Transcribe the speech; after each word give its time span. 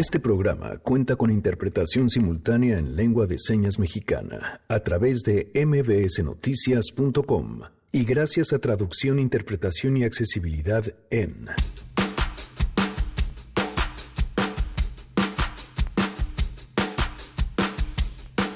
Este 0.00 0.18
programa 0.18 0.78
cuenta 0.78 1.14
con 1.16 1.30
interpretación 1.30 2.08
simultánea 2.08 2.78
en 2.78 2.96
lengua 2.96 3.26
de 3.26 3.38
señas 3.38 3.78
mexicana 3.78 4.62
a 4.66 4.80
través 4.80 5.20
de 5.24 5.50
mbsnoticias.com 5.54 7.60
y 7.92 8.04
gracias 8.04 8.54
a 8.54 8.60
traducción, 8.60 9.18
interpretación 9.18 9.98
y 9.98 10.04
accesibilidad 10.04 10.86
en... 11.10 11.50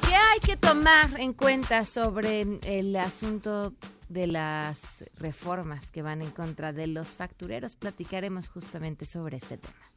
¿Qué 0.00 0.14
hay 0.14 0.40
que 0.40 0.56
tomar 0.56 1.20
en 1.20 1.34
cuenta 1.34 1.84
sobre 1.84 2.58
el 2.62 2.96
asunto 2.96 3.74
de 4.08 4.28
las 4.28 5.04
reformas 5.18 5.90
que 5.90 6.00
van 6.00 6.22
en 6.22 6.30
contra 6.30 6.72
de 6.72 6.86
los 6.86 7.10
factureros? 7.10 7.76
Platicaremos 7.76 8.48
justamente 8.48 9.04
sobre 9.04 9.36
este 9.36 9.58
tema. 9.58 9.93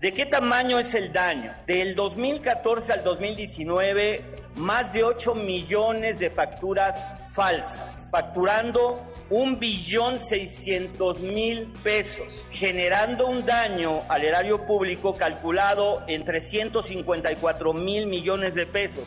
¿De 0.00 0.12
qué 0.12 0.26
tamaño 0.26 0.78
es 0.78 0.92
el 0.92 1.10
daño? 1.10 1.54
Del 1.66 1.94
2014 1.94 2.92
al 2.92 3.02
2019, 3.02 4.22
más 4.56 4.92
de 4.92 5.02
8 5.02 5.34
millones 5.34 6.18
de 6.18 6.28
facturas 6.28 6.94
falsas, 7.32 8.10
facturando 8.10 9.02
un 9.30 9.58
billón 9.58 10.18
seiscientos 10.18 11.18
mil 11.20 11.72
pesos, 11.82 12.26
generando 12.50 13.26
un 13.26 13.46
daño 13.46 14.02
al 14.10 14.22
erario 14.22 14.66
público 14.66 15.14
calculado 15.14 16.02
en 16.06 16.26
354 16.26 17.72
mil 17.72 18.06
millones 18.06 18.54
de 18.54 18.66
pesos. 18.66 19.04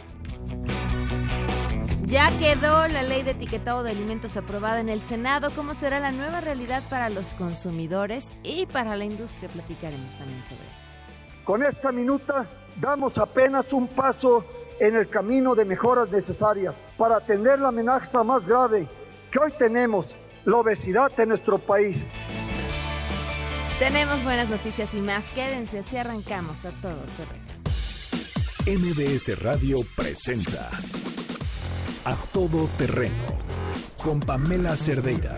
Ya 2.10 2.32
quedó 2.40 2.88
la 2.88 3.04
ley 3.04 3.22
de 3.22 3.32
etiquetado 3.32 3.84
de 3.84 3.92
alimentos 3.92 4.36
aprobada 4.36 4.80
en 4.80 4.90
el 4.90 5.00
Senado. 5.00 5.52
¿Cómo 5.56 5.76
será 5.76 6.00
la 6.00 6.12
nueva 6.12 6.42
realidad 6.42 6.82
para 6.90 7.08
los 7.10 7.36
consumidores 7.36 8.32
y 8.42 8.66
para 8.66 8.96
la 8.96 9.06
industria? 9.06 9.48
Platicaremos 9.48 10.18
también 10.18 10.42
sobre 10.42 10.64
esto. 10.64 11.44
Con 11.44 11.62
esta 11.62 11.92
minuta 11.92 12.48
damos 12.82 13.20
apenas 13.20 13.74
un 13.74 13.88
paso 13.88 14.44
en 14.80 14.96
el 14.96 15.08
camino 15.08 15.54
de 15.54 15.66
mejoras 15.66 16.10
necesarias 16.10 16.76
para 16.98 17.18
atender 17.18 17.60
la 17.60 17.68
amenaza 17.68 18.24
más 18.24 18.44
grave 18.44 18.88
que 19.30 19.38
hoy 19.38 19.52
tenemos, 19.60 20.16
la 20.46 20.58
obesidad 20.58 21.12
en 21.20 21.30
nuestro 21.30 21.60
país. 21.60 22.08
Tenemos 23.78 24.24
buenas 24.24 24.50
noticias 24.50 24.96
y 24.96 25.02
más. 25.02 25.24
Quédense, 25.36 25.80
así 25.80 25.96
arrancamos 25.98 26.66
a 26.66 26.72
todo 26.82 27.04
terreno. 27.18 27.50
MBS 28.66 29.40
Radio 29.44 29.78
presenta 29.96 30.72
A 32.10 32.16
Todo 32.34 32.68
Terreno 32.76 33.14
con 34.04 34.20
Pamela 34.20 34.76
Cerdeira. 34.76 35.38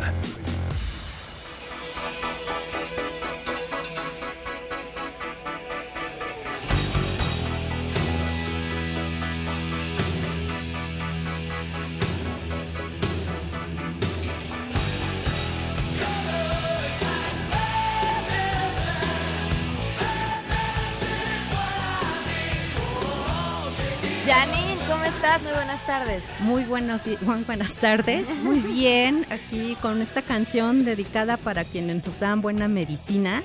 Muy 25.52 25.57
buenas 25.57 25.85
tardes. 25.85 26.23
Muy 26.39 26.63
buenos, 26.63 27.02
muy 27.23 27.44
buenas 27.44 27.73
tardes. 27.73 28.25
Muy 28.44 28.59
bien, 28.59 29.25
aquí 29.30 29.75
con 29.81 30.02
esta 30.02 30.21
canción 30.21 30.85
dedicada 30.85 31.35
para 31.35 31.66
quienes 31.66 32.05
nos 32.05 32.17
dan 32.21 32.41
buena 32.41 32.69
medicina, 32.69 33.44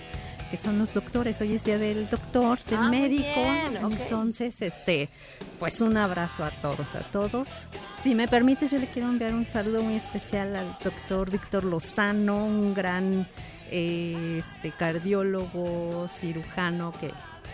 que 0.48 0.56
son 0.56 0.78
los 0.78 0.94
doctores. 0.94 1.40
Hoy 1.40 1.56
es 1.56 1.64
día 1.64 1.78
del 1.78 2.08
doctor, 2.08 2.60
del 2.66 2.78
Ah, 2.78 2.88
médico. 2.88 3.40
Entonces, 3.90 4.62
este, 4.62 5.08
pues 5.58 5.80
un 5.80 5.96
abrazo 5.96 6.44
a 6.44 6.50
todos, 6.50 6.94
a 6.94 7.00
todos. 7.10 7.48
Si 8.04 8.14
me 8.14 8.28
permite, 8.28 8.68
yo 8.68 8.78
le 8.78 8.86
quiero 8.86 9.08
enviar 9.08 9.34
un 9.34 9.44
saludo 9.44 9.82
muy 9.82 9.96
especial 9.96 10.54
al 10.54 10.77
doctor 10.84 11.28
Víctor 11.28 11.64
Lozano, 11.64 12.45
un 12.45 12.72
gran 12.72 13.27
eh, 13.72 14.45
este 14.46 14.70
cardiólogo, 14.70 16.08
cirujano 16.20 16.92
que 16.92 17.11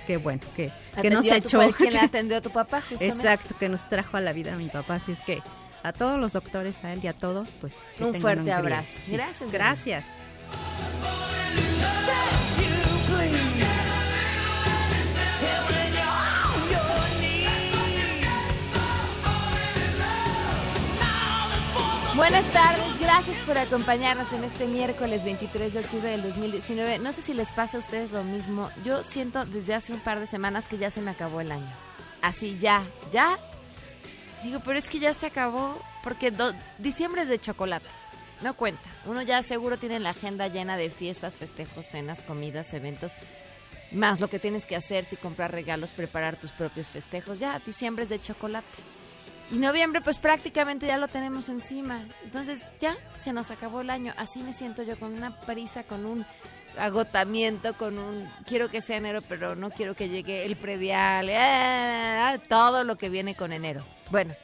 que 0.07 0.17
bueno, 0.17 0.41
que, 0.57 0.71
que 1.01 1.11
nos 1.11 1.25
a 1.27 1.29
tu- 1.29 1.35
echó 1.35 1.59
fue 1.59 1.67
el 1.67 1.75
quien 1.75 1.93
le 1.95 1.99
atendió 2.01 2.37
a 2.37 2.41
tu 2.41 2.51
papá, 2.51 2.81
justamente. 2.81 3.17
Exacto, 3.29 3.55
que 3.59 3.69
nos 3.69 3.89
trajo 3.89 4.17
a 4.17 4.21
la 4.21 4.33
vida 4.33 4.55
a 4.55 4.57
mi 4.57 4.69
papá. 4.69 4.95
Así 4.97 5.13
es 5.13 5.21
que 5.21 5.41
a 5.83 5.93
todos 5.93 6.19
los 6.21 6.33
doctores, 6.33 6.85
a 6.85 6.93
él 6.93 7.01
y 7.03 7.09
a 7.09 7.13
todos, 7.13 7.49
pues 7.61 7.75
que 7.99 8.05
Un 8.05 8.21
fuerte 8.21 8.45
día. 8.45 8.59
abrazo. 8.59 8.99
Gracias, 9.09 9.51
Gracias. 9.53 10.05
Buenas 22.17 22.45
tardes, 22.53 23.01
gracias 23.01 23.37
por 23.47 23.57
acompañarnos 23.57 24.33
en 24.35 24.45
este 24.45 24.67
miércoles 24.67 25.25
23 25.25 25.73
de 25.73 25.81
octubre 25.81 26.11
del 26.11 26.23
2019. 26.23 26.99
No 26.99 27.13
sé 27.13 27.23
si 27.23 27.33
les 27.33 27.49
pasa 27.53 27.79
a 27.79 27.81
ustedes 27.81 28.13
lo 28.13 28.23
mismo. 28.23 28.71
Yo 28.85 29.03
siento 29.03 29.47
desde 29.47 29.75
hace 29.75 29.93
un 29.95 30.01
par 30.01 30.21
de 30.21 30.27
semanas 30.27 30.69
que 30.69 30.77
ya 30.77 30.91
se 30.91 31.01
me 31.01 31.11
acabó 31.11 31.41
el 31.41 31.51
año. 31.51 31.73
Así, 32.21 32.59
ya, 32.61 32.85
ya. 33.13 33.39
Digo, 34.45 34.61
pero 34.65 34.79
es 34.79 34.89
que 34.89 34.99
ya 34.99 35.15
se 35.15 35.27
acabó 35.27 35.81
porque 36.05 36.31
do- 36.31 36.53
diciembre 36.79 37.23
es 37.23 37.29
de 37.29 37.39
chocolate. 37.41 37.89
No 38.43 38.55
cuenta. 38.55 38.83
Uno 39.07 39.23
ya 39.23 39.43
seguro 39.43 39.79
tiene 39.79 39.99
la 39.99 40.11
agenda 40.11 40.49
llena 40.49 40.77
de 40.77 40.91
fiestas, 40.91 41.37
festejos, 41.37 41.87
cenas, 41.87 42.23
comidas, 42.23 42.75
eventos. 42.75 43.13
Más 43.91 44.21
lo 44.21 44.29
que 44.29 44.39
tienes 44.39 44.67
que 44.67 44.77
hacer 44.77 45.05
si 45.05 45.17
comprar 45.17 45.53
regalos, 45.53 45.91
preparar 45.91 46.37
tus 46.37 46.51
propios 46.51 46.89
festejos. 46.91 47.39
Ya, 47.39 47.59
diciembre 47.65 48.05
es 48.05 48.11
de 48.11 48.21
chocolate. 48.21 48.67
Y 49.53 49.59
noviembre, 49.59 50.01
pues 50.01 50.19
prácticamente 50.19 50.87
ya 50.87 50.97
lo 50.97 51.09
tenemos 51.09 51.51
encima. 51.51 52.01
Entonces 52.25 52.65
ya 52.81 52.97
se 53.17 53.35
nos 53.35 53.51
acabó 53.51 53.83
el 53.83 53.91
año. 53.91 54.15
Así 54.17 54.43
me 54.43 54.55
siento 54.55 54.83
yo, 54.83 54.99
con 54.99 55.13
una 55.13 55.39
prisa, 55.41 55.83
con 55.83 56.07
un 56.07 56.25
agotamiento, 56.79 57.75
con 57.75 57.99
un 57.99 58.27
quiero 58.47 58.71
que 58.71 58.81
sea 58.81 58.97
enero, 58.97 59.19
pero 59.29 59.55
no 59.55 59.71
quiero 59.71 59.95
que 59.95 60.09
llegue 60.09 60.47
el 60.47 60.57
predial, 60.57 61.29
eh, 61.29 62.41
todo 62.49 62.83
lo 62.85 62.97
que 62.97 63.11
viene 63.11 63.35
con 63.35 63.53
enero. 63.53 63.85
Bueno, 64.11 64.35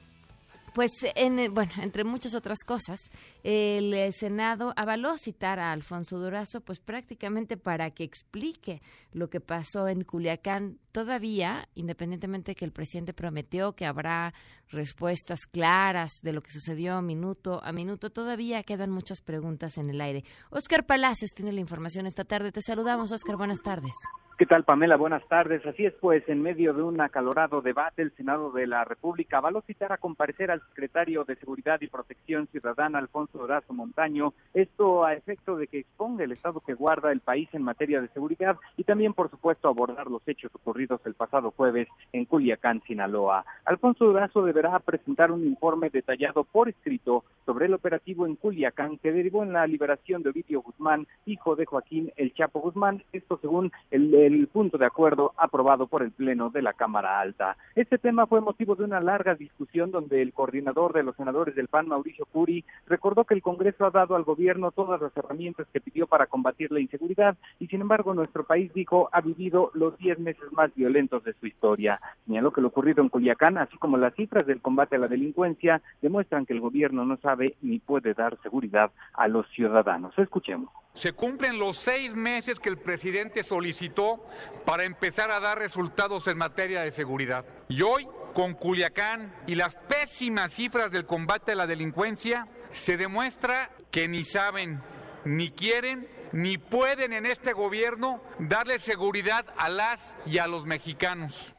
Pues, 0.77 0.91
en, 1.15 1.39
eh, 1.39 1.49
bueno, 1.49 1.71
entre 1.81 2.03
muchas 2.03 2.35
otras 2.35 2.59
cosas, 2.63 2.99
el 3.43 3.91
eh, 3.95 4.11
Senado 4.11 4.73
avaló 4.75 5.17
citar 5.17 5.59
a 5.59 5.71
Alfonso 5.71 6.19
Durazo, 6.19 6.61
pues 6.61 6.77
prácticamente 6.77 7.57
para 7.57 7.89
que 7.89 8.03
explique 8.03 8.83
lo 9.11 9.27
que 9.27 9.39
pasó 9.39 9.87
en 9.87 10.03
Culiacán. 10.03 10.77
Todavía, 10.97 11.69
independientemente 11.75 12.53
de 12.53 12.55
que 12.55 12.65
el 12.65 12.71
presidente 12.71 13.13
prometió 13.13 13.73
que 13.73 13.85
habrá 13.85 14.33
respuestas 14.71 15.45
claras 15.45 16.21
de 16.23 16.33
lo 16.33 16.41
que 16.41 16.49
sucedió 16.49 17.03
minuto 17.03 17.63
a 17.63 17.71
minuto, 17.71 18.09
todavía 18.09 18.63
quedan 18.63 18.89
muchas 18.89 19.21
preguntas 19.21 19.77
en 19.77 19.91
el 19.91 20.01
aire. 20.01 20.23
Oscar 20.49 20.87
Palacios 20.87 21.35
tiene 21.35 21.51
la 21.51 21.59
información 21.59 22.07
esta 22.07 22.25
tarde. 22.25 22.51
Te 22.51 22.63
saludamos, 22.63 23.11
Oscar. 23.11 23.37
Buenas 23.37 23.61
tardes. 23.61 23.93
¿Qué 24.37 24.45
tal, 24.45 24.65
Pamela? 24.65 24.97
Buenas 24.97 25.27
tardes. 25.27 25.65
Así 25.65 25.83
es, 25.83 25.95
pues, 25.99 26.21
en 26.29 26.43
medio 26.43 26.71
de 26.71 26.83
un 26.83 27.01
acalorado 27.01 27.61
debate, 27.61 28.03
el 28.03 28.15
Senado 28.15 28.51
de 28.51 28.67
la 28.67 28.85
República 28.85 29.39
avaló 29.39 29.61
citar 29.61 29.91
a 29.91 29.97
comparecer 29.97 30.51
al 30.51 30.61
secretario 30.69 31.23
de 31.23 31.35
Seguridad 31.37 31.81
y 31.81 31.87
Protección 31.87 32.45
Ciudadana, 32.51 32.99
Alfonso 32.99 33.39
Durazo 33.39 33.73
Montaño, 33.73 34.35
esto 34.53 35.03
a 35.03 35.15
efecto 35.15 35.55
de 35.55 35.65
que 35.65 35.79
exponga 35.79 36.23
el 36.23 36.33
estado 36.33 36.59
que 36.59 36.75
guarda 36.75 37.11
el 37.11 37.21
país 37.21 37.49
en 37.53 37.63
materia 37.63 37.99
de 37.99 38.09
seguridad 38.09 38.57
y 38.77 38.83
también, 38.83 39.15
por 39.15 39.31
supuesto, 39.31 39.69
abordar 39.69 40.05
los 40.05 40.21
hechos 40.27 40.53
ocurridos 40.53 40.86
el 41.05 41.13
pasado 41.13 41.51
jueves 41.51 41.87
en 42.13 42.25
Culiacán, 42.25 42.81
Sinaloa. 42.87 43.45
Alfonso 43.65 44.05
Durazo 44.05 44.43
deberá 44.43 44.79
presentar 44.79 45.31
un 45.31 45.45
informe 45.45 45.89
detallado 45.89 46.43
por 46.43 46.69
escrito 46.69 47.25
sobre 47.45 47.65
el 47.65 47.73
operativo 47.73 48.25
en 48.25 48.35
Culiacán 48.35 48.97
que 48.97 49.11
derivó 49.11 49.43
en 49.43 49.53
la 49.53 49.67
liberación 49.67 50.23
de 50.23 50.29
Ovidio 50.29 50.61
Guzmán, 50.61 51.07
hijo 51.25 51.55
de 51.55 51.65
Joaquín 51.65 52.11
El 52.15 52.33
Chapo 52.33 52.59
Guzmán, 52.61 53.03
esto 53.11 53.37
según 53.41 53.71
el, 53.91 54.13
el 54.13 54.47
punto 54.47 54.77
de 54.77 54.85
acuerdo 54.85 55.33
aprobado 55.37 55.87
por 55.87 56.03
el 56.03 56.11
Pleno 56.11 56.49
de 56.49 56.61
la 56.61 56.73
Cámara 56.73 57.19
Alta. 57.19 57.57
Este 57.75 57.97
tema 57.97 58.27
fue 58.27 58.41
motivo 58.41 58.75
de 58.75 58.85
una 58.85 59.01
larga 59.01 59.35
discusión 59.35 59.91
donde 59.91 60.21
el 60.21 60.33
coordinador 60.33 60.93
de 60.93 61.03
los 61.03 61.15
senadores 61.15 61.55
del 61.55 61.67
PAN, 61.67 61.87
Mauricio 61.87 62.25
Curi, 62.25 62.63
recordó 62.87 63.25
que 63.25 63.33
el 63.33 63.41
Congreso 63.41 63.85
ha 63.85 63.91
dado 63.91 64.15
al 64.15 64.23
gobierno 64.23 64.71
todas 64.71 65.01
las 65.01 65.15
herramientas 65.15 65.67
que 65.71 65.81
pidió 65.81 66.07
para 66.07 66.27
combatir 66.27 66.71
la 66.71 66.79
inseguridad 66.79 67.37
y 67.59 67.67
sin 67.67 67.81
embargo 67.81 68.13
nuestro 68.13 68.43
país, 68.43 68.73
dijo, 68.73 69.09
ha 69.11 69.21
vivido 69.21 69.71
los 69.73 69.97
10 69.97 70.19
meses 70.19 70.51
más 70.51 70.73
violentos 70.77 71.23
de 71.25 71.33
su 71.33 71.47
historia. 71.47 71.99
Señaló 72.25 72.53
que 72.53 72.61
lo 72.61 72.69
ocurrido 72.69 73.01
en 73.01 73.09
Culiacán, 73.09 73.57
así 73.57 73.77
como 73.77 73.97
las 73.97 74.15
cifras 74.15 74.45
del 74.45 74.61
combate 74.61 74.95
a 74.95 74.99
la 74.99 75.07
delincuencia, 75.07 75.81
demuestran 76.01 76.45
que 76.45 76.53
el 76.53 76.61
gobierno 76.61 77.03
no 77.03 77.17
sabe 77.17 77.55
ni 77.61 77.79
puede 77.79 78.13
dar 78.13 78.37
seguridad 78.41 78.91
a 79.13 79.27
los 79.27 79.45
ciudadanos. 79.49 80.17
Escuchemos. 80.17 80.69
Se 80.93 81.13
cumplen 81.13 81.59
los 81.59 81.77
seis 81.77 82.15
meses 82.15 82.59
que 82.59 82.69
el 82.69 82.77
presidente 82.77 83.43
solicitó 83.43 84.25
para 84.65 84.83
empezar 84.83 85.29
a 85.31 85.39
dar 85.39 85.59
resultados 85.59 86.27
en 86.27 86.37
materia 86.37 86.81
de 86.81 86.91
seguridad. 86.91 87.45
Y 87.67 87.81
hoy, 87.81 88.07
con 88.33 88.53
Culiacán 88.53 89.33
y 89.45 89.55
las 89.55 89.75
pésimas 89.75 90.53
cifras 90.53 90.91
del 90.91 91.05
combate 91.05 91.51
a 91.51 91.55
la 91.55 91.67
delincuencia, 91.67 92.47
se 92.71 92.97
demuestra 92.97 93.69
que 93.91 94.07
ni 94.07 94.23
saben, 94.23 94.79
ni 95.25 95.49
quieren, 95.51 96.07
ni 96.31 96.57
pueden 96.57 97.13
en 97.13 97.25
este 97.25 97.53
gobierno 97.53 98.21
darle 98.39 98.79
seguridad 98.79 99.45
a 99.57 99.69
las 99.69 100.15
y 100.25 100.37
a 100.37 100.47
los 100.47 100.65
mexicanos. 100.65 101.53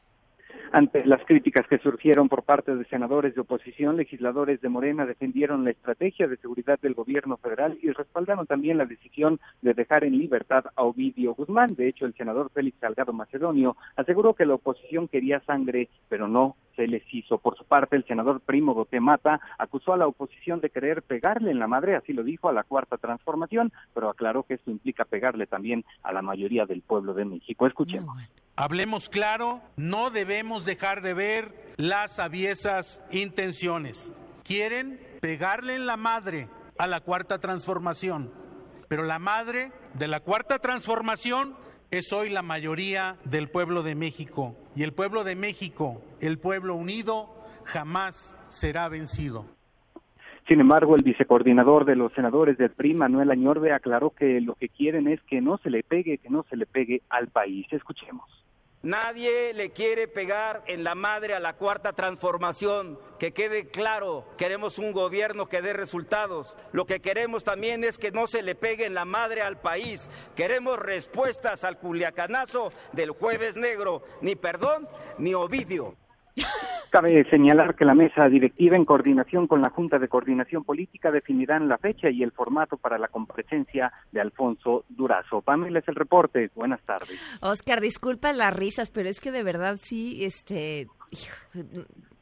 Ante 0.70 1.04
las 1.06 1.24
críticas 1.24 1.66
que 1.66 1.78
surgieron 1.78 2.28
por 2.28 2.42
parte 2.42 2.76
de 2.76 2.84
senadores 2.86 3.34
de 3.34 3.40
oposición, 3.40 3.96
legisladores 3.96 4.60
de 4.60 4.68
Morena 4.68 5.06
defendieron 5.06 5.64
la 5.64 5.70
estrategia 5.70 6.28
de 6.28 6.36
seguridad 6.36 6.78
del 6.80 6.92
gobierno 6.92 7.38
federal 7.38 7.78
y 7.80 7.90
respaldaron 7.90 8.46
también 8.46 8.76
la 8.76 8.84
decisión 8.84 9.40
de 9.62 9.72
dejar 9.72 10.04
en 10.04 10.18
libertad 10.18 10.66
a 10.76 10.82
Ovidio 10.82 11.34
Guzmán. 11.34 11.74
De 11.74 11.88
hecho, 11.88 12.04
el 12.04 12.14
senador 12.14 12.50
Félix 12.52 12.78
Salgado 12.80 13.14
Macedonio 13.14 13.76
aseguró 13.96 14.34
que 14.34 14.44
la 14.44 14.54
oposición 14.54 15.08
quería 15.08 15.40
sangre, 15.40 15.88
pero 16.10 16.28
no 16.28 16.56
se 16.78 16.86
les 16.86 17.02
hizo. 17.12 17.38
Por 17.38 17.58
su 17.58 17.64
parte, 17.64 17.96
el 17.96 18.06
senador 18.06 18.40
Primo 18.40 18.72
Gotemata 18.72 19.40
acusó 19.58 19.92
a 19.92 19.96
la 19.96 20.06
oposición 20.06 20.60
de 20.60 20.70
querer 20.70 21.02
pegarle 21.02 21.50
en 21.50 21.58
la 21.58 21.66
madre, 21.66 21.96
así 21.96 22.12
lo 22.12 22.22
dijo, 22.22 22.48
a 22.48 22.52
la 22.52 22.62
cuarta 22.62 22.98
transformación, 22.98 23.72
pero 23.94 24.08
aclaró 24.08 24.44
que 24.44 24.54
esto 24.54 24.70
implica 24.70 25.04
pegarle 25.04 25.48
también 25.48 25.84
a 26.04 26.12
la 26.12 26.22
mayoría 26.22 26.66
del 26.66 26.82
pueblo 26.82 27.14
de 27.14 27.24
México. 27.24 27.66
Escuchemos. 27.66 28.16
Hablemos 28.54 29.08
claro, 29.08 29.60
no 29.76 30.10
debemos 30.10 30.64
dejar 30.64 31.02
de 31.02 31.14
ver 31.14 31.74
las 31.78 32.20
aviesas 32.20 33.02
intenciones. 33.10 34.12
Quieren 34.44 35.00
pegarle 35.20 35.74
en 35.74 35.86
la 35.86 35.96
madre 35.96 36.48
a 36.78 36.86
la 36.86 37.00
cuarta 37.00 37.40
transformación, 37.40 38.30
pero 38.86 39.02
la 39.02 39.18
madre 39.18 39.72
de 39.94 40.06
la 40.06 40.20
cuarta 40.20 40.60
transformación 40.60 41.56
es 41.90 42.12
hoy 42.12 42.30
la 42.30 42.42
mayoría 42.42 43.16
del 43.24 43.48
pueblo 43.48 43.82
de 43.82 43.96
México. 43.96 44.54
Y 44.78 44.84
el 44.84 44.92
pueblo 44.92 45.24
de 45.24 45.34
México, 45.34 46.00
el 46.20 46.38
pueblo 46.38 46.76
unido, 46.76 47.34
jamás 47.64 48.38
será 48.46 48.88
vencido. 48.88 49.44
Sin 50.46 50.60
embargo, 50.60 50.94
el 50.94 51.02
vicecoordinador 51.02 51.84
de 51.84 51.96
los 51.96 52.12
senadores 52.12 52.56
del 52.58 52.70
PRI, 52.70 52.94
Manuel 52.94 53.32
Añorbe, 53.32 53.72
aclaró 53.72 54.10
que 54.10 54.40
lo 54.40 54.54
que 54.54 54.68
quieren 54.68 55.08
es 55.08 55.20
que 55.22 55.40
no 55.40 55.58
se 55.58 55.70
le 55.70 55.82
pegue, 55.82 56.18
que 56.18 56.30
no 56.30 56.44
se 56.48 56.56
le 56.56 56.64
pegue 56.64 57.02
al 57.08 57.26
país. 57.26 57.66
Escuchemos. 57.72 58.30
Nadie 58.82 59.52
le 59.54 59.70
quiere 59.70 60.06
pegar 60.06 60.62
en 60.66 60.84
la 60.84 60.94
madre 60.94 61.34
a 61.34 61.40
la 61.40 61.54
cuarta 61.54 61.92
transformación. 61.92 62.98
Que 63.18 63.32
quede 63.32 63.68
claro, 63.68 64.24
queremos 64.36 64.78
un 64.78 64.92
gobierno 64.92 65.48
que 65.48 65.60
dé 65.60 65.72
resultados. 65.72 66.54
Lo 66.70 66.86
que 66.86 67.00
queremos 67.00 67.42
también 67.42 67.82
es 67.82 67.98
que 67.98 68.12
no 68.12 68.28
se 68.28 68.42
le 68.42 68.54
pegue 68.54 68.86
en 68.86 68.94
la 68.94 69.04
madre 69.04 69.42
al 69.42 69.60
país. 69.60 70.08
Queremos 70.36 70.78
respuestas 70.78 71.64
al 71.64 71.78
culiacanazo 71.78 72.72
del 72.92 73.10
jueves 73.10 73.56
negro. 73.56 74.02
Ni 74.20 74.36
perdón, 74.36 74.88
ni 75.18 75.34
Ovidio. 75.34 75.96
Cabe 76.90 77.28
señalar 77.28 77.74
que 77.74 77.84
la 77.84 77.94
mesa 77.94 78.28
directiva, 78.28 78.74
en 78.74 78.86
coordinación 78.86 79.46
con 79.46 79.60
la 79.60 79.70
Junta 79.70 79.98
de 79.98 80.08
Coordinación 80.08 80.64
Política, 80.64 81.10
definirán 81.10 81.68
la 81.68 81.76
fecha 81.76 82.08
y 82.08 82.22
el 82.22 82.32
formato 82.32 82.78
para 82.78 82.98
la 82.98 83.08
comparecencia 83.08 83.92
de 84.10 84.20
Alfonso 84.20 84.84
Durazo. 84.88 85.42
Pamela 85.42 85.80
es 85.80 85.88
el 85.88 85.94
reporte. 85.94 86.50
Buenas 86.54 86.80
tardes. 86.82 87.20
Oscar, 87.42 87.80
disculpa 87.82 88.32
las 88.32 88.54
risas, 88.54 88.90
pero 88.90 89.08
es 89.08 89.20
que 89.20 89.32
de 89.32 89.42
verdad 89.42 89.78
sí, 89.82 90.24
este. 90.24 90.88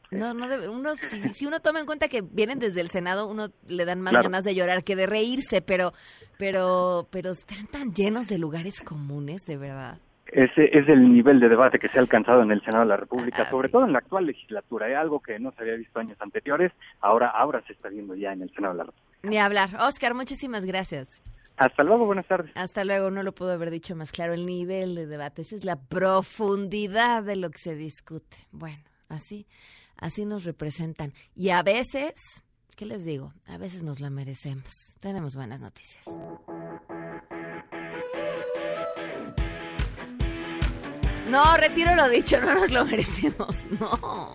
No, 0.09 0.33
no 0.33 0.47
debe, 0.47 0.69
uno, 0.69 0.95
si, 1.33 1.45
uno 1.45 1.59
toma 1.59 1.81
en 1.81 1.85
cuenta 1.85 2.07
que 2.07 2.21
vienen 2.21 2.59
desde 2.59 2.81
el 2.81 2.89
Senado, 2.89 3.27
uno 3.27 3.49
le 3.67 3.83
dan 3.83 4.01
más 4.01 4.13
ganas 4.13 4.43
de 4.45 4.55
llorar 4.55 4.83
que 4.83 4.95
de 4.95 5.05
reírse, 5.05 5.61
pero, 5.61 5.93
pero, 6.37 7.07
pero 7.11 7.31
están 7.31 7.67
tan 7.67 7.93
llenos 7.93 8.27
de 8.27 8.37
lugares 8.37 8.81
comunes, 8.81 9.43
de 9.45 9.57
verdad. 9.57 9.99
Ese 10.31 10.77
es 10.77 10.87
el 10.89 11.11
nivel 11.13 11.39
de 11.39 11.49
debate 11.49 11.79
que 11.79 11.87
se 11.87 11.97
ha 11.97 12.01
alcanzado 12.01 12.41
en 12.41 12.51
el 12.51 12.61
Senado 12.61 12.83
de 12.83 12.89
la 12.89 12.97
República, 12.97 13.43
ah, 13.43 13.49
sobre 13.49 13.69
todo 13.69 13.85
en 13.85 13.93
la 13.93 13.99
actual 13.99 14.25
legislatura. 14.25 14.89
Es 14.89 14.97
algo 14.97 15.19
que 15.21 15.39
no 15.39 15.51
se 15.51 15.61
había 15.61 15.75
visto 15.75 15.99
años 15.99 16.17
anteriores, 16.19 16.71
ahora, 17.01 17.29
ahora 17.29 17.63
se 17.65 17.73
está 17.73 17.89
viendo 17.89 18.15
ya 18.15 18.33
en 18.33 18.41
el 18.41 18.53
Senado 18.53 18.73
de 18.73 18.77
la 18.79 18.83
República. 18.85 19.17
Ni 19.23 19.37
hablar. 19.37 19.69
Oscar, 19.79 20.13
muchísimas 20.13 20.65
gracias. 20.65 21.21
Hasta 21.57 21.83
luego, 21.83 22.05
buenas 22.05 22.27
tardes. 22.27 22.51
Hasta 22.55 22.83
luego, 22.83 23.09
no 23.09 23.23
lo 23.23 23.33
puedo 23.33 23.51
haber 23.51 23.71
dicho 23.71 23.95
más 23.95 24.11
claro. 24.11 24.33
El 24.33 24.45
nivel 24.45 24.93
de 24.93 25.07
debate, 25.07 25.41
esa 25.41 25.55
es 25.55 25.65
la 25.65 25.75
profundidad 25.75 27.23
de 27.23 27.35
lo 27.35 27.49
que 27.49 27.57
se 27.57 27.75
discute. 27.75 28.37
Bueno, 28.51 28.83
así, 29.09 29.47
así 29.97 30.25
nos 30.25 30.43
representan. 30.43 31.13
Y 31.35 31.49
a 31.49 31.63
veces, 31.63 32.13
¿qué 32.75 32.85
les 32.85 33.03
digo? 33.05 33.33
A 33.47 33.57
veces 33.57 33.81
nos 33.81 33.99
la 33.99 34.11
merecemos. 34.11 34.71
Tenemos 34.99 35.35
buenas 35.35 35.59
noticias. 35.59 36.05
No, 41.29 41.57
retiro 41.57 41.93
lo 41.95 42.07
dicho, 42.07 42.39
no 42.39 42.53
nos 42.55 42.71
lo 42.71 42.85
merecemos. 42.85 43.55
No. 43.79 44.31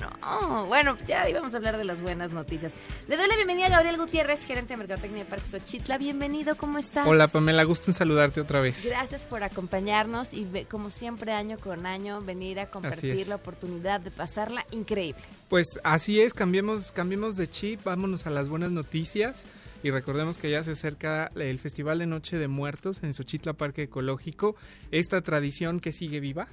No, 0.00 0.64
bueno, 0.64 0.96
ya 1.06 1.28
íbamos 1.28 1.52
a 1.52 1.58
hablar 1.58 1.76
de 1.76 1.84
las 1.84 2.00
buenas 2.00 2.32
noticias. 2.32 2.72
Le 3.06 3.18
doy 3.18 3.28
la 3.28 3.36
bienvenida 3.36 3.66
a 3.66 3.68
Gabriel 3.68 3.98
Gutiérrez, 3.98 4.46
gerente 4.46 4.72
de 4.72 4.78
Mercadotecnia 4.78 5.24
de 5.24 5.28
Parques 5.28 5.52
Ochitla. 5.52 5.98
Bienvenido, 5.98 6.56
¿cómo 6.56 6.78
estás? 6.78 7.06
Hola, 7.06 7.28
Pamela, 7.28 7.64
gusto 7.64 7.90
en 7.90 7.94
saludarte 7.94 8.40
otra 8.40 8.60
vez. 8.60 8.82
Gracias 8.82 9.26
por 9.26 9.42
acompañarnos 9.42 10.32
y 10.32 10.46
como 10.70 10.90
siempre, 10.90 11.32
año 11.32 11.58
con 11.58 11.84
año, 11.84 12.22
venir 12.22 12.60
a 12.60 12.70
compartir 12.70 13.28
la 13.28 13.34
oportunidad 13.34 14.00
de 14.00 14.10
pasarla 14.10 14.64
increíble. 14.70 15.20
Pues 15.50 15.66
así 15.84 16.22
es, 16.22 16.32
cambiemos, 16.32 16.92
cambiemos 16.92 17.36
de 17.36 17.50
chip, 17.50 17.84
vámonos 17.84 18.26
a 18.26 18.30
las 18.30 18.48
buenas 18.48 18.70
noticias. 18.70 19.44
Y 19.82 19.90
recordemos 19.90 20.36
que 20.36 20.50
ya 20.50 20.62
se 20.62 20.72
acerca 20.72 21.30
el 21.34 21.58
Festival 21.58 22.00
de 22.00 22.06
Noche 22.06 22.36
de 22.36 22.48
Muertos 22.48 23.02
en 23.02 23.14
Xochitla 23.14 23.54
Parque 23.54 23.84
Ecológico. 23.84 24.54
Esta 24.90 25.22
tradición 25.22 25.80
que 25.80 25.92
sigue 25.92 26.20
viva 26.20 26.48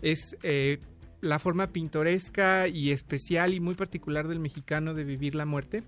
es 0.00 0.34
eh, 0.42 0.78
la 1.20 1.38
forma 1.38 1.66
pintoresca 1.66 2.66
y 2.68 2.90
especial 2.90 3.52
y 3.52 3.60
muy 3.60 3.74
particular 3.74 4.28
del 4.28 4.40
mexicano 4.40 4.94
de 4.94 5.04
vivir 5.04 5.34
la 5.34 5.44
muerte. 5.44 5.82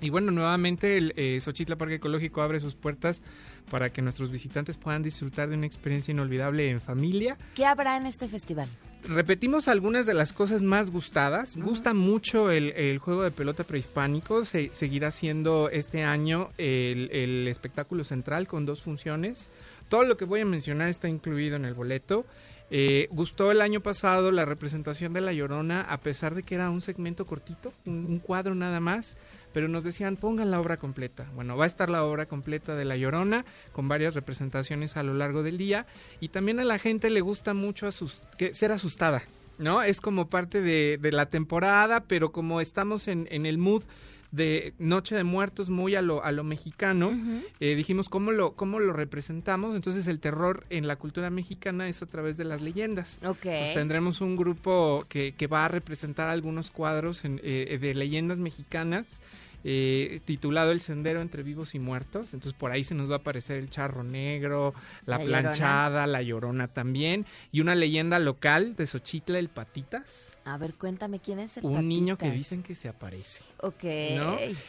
Y 0.00 0.10
bueno, 0.10 0.30
nuevamente 0.30 0.98
el 0.98 1.14
eh, 1.16 1.40
Xochitla 1.40 1.76
Parque 1.76 1.96
Ecológico 1.96 2.42
abre 2.42 2.60
sus 2.60 2.74
puertas 2.74 3.22
para 3.70 3.90
que 3.90 4.02
nuestros 4.02 4.30
visitantes 4.30 4.76
puedan 4.76 5.02
disfrutar 5.02 5.48
de 5.48 5.56
una 5.56 5.66
experiencia 5.66 6.12
inolvidable 6.12 6.70
en 6.70 6.80
familia. 6.80 7.36
¿Qué 7.54 7.64
habrá 7.64 7.96
en 7.96 8.06
este 8.06 8.28
festival? 8.28 8.68
Repetimos 9.04 9.68
algunas 9.68 10.06
de 10.06 10.14
las 10.14 10.32
cosas 10.32 10.62
más 10.62 10.90
gustadas. 10.90 11.56
Gusta 11.56 11.94
mucho 11.94 12.50
el, 12.50 12.98
juego 12.98 13.22
de 13.22 13.30
pelota 13.30 13.64
prehispánico. 13.64 14.44
Se, 14.44 14.70
seguirá 14.72 15.10
siendo 15.10 15.68
este 15.70 16.04
año 16.04 16.48
el, 16.58 17.46
espectáculo 17.48 18.04
central 18.04 18.46
con 18.46 18.66
dos 18.66 18.82
funciones. 18.82 19.48
Todo 19.88 20.04
lo 20.04 20.16
que 20.16 20.24
voy 20.24 20.40
a 20.40 20.46
mencionar 20.46 20.88
está 20.88 21.08
incluido 21.08 21.56
en 21.56 21.64
el 21.64 21.74
boleto. 21.74 22.24
Eh, 22.70 23.08
gustó 23.10 23.50
el 23.50 23.60
año 23.60 23.80
pasado 23.80 24.32
la 24.32 24.46
representación 24.46 25.12
de 25.12 25.20
La 25.20 25.34
Llorona, 25.34 25.82
a 25.82 26.00
pesar 26.00 26.34
de 26.34 26.42
que 26.42 26.54
era 26.54 26.70
un 26.70 26.80
segmento 26.80 27.26
cortito, 27.26 27.72
un 27.84 28.18
cuadro 28.18 28.54
nada 28.54 28.80
más 28.80 29.16
pero 29.52 29.68
nos 29.68 29.84
decían 29.84 30.16
pongan 30.16 30.50
la 30.50 30.60
obra 30.60 30.76
completa. 30.76 31.26
Bueno, 31.34 31.56
va 31.56 31.64
a 31.64 31.68
estar 31.68 31.90
la 31.90 32.04
obra 32.04 32.26
completa 32.26 32.74
de 32.74 32.84
La 32.84 32.96
Llorona 32.96 33.44
con 33.72 33.88
varias 33.88 34.14
representaciones 34.14 34.96
a 34.96 35.02
lo 35.02 35.14
largo 35.14 35.42
del 35.42 35.58
día 35.58 35.86
y 36.20 36.28
también 36.28 36.60
a 36.60 36.64
la 36.64 36.78
gente 36.78 37.10
le 37.10 37.20
gusta 37.20 37.54
mucho 37.54 37.90
ser 37.90 38.72
asustada, 38.72 39.22
¿no? 39.58 39.82
Es 39.82 40.00
como 40.00 40.28
parte 40.28 40.60
de, 40.60 40.98
la 41.12 41.26
temporada, 41.26 42.04
pero 42.04 42.32
como 42.32 42.60
estamos 42.60 43.08
en, 43.08 43.26
el 43.30 43.58
mood 43.58 43.82
de 44.30 44.72
Noche 44.78 45.14
de 45.14 45.24
Muertos 45.24 45.68
muy 45.68 45.94
a 45.94 46.00
lo, 46.00 46.24
a 46.24 46.32
lo 46.32 46.42
mexicano, 46.42 47.12
eh, 47.60 47.74
dijimos 47.74 48.08
cómo 48.08 48.32
lo, 48.32 48.54
cómo 48.54 48.80
lo 48.80 48.94
representamos, 48.94 49.76
entonces 49.76 50.06
el 50.06 50.20
terror 50.20 50.64
en 50.70 50.86
la 50.86 50.96
cultura 50.96 51.28
mexicana 51.28 51.86
es 51.88 52.00
a 52.00 52.06
través 52.06 52.38
de 52.38 52.44
las 52.44 52.62
leyendas. 52.62 53.18
Okay. 53.22 53.74
tendremos 53.74 54.22
un 54.22 54.36
grupo 54.36 55.04
que, 55.08 55.34
que, 55.34 55.46
va 55.46 55.66
a 55.66 55.68
representar 55.68 56.28
algunos 56.28 56.70
cuadros 56.70 57.20
eh, 57.24 57.78
de 57.78 57.94
leyendas 57.94 58.38
mexicanas 58.38 59.20
eh, 59.64 60.20
titulado 60.24 60.72
El 60.72 60.80
Sendero 60.80 61.20
entre 61.20 61.42
Vivos 61.42 61.74
y 61.74 61.78
Muertos. 61.78 62.34
Entonces 62.34 62.58
por 62.58 62.70
ahí 62.70 62.84
se 62.84 62.94
nos 62.94 63.10
va 63.10 63.14
a 63.14 63.18
aparecer 63.18 63.58
el 63.58 63.70
charro 63.70 64.04
negro, 64.04 64.74
la, 65.06 65.18
planchada, 65.18 66.06
la 66.06 66.22
llorona 66.22 66.68
también. 66.68 67.26
Y 67.50 67.60
una 67.60 67.74
leyenda 67.74 68.18
local 68.18 68.76
de 68.76 68.86
Xochitla, 68.86 69.38
el 69.38 69.48
Patitas. 69.48 70.32
A 70.44 70.58
ver, 70.58 70.74
cuéntame 70.74 71.20
quién 71.20 71.38
es 71.38 71.56
el 71.56 71.64
Un 71.64 71.86
niño 71.86 72.18
que 72.18 72.30
dicen 72.30 72.64
que 72.64 72.74
se 72.74 72.88
aparece. 72.88 73.42
Ok. 73.60 73.84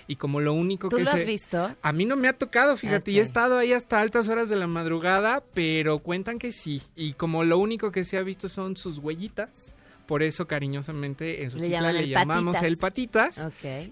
Y 0.07 0.15
como 0.17 0.39
lo 0.39 0.53
único 0.53 0.89
que... 0.89 0.97
¿Tú 0.97 1.03
lo 1.03 1.09
has 1.09 1.25
visto? 1.25 1.75
A 1.81 1.91
mí 1.91 2.05
no 2.05 2.15
me 2.15 2.27
ha 2.27 2.33
tocado, 2.33 2.77
fíjate, 2.77 3.11
y 3.11 3.17
he 3.17 3.21
estado 3.21 3.57
ahí 3.57 3.73
hasta 3.73 3.99
altas 3.99 4.29
horas 4.29 4.49
de 4.49 4.55
la 4.55 4.67
madrugada, 4.67 5.43
pero 5.53 5.99
cuentan 5.99 6.37
que 6.37 6.51
sí. 6.51 6.83
Y 6.95 7.13
como 7.13 7.43
lo 7.43 7.57
único 7.57 7.91
que 7.91 8.03
se 8.03 8.17
ha 8.17 8.21
visto 8.21 8.49
son 8.49 8.77
sus 8.77 8.99
huellitas, 8.99 9.75
por 10.13 10.21
eso 10.21 10.45
cariñosamente 10.45 11.41
en 11.41 11.49
su 11.49 11.57
le, 11.57 11.69
le 11.69 12.07
llamamos 12.07 12.61
el 12.61 12.77
patitas. 12.77 13.41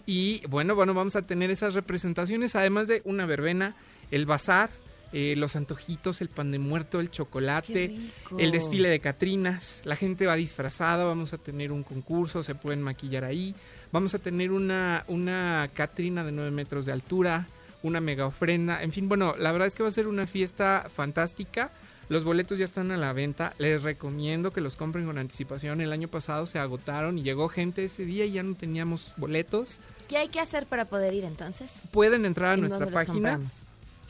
Y 0.06 0.46
bueno, 0.50 0.76
bueno, 0.76 0.94
vamos 0.94 1.16
a 1.16 1.24
tener 1.24 1.50
esas 1.50 1.74
representaciones, 1.74 2.56
además 2.56 2.88
de 2.88 3.02
una 3.06 3.26
verbena, 3.26 3.74
el 4.12 4.28
bazar, 4.28 4.70
eh, 5.14 5.34
los 5.36 5.56
antojitos, 5.56 6.22
el 6.22 6.28
pan 6.28 6.52
de 6.52 6.60
muerto, 6.60 7.00
el 7.00 7.10
chocolate, 7.10 7.98
el 8.38 8.52
desfile 8.52 8.90
de 8.90 9.00
Catrinas. 9.00 9.82
La 9.84 9.96
gente 9.96 10.28
va 10.28 10.36
disfrazada, 10.36 11.06
vamos 11.06 11.34
a 11.34 11.40
tener 11.40 11.72
un 11.72 11.82
concurso, 11.82 12.44
se 12.44 12.54
pueden 12.54 12.84
maquillar 12.84 13.24
ahí. 13.24 13.56
Vamos 13.92 14.14
a 14.14 14.20
tener 14.20 14.52
una, 14.52 15.06
una 15.08 15.72
Catrina 15.74 16.24
de 16.24 16.32
9 16.34 16.52
metros 16.52 16.86
de 16.86 16.92
altura, 16.92 17.48
una 17.82 18.00
mega 18.00 18.28
ofrenda. 18.28 18.84
En 18.84 18.92
fin, 18.92 19.10
bueno, 19.10 19.34
la 19.40 19.52
verdad 19.52 19.68
es 19.68 19.74
que 19.74 19.82
va 19.82 19.90
a 19.90 19.92
ser 19.92 20.06
una 20.06 20.28
fiesta 20.28 20.88
fantástica. 20.96 21.72
Los 22.12 22.24
boletos 22.26 22.60
ya 22.60 22.66
están 22.66 22.92
a 22.92 22.98
la 22.98 23.14
venta. 23.14 23.54
Les 23.58 23.84
recomiendo 23.84 24.52
que 24.52 24.60
los 24.60 24.76
compren 24.76 25.06
con 25.06 25.18
anticipación. 25.18 25.80
El 25.80 25.94
año 25.94 26.10
pasado 26.10 26.46
se 26.46 26.60
agotaron 26.60 27.18
y 27.18 27.24
llegó 27.24 27.48
gente 27.48 27.86
ese 27.86 28.04
día 28.04 28.26
y 28.26 28.34
ya 28.34 28.44
no 28.44 28.54
teníamos 28.54 29.14
boletos. 29.16 29.80
¿Qué 30.10 30.18
hay 30.18 30.28
que 30.28 30.42
hacer 30.42 30.66
para 30.66 30.84
poder 30.84 31.14
ir 31.14 31.24
entonces? 31.24 31.72
Pueden 31.92 32.26
entrar 32.26 32.52
a 32.52 32.56
¿En 32.56 32.68
nuestra 32.68 32.88
página. 32.88 33.40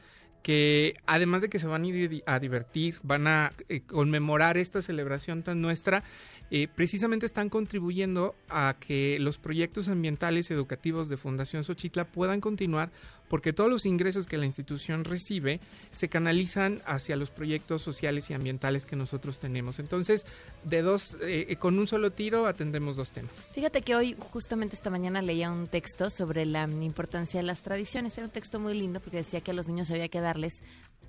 que 0.43 0.97
además 1.07 1.43
de 1.43 1.49
que 1.49 1.61
se 1.61 1.69
van 1.69 1.85
a 1.85 1.87
ir 1.87 2.25
a 2.26 2.41
divertir, 2.41 2.99
van 3.05 3.29
a 3.29 3.53
eh, 3.69 3.83
conmemorar 3.83 4.57
esta 4.57 4.83
celebración 4.83 5.45
tan 5.45 5.62
nuestra, 5.62 6.03
eh, 6.50 6.69
precisamente 6.73 7.26
están 7.26 7.49
contribuyendo 7.49 8.35
a 8.49 8.76
que 8.79 9.19
los 9.21 9.38
proyectos 9.38 9.88
ambientales 9.88 10.50
educativos 10.50 11.09
de 11.09 11.17
Fundación 11.17 11.65
Xochitla 11.65 12.05
puedan 12.05 12.41
continuar 12.41 12.91
porque 13.29 13.53
todos 13.53 13.69
los 13.69 13.87
ingresos 13.87 14.26
que 14.26 14.37
la 14.37 14.47
institución 14.47 15.05
recibe 15.05 15.59
se 15.91 16.09
canalizan 16.09 16.81
hacia 16.87 17.17
los 17.17 17.31
proyectos 17.31 17.83
sociales 17.83 18.31
y 18.31 18.35
ambientales 18.35 18.87
que 18.87 18.95
nosotros 18.95 19.41
tenemos. 19.41 19.81
Entonces, 19.81 20.25
de 20.62 20.83
dos, 20.83 21.17
eh, 21.23 21.57
con 21.59 21.79
un 21.79 21.88
solo 21.88 22.12
tiro 22.12 22.47
atendemos 22.47 22.97
dos 22.97 23.11
temas. 23.11 23.50
Fíjate 23.53 23.83
que 23.83 23.97
hoy, 23.97 24.17
justamente 24.19 24.76
esta 24.76 24.91
mañana, 24.91 25.23
leía 25.23 25.50
un 25.50 25.67
texto 25.67 26.11
sobre 26.11 26.47
la 26.47 26.69
importancia 26.69 27.41
de 27.41 27.47
las 27.47 27.62
tradiciones. 27.62 28.17
Era 28.17 28.26
un 28.26 28.33
texto 28.33 28.61
muy 28.61 28.75
lindo 28.75 29.00
porque 29.00 29.19
decía 29.19 29.41
que 29.41 29.50
a 29.50 29.55
los 29.55 29.67
niños 29.67 29.91
había 29.91 30.09
que 30.09 30.21
darles 30.21 30.62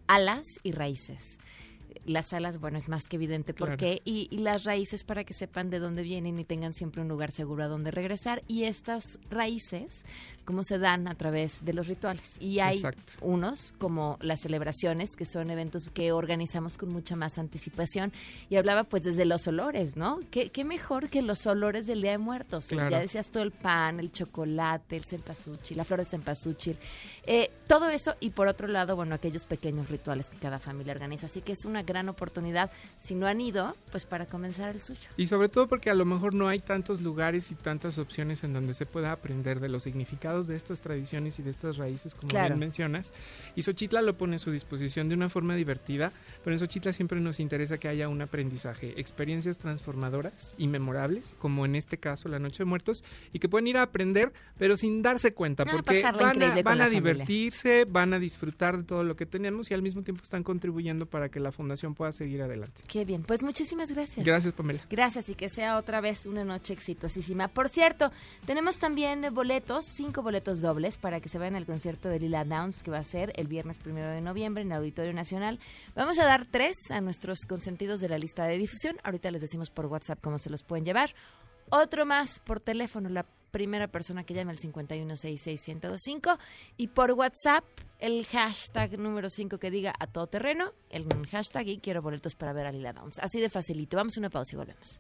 alas 0.07 0.45
y 0.63 0.71
raíces. 0.71 1.39
Las 2.05 2.33
alas, 2.33 2.59
bueno, 2.59 2.77
es 2.77 2.87
más 2.89 3.07
que 3.07 3.15
evidente 3.17 3.53
por 3.53 3.67
Claro. 3.69 3.77
qué, 3.79 4.01
y, 4.05 4.27
y 4.31 4.37
las 4.39 4.63
raíces 4.63 5.03
para 5.03 5.23
que 5.23 5.33
sepan 5.33 5.69
de 5.69 5.79
dónde 5.79 6.03
vienen 6.03 6.39
y 6.39 6.43
tengan 6.45 6.73
siempre 6.73 7.01
un 7.01 7.07
lugar 7.07 7.31
seguro 7.31 7.63
a 7.63 7.67
donde 7.67 7.91
regresar. 7.91 8.41
Y 8.47 8.63
estas 8.63 9.17
raíces, 9.29 10.05
cómo 10.45 10.63
se 10.63 10.77
dan 10.77 11.07
a 11.07 11.15
través 11.15 11.63
de 11.65 11.73
los 11.73 11.87
rituales. 11.87 12.37
Y 12.39 12.59
hay 12.59 12.77
Exacto. 12.77 13.01
unos, 13.21 13.73
como 13.77 14.17
las 14.21 14.41
celebraciones, 14.41 15.15
que 15.15 15.25
son 15.25 15.49
eventos 15.49 15.89
que 15.91 16.11
organizamos 16.11 16.77
con 16.77 16.89
mucha 16.89 17.15
más 17.15 17.37
anticipación. 17.37 18.11
Y 18.49 18.55
hablaba 18.57 18.83
pues 18.83 19.03
desde 19.03 19.25
los 19.25 19.47
olores, 19.47 19.95
¿no? 19.95 20.19
¿Qué, 20.31 20.49
qué 20.49 20.63
mejor 20.63 21.09
que 21.09 21.21
los 21.21 21.45
olores 21.45 21.87
del 21.87 22.01
Día 22.01 22.11
de 22.11 22.17
Muertos? 22.17 22.67
Claro. 22.67 22.89
Ya 22.89 22.99
decías 22.99 23.29
todo 23.29 23.43
el 23.43 23.51
pan, 23.51 23.99
el 23.99 24.11
chocolate, 24.11 24.95
el 24.97 25.03
cempasúchil, 25.03 25.77
la 25.77 25.83
flor 25.83 25.99
de 25.99 26.05
cempasúchil. 26.05 26.77
Eh, 27.25 27.49
todo 27.67 27.89
eso 27.89 28.15
y 28.19 28.29
por 28.29 28.47
otro 28.47 28.67
lado, 28.67 28.95
bueno, 28.95 29.15
aquellos 29.15 29.45
pequeños 29.45 29.89
rituales 29.89 30.29
que 30.29 30.37
cada 30.37 30.59
familia 30.59 30.93
organiza. 30.93 31.25
Así 31.27 31.41
que 31.41 31.51
es 31.53 31.65
una 31.65 31.83
gran 31.87 32.07
oportunidad, 32.09 32.69
si 32.97 33.15
no 33.15 33.25
han 33.25 33.41
ido, 33.41 33.75
pues 33.91 34.05
para 34.05 34.27
comenzar 34.27 34.69
el 34.75 34.81
suyo. 34.83 35.09
Y 35.17 35.25
sobre 35.25 35.49
todo 35.49 35.67
porque 35.67 35.89
a 35.89 35.95
lo 35.95 36.05
mejor 36.05 36.35
no 36.35 36.47
hay 36.47 36.59
tantos 36.59 37.01
lugares 37.01 37.49
y 37.51 37.55
tantas 37.55 37.97
opciones 37.97 38.43
en 38.43 38.53
donde 38.53 38.75
se 38.75 38.85
pueda 38.85 39.11
aprender 39.11 39.59
de 39.59 39.69
los 39.69 39.81
significados 39.81 40.45
de 40.47 40.55
estas 40.55 40.81
tradiciones 40.81 41.39
y 41.39 41.41
de 41.41 41.49
estas 41.49 41.77
raíces, 41.77 42.13
como 42.13 42.27
Claro. 42.29 42.49
bien 42.49 42.59
mencionas. 42.59 43.11
Y 43.55 43.63
Xochitla 43.63 44.03
lo 44.03 44.15
pone 44.15 44.35
a 44.35 44.39
su 44.39 44.51
disposición 44.51 45.09
de 45.09 45.15
una 45.15 45.29
forma 45.29 45.55
divertida, 45.55 46.11
pero 46.43 46.53
en 46.53 46.59
Xochitla 46.59 46.93
siempre 46.93 47.19
nos 47.19 47.39
interesa 47.39 47.79
que 47.79 47.87
haya 47.87 48.09
un 48.09 48.21
aprendizaje, 48.21 48.93
experiencias 48.99 49.57
transformadoras 49.57 50.51
y 50.57 50.67
memorables, 50.67 51.33
como 51.39 51.65
en 51.65 51.75
este 51.75 51.97
caso 51.97 52.27
la 52.27 52.39
Noche 52.39 52.59
de 52.59 52.65
Muertos, 52.65 53.03
y 53.31 53.39
que 53.39 53.47
pueden 53.47 53.67
ir 53.67 53.77
a 53.77 53.83
aprender, 53.83 54.33
pero 54.57 54.75
sin 54.75 55.01
darse 55.01 55.33
cuenta, 55.33 55.63
Ah, 55.67 55.71
porque 55.71 56.01
van 56.03 56.43
a, 56.43 56.61
van 56.61 56.81
a 56.81 56.85
familia. 56.85 56.89
divertirse, 56.89 57.85
van 57.89 58.13
a 58.13 58.19
disfrutar 58.19 58.77
de 58.77 58.83
todo 58.83 59.03
lo 59.03 59.15
que 59.15 59.25
tenemos 59.25 59.71
y 59.71 59.73
al 59.73 59.81
mismo 59.81 60.01
tiempo 60.03 60.23
están 60.23 60.43
contribuyendo 60.43 61.05
para 61.05 61.29
que 61.29 61.39
la 61.39 61.51
fundación 61.51 61.66
pueda 61.95 62.13
seguir 62.13 62.41
adelante. 62.41 62.81
Qué 62.87 63.05
bien, 63.05 63.23
pues 63.23 63.43
muchísimas 63.43 63.91
gracias. 63.91 64.25
Gracias, 64.25 64.53
Pamela. 64.53 64.81
Gracias 64.89 65.29
y 65.29 65.35
que 65.35 65.49
sea 65.49 65.77
otra 65.77 66.01
vez 66.01 66.25
una 66.25 66.43
noche 66.43 66.73
exitosísima. 66.73 67.47
Por 67.47 67.69
cierto, 67.69 68.11
tenemos 68.45 68.77
también 68.77 69.25
boletos, 69.33 69.85
cinco 69.95 70.21
boletos 70.21 70.61
dobles 70.61 70.97
para 70.97 71.19
que 71.19 71.29
se 71.29 71.37
vayan 71.37 71.55
al 71.55 71.65
concierto 71.65 72.09
de 72.09 72.19
Lila 72.19 72.45
Downs 72.45 72.83
que 72.83 72.91
va 72.91 72.99
a 72.99 73.03
ser 73.03 73.33
el 73.35 73.47
viernes 73.47 73.79
primero 73.79 74.07
de 74.07 74.21
noviembre 74.21 74.61
en 74.63 74.71
el 74.71 74.77
Auditorio 74.77 75.13
Nacional. 75.13 75.59
Vamos 75.95 76.19
a 76.19 76.25
dar 76.25 76.45
tres 76.45 76.75
a 76.89 77.01
nuestros 77.01 77.39
consentidos 77.47 77.99
de 77.99 78.09
la 78.09 78.17
lista 78.17 78.45
de 78.45 78.57
difusión. 78.57 78.97
Ahorita 79.03 79.31
les 79.31 79.41
decimos 79.41 79.69
por 79.69 79.87
WhatsApp 79.87 80.19
cómo 80.21 80.37
se 80.37 80.49
los 80.49 80.63
pueden 80.63 80.85
llevar. 80.85 81.13
Otro 81.69 82.05
más 82.05 82.39
por 82.39 82.59
teléfono, 82.59 83.09
la 83.09 83.25
primera 83.51 83.87
persona 83.87 84.23
que 84.23 84.33
llame 84.33 84.51
al 84.51 84.57
5166125 84.57 86.37
y 86.77 86.87
por 86.87 87.11
WhatsApp 87.13 87.63
el 87.99 88.25
hashtag 88.27 88.99
número 88.99 89.29
5 89.29 89.57
que 89.57 89.71
diga 89.71 89.93
a 89.99 90.07
todo 90.07 90.27
terreno, 90.27 90.73
el 90.89 91.07
hashtag 91.27 91.67
y 91.67 91.79
quiero 91.79 92.01
boletos 92.01 92.35
para 92.35 92.53
ver 92.53 92.67
a 92.67 92.71
Lila 92.71 92.93
Downs. 92.93 93.19
Así 93.19 93.39
de 93.39 93.49
facilito. 93.49 93.97
Vamos 93.97 94.17
a 94.17 94.19
una 94.19 94.29
pausa 94.29 94.55
y 94.55 94.57
volvemos. 94.57 94.99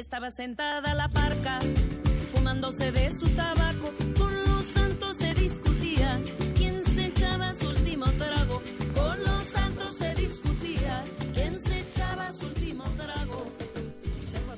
Estaba 0.00 0.30
sentada 0.30 0.94
la 0.94 1.08
parca, 1.08 1.58
fumándose 2.32 2.90
de 2.90 3.10
su 3.10 3.28
tabaco. 3.36 3.92
Con 4.16 4.34
los 4.46 4.64
santos 4.72 5.18
se 5.18 5.34
discutía 5.34 6.18
quién 6.56 6.82
se 6.86 7.08
echaba 7.08 7.52
su 7.60 7.68
último 7.68 8.06
trago. 8.12 8.62
Con 8.94 9.22
los 9.22 9.44
santos 9.44 9.98
se 9.98 10.14
discutía 10.14 11.04
quién 11.34 11.60
se 11.60 11.80
echaba 11.80 12.32
su 12.32 12.46
último 12.46 12.84
trago. 12.96 13.44
A 14.48 14.56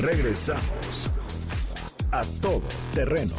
Regresamos 0.00 1.10
a 2.12 2.22
todo 2.40 2.62
terreno. 2.94 3.34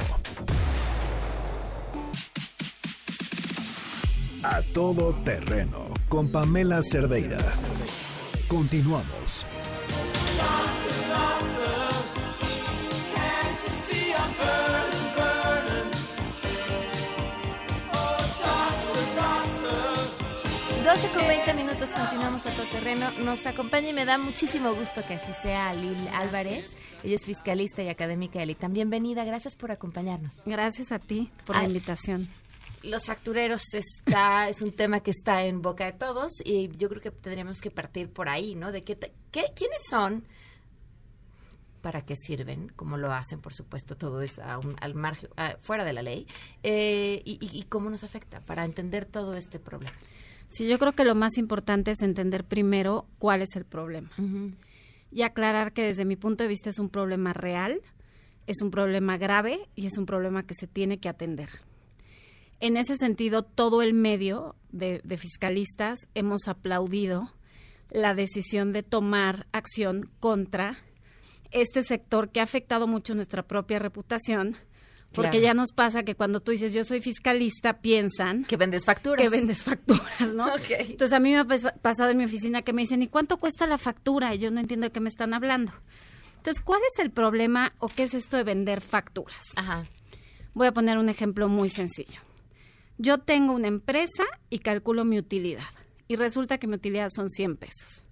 A 4.43 4.61
todo 4.73 5.13
terreno 5.23 5.85
con 6.09 6.29
Pamela 6.29 6.81
Cerdeira. 6.81 7.37
Continuamos. 8.49 9.40
Con 21.21 21.27
20 21.27 21.53
minutos, 21.53 21.89
continuamos 21.93 22.45
a 22.45 22.51
todo 22.51 22.65
terreno. 22.67 23.09
Nos 23.23 23.45
acompaña 23.45 23.89
y 23.89 23.93
me 23.93 24.05
da 24.05 24.17
muchísimo 24.17 24.73
gusto 24.73 25.01
que 25.07 25.15
así 25.15 25.31
sea 25.33 25.73
Lil 25.73 25.95
Álvarez. 26.13 26.75
Ella 27.03 27.15
es 27.15 27.25
fiscalista 27.25 27.81
y 27.83 27.89
académica 27.89 28.39
de 28.39 28.45
LITAM. 28.47 28.73
Bienvenida, 28.73 29.23
gracias 29.23 29.55
por 29.55 29.71
acompañarnos. 29.71 30.41
Gracias 30.45 30.91
a 30.91 30.99
ti 30.99 31.31
por 31.45 31.55
la 31.55 31.63
invitación. 31.65 32.27
Los 32.83 33.05
factureros 33.05 33.61
está, 33.73 34.49
es 34.49 34.61
un 34.61 34.71
tema 34.71 35.01
que 35.01 35.11
está 35.11 35.43
en 35.43 35.61
boca 35.61 35.85
de 35.85 35.93
todos 35.93 36.31
y 36.43 36.69
yo 36.77 36.89
creo 36.89 37.01
que 37.01 37.11
tendríamos 37.11 37.59
que 37.61 37.69
partir 37.71 38.09
por 38.11 38.27
ahí, 38.27 38.55
¿no? 38.55 38.71
De 38.71 38.81
qué, 38.81 38.97
qué- 39.31 39.51
quiénes 39.55 39.81
son, 39.89 40.25
para 41.81 42.01
qué 42.03 42.15
sirven, 42.15 42.69
cómo 42.75 42.97
lo 42.97 43.11
hacen, 43.13 43.39
por 43.41 43.53
supuesto, 43.53 43.95
todo 43.95 44.21
es 44.21 44.39
a 44.39 44.57
un- 44.57 44.75
al 44.81 44.95
margen, 44.95 45.29
a- 45.37 45.57
fuera 45.61 45.83
de 45.83 45.93
la 45.93 46.01
ley, 46.01 46.25
eh, 46.63 47.21
y, 47.25 47.33
y- 47.45 47.59
y 47.59 47.63
cómo 47.63 47.89
nos 47.91 48.03
afecta 48.03 48.39
para 48.41 48.65
entender 48.65 49.05
todo 49.05 49.35
este 49.35 49.59
problema. 49.59 49.95
Sí, 50.51 50.67
yo 50.67 50.77
creo 50.77 50.91
que 50.91 51.05
lo 51.05 51.15
más 51.15 51.37
importante 51.37 51.91
es 51.91 52.01
entender 52.01 52.43
primero 52.43 53.07
cuál 53.19 53.41
es 53.41 53.55
el 53.55 53.63
problema 53.63 54.09
y 55.09 55.21
aclarar 55.21 55.71
que 55.71 55.85
desde 55.85 56.03
mi 56.03 56.17
punto 56.17 56.43
de 56.43 56.49
vista 56.49 56.69
es 56.69 56.77
un 56.77 56.89
problema 56.89 57.31
real, 57.31 57.79
es 58.47 58.61
un 58.61 58.69
problema 58.69 59.17
grave 59.17 59.69
y 59.75 59.85
es 59.85 59.97
un 59.97 60.05
problema 60.05 60.43
que 60.43 60.53
se 60.53 60.67
tiene 60.67 60.99
que 60.99 61.07
atender. 61.07 61.47
En 62.59 62.75
ese 62.75 62.97
sentido, 62.97 63.43
todo 63.43 63.81
el 63.81 63.93
medio 63.93 64.55
de, 64.73 64.99
de 65.05 65.17
fiscalistas 65.17 65.99
hemos 66.15 66.49
aplaudido 66.49 67.33
la 67.89 68.13
decisión 68.13 68.73
de 68.73 68.83
tomar 68.83 69.47
acción 69.53 70.09
contra 70.19 70.77
este 71.51 71.81
sector 71.81 72.29
que 72.29 72.41
ha 72.41 72.43
afectado 72.43 72.87
mucho 72.87 73.15
nuestra 73.15 73.43
propia 73.43 73.79
reputación 73.79 74.57
Porque 75.13 75.31
Claro. 75.31 75.43
ya 75.43 75.53
nos 75.53 75.73
pasa 75.73 76.03
que 76.03 76.15
cuando 76.15 76.39
tú 76.39 76.51
dices 76.51 76.71
yo 76.73 76.85
soy 76.85 77.01
fiscalista, 77.01 77.81
piensan 77.81 78.45
Que 78.45 78.55
vendes 78.55 78.85
facturas. 78.85 79.21
que 79.21 79.29
vendes 79.29 79.61
facturas, 79.63 80.33
¿no? 80.35 80.47
Entonces 80.69 81.11
a 81.11 81.19
mí 81.19 81.31
me 81.31 81.39
ha 81.39 81.45
pas- 81.45 81.77
pasado 81.81 82.11
en 82.11 82.17
mi 82.17 82.25
oficina 82.25 82.61
que 82.61 82.71
me 82.71 82.83
dicen, 82.83 83.01
¿y 83.01 83.07
cuánto 83.07 83.37
cuesta 83.37 83.67
la 83.67 83.77
factura? 83.77 84.33
Y 84.33 84.39
yo 84.39 84.51
no 84.51 84.59
entiendo 84.61 84.85
de 84.85 84.91
qué 84.91 85.01
me 85.01 85.09
están 85.09 85.33
hablando. 85.33 85.73
Entonces, 86.37 86.63
¿cuál 86.63 86.79
es 86.91 86.97
el 87.03 87.11
problema 87.11 87.73
o 87.79 87.87
qué 87.89 88.03
es 88.03 88.13
esto 88.13 88.37
de 88.37 88.43
vender 88.43 88.79
facturas? 88.81 89.47
Ajá. 89.57 89.83
Voy 90.53 90.67
a 90.67 90.71
poner 90.73 90.97
un 90.97 91.07
ejemplo 91.09 91.47
muy 91.49 91.69
sencillo. 91.69 92.19
Yo 92.97 93.17
tengo 93.19 93.53
una 93.53 93.67
empresa 93.67 94.23
y 94.49 94.59
calculo 94.59 95.03
mi 95.05 95.17
utilidad. 95.19 95.63
Y 96.07 96.15
resulta 96.15 96.57
que 96.57 96.67
mi 96.67 96.75
utilidad 96.75 97.09
son 97.13 97.29
100 97.29 97.57
pesos. 97.57 98.03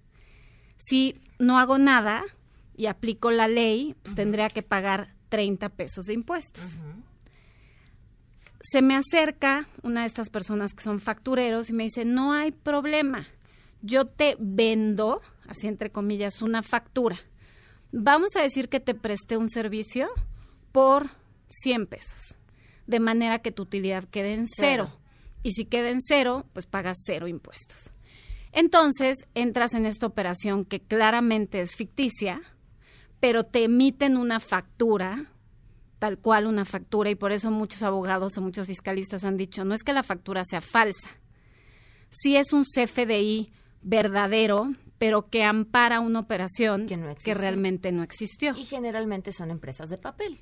Si 0.76 1.18
no 1.38 1.58
hago 1.58 1.78
nada 1.78 2.22
y 2.76 2.86
aplico 2.86 3.30
la 3.30 3.48
ley, 3.48 3.94
pues 4.02 4.14
tendría 4.14 4.48
que 4.48 4.62
pagar 4.62 5.14
30 5.30 5.70
pesos 5.70 6.04
de 6.04 6.12
impuestos. 6.14 6.78
Se 8.60 8.82
me 8.82 8.94
acerca 8.94 9.66
una 9.82 10.02
de 10.02 10.06
estas 10.06 10.28
personas 10.28 10.74
que 10.74 10.84
son 10.84 11.00
factureros 11.00 11.70
y 11.70 11.72
me 11.72 11.84
dice, 11.84 12.04
no 12.04 12.34
hay 12.34 12.52
problema, 12.52 13.26
yo 13.80 14.04
te 14.04 14.36
vendo, 14.38 15.22
así 15.48 15.66
entre 15.66 15.90
comillas, 15.90 16.42
una 16.42 16.62
factura. 16.62 17.18
Vamos 17.92 18.36
a 18.36 18.42
decir 18.42 18.68
que 18.68 18.80
te 18.80 18.94
presté 18.94 19.38
un 19.38 19.48
servicio 19.48 20.10
por 20.72 21.08
100 21.48 21.86
pesos, 21.86 22.36
de 22.86 23.00
manera 23.00 23.40
que 23.40 23.52
tu 23.52 23.62
utilidad 23.62 24.04
quede 24.04 24.34
en 24.34 24.46
cero. 24.46 24.92
Y 25.42 25.52
si 25.52 25.64
queda 25.64 25.88
en 25.88 26.02
cero, 26.02 26.44
pues 26.52 26.66
pagas 26.66 26.98
cero 27.04 27.26
impuestos. 27.26 27.90
Entonces 28.52 29.16
entras 29.34 29.74
en 29.74 29.86
esta 29.86 30.06
operación 30.06 30.64
que 30.64 30.80
claramente 30.80 31.60
es 31.60 31.74
ficticia, 31.74 32.42
pero 33.20 33.44
te 33.44 33.64
emiten 33.64 34.16
una 34.16 34.40
factura, 34.40 35.26
tal 35.98 36.18
cual 36.18 36.46
una 36.46 36.64
factura, 36.64 37.10
y 37.10 37.14
por 37.14 37.32
eso 37.32 37.50
muchos 37.50 37.82
abogados 37.82 38.36
o 38.38 38.40
muchos 38.40 38.66
fiscalistas 38.66 39.24
han 39.24 39.36
dicho, 39.36 39.64
no 39.64 39.74
es 39.74 39.84
que 39.84 39.92
la 39.92 40.02
factura 40.02 40.44
sea 40.44 40.60
falsa, 40.60 41.10
sí 42.10 42.36
es 42.36 42.52
un 42.52 42.64
CFDI 42.64 43.52
verdadero, 43.82 44.72
pero 44.98 45.28
que 45.28 45.44
ampara 45.44 46.00
una 46.00 46.20
operación 46.20 46.86
Que 46.86 46.96
no 46.96 47.06
que 47.06 47.12
existió. 47.12 47.34
realmente 47.34 47.92
no 47.92 48.02
existió. 48.02 48.54
Y 48.56 48.64
generalmente 48.64 49.32
son 49.32 49.50
empresas 49.50 49.88
de 49.88 49.96
papel. 49.96 50.38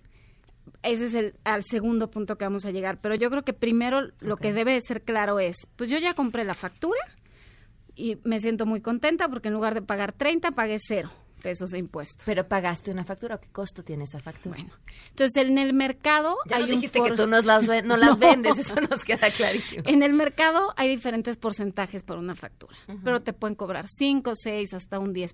Ese 0.82 1.06
es 1.06 1.14
el 1.14 1.34
al 1.44 1.64
segundo 1.64 2.10
punto 2.10 2.36
que 2.36 2.44
vamos 2.44 2.64
a 2.64 2.72
llegar. 2.72 3.00
Pero 3.00 3.14
yo 3.14 3.30
creo 3.30 3.44
que 3.44 3.52
primero 3.52 4.08
lo 4.20 4.36
que 4.36 4.52
debe 4.52 4.72
de 4.72 4.80
ser 4.80 5.02
claro 5.02 5.38
es, 5.38 5.56
pues 5.76 5.88
yo 5.90 5.98
ya 5.98 6.14
compré 6.14 6.44
la 6.44 6.54
factura 6.54 7.00
y 7.94 8.18
me 8.24 8.40
siento 8.40 8.66
muy 8.66 8.80
contenta 8.80 9.28
porque 9.28 9.48
en 9.48 9.54
lugar 9.54 9.74
de 9.74 9.82
pagar 9.82 10.12
30, 10.12 10.50
pagué 10.50 10.78
cero 10.80 11.10
pesos 11.38 11.70
de 11.70 11.78
impuestos. 11.78 12.22
Pero 12.26 12.46
pagaste 12.46 12.90
una 12.90 13.04
factura. 13.04 13.38
¿Qué 13.38 13.48
costo 13.48 13.82
tiene 13.82 14.04
esa 14.04 14.20
factura? 14.20 14.56
bueno, 14.56 14.74
entonces 15.10 15.44
en 15.44 15.56
el 15.58 15.72
mercado 15.72 16.36
ya 16.46 16.56
hay 16.56 16.62
nos 16.62 16.70
dijiste 16.70 16.98
por- 16.98 17.10
que 17.10 17.16
tú 17.16 17.26
nos 17.26 17.44
las, 17.44 17.66
ve- 17.66 17.82
no 17.82 17.96
las 17.96 18.10
No. 18.18 18.26
vendes. 18.28 18.58
Eso 18.58 18.74
nos 18.80 19.04
queda 19.04 19.30
clarísimo. 19.30 19.82
En 19.86 20.02
el 20.02 20.12
mercado 20.14 20.72
hay 20.76 20.88
diferentes 20.88 21.36
porcentajes 21.36 22.02
por 22.02 22.18
una 22.18 22.34
factura, 22.34 22.76
pero 23.04 23.22
te 23.22 23.32
pueden 23.32 23.54
cobrar 23.54 23.86
5, 23.88 24.32
6, 24.34 24.74
hasta 24.74 24.98
un 24.98 25.14
10%. 25.14 25.32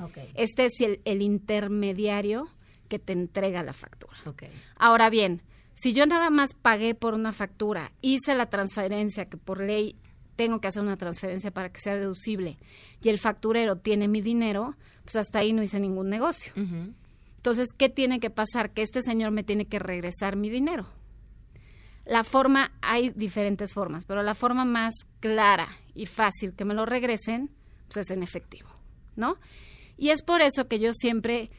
Ok. 0.00 0.18
Este 0.34 0.66
es 0.66 0.80
el, 0.80 1.00
el 1.04 1.22
intermediario 1.22 2.48
que 2.88 2.98
te 2.98 3.12
entrega 3.12 3.62
la 3.62 3.72
factura. 3.72 4.16
Ok. 4.26 4.44
Ahora 4.76 5.10
bien, 5.10 5.42
si 5.74 5.92
yo 5.92 6.06
nada 6.06 6.30
más 6.30 6.54
pagué 6.54 6.94
por 6.94 7.14
una 7.14 7.32
factura, 7.32 7.92
hice 8.00 8.34
la 8.34 8.46
transferencia, 8.46 9.26
que 9.26 9.36
por 9.36 9.60
ley 9.62 9.96
tengo 10.38 10.60
que 10.60 10.68
hacer 10.68 10.82
una 10.82 10.96
transferencia 10.96 11.50
para 11.50 11.70
que 11.72 11.80
sea 11.80 11.96
deducible, 11.96 12.58
y 13.02 13.08
el 13.08 13.18
facturero 13.18 13.74
tiene 13.74 14.06
mi 14.06 14.20
dinero, 14.20 14.76
pues 15.02 15.16
hasta 15.16 15.40
ahí 15.40 15.52
no 15.52 15.64
hice 15.64 15.80
ningún 15.80 16.08
negocio. 16.08 16.52
Entonces, 16.54 17.70
¿qué 17.76 17.88
tiene 17.88 18.20
que 18.20 18.30
pasar? 18.30 18.70
Que 18.70 18.82
este 18.82 19.02
señor 19.02 19.32
me 19.32 19.42
tiene 19.42 19.66
que 19.66 19.80
regresar 19.80 20.36
mi 20.36 20.48
dinero. 20.48 20.86
La 22.04 22.22
forma, 22.22 22.70
hay 22.80 23.10
diferentes 23.10 23.74
formas, 23.74 24.04
pero 24.04 24.22
la 24.22 24.36
forma 24.36 24.64
más 24.64 24.94
clara 25.18 25.70
y 25.92 26.06
fácil 26.06 26.54
que 26.54 26.64
me 26.64 26.72
lo 26.72 26.86
regresen, 26.86 27.50
pues 27.86 27.96
es 27.96 28.10
en 28.10 28.22
efectivo, 28.22 28.68
¿no? 29.16 29.38
Y 29.96 30.10
es 30.10 30.22
por 30.22 30.40
eso 30.40 30.68
que 30.68 30.78
yo 30.78 30.92
siempre 30.94 31.50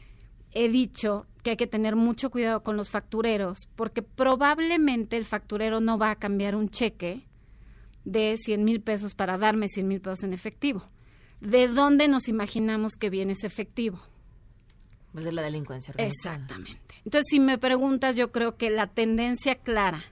he 0.52 0.70
dicho 0.70 1.26
que 1.42 1.50
hay 1.50 1.56
que 1.58 1.66
tener 1.66 1.96
mucho 1.96 2.30
cuidado 2.30 2.62
con 2.62 2.78
los 2.78 2.88
factureros, 2.88 3.68
porque 3.76 4.00
probablemente 4.00 5.18
el 5.18 5.26
facturero 5.26 5.80
no 5.80 5.98
va 5.98 6.12
a 6.12 6.16
cambiar 6.16 6.56
un 6.56 6.70
cheque 6.70 7.26
de 8.04 8.36
100 8.36 8.64
mil 8.64 8.80
pesos 8.80 9.14
para 9.14 9.38
darme 9.38 9.68
100 9.68 9.88
mil 9.88 10.00
pesos 10.00 10.22
en 10.22 10.32
efectivo. 10.32 10.88
¿De 11.40 11.68
dónde 11.68 12.08
nos 12.08 12.28
imaginamos 12.28 12.92
que 12.94 13.10
viene 13.10 13.32
ese 13.32 13.46
efectivo? 13.46 14.00
Pues 15.12 15.24
de 15.24 15.32
la 15.32 15.42
delincuencia 15.42 15.92
organizada. 15.92 16.36
Exactamente. 16.36 16.94
Entonces, 17.04 17.26
si 17.28 17.40
me 17.40 17.58
preguntas, 17.58 18.14
yo 18.16 18.30
creo 18.30 18.56
que 18.56 18.70
la 18.70 18.86
tendencia 18.86 19.56
clara 19.56 20.04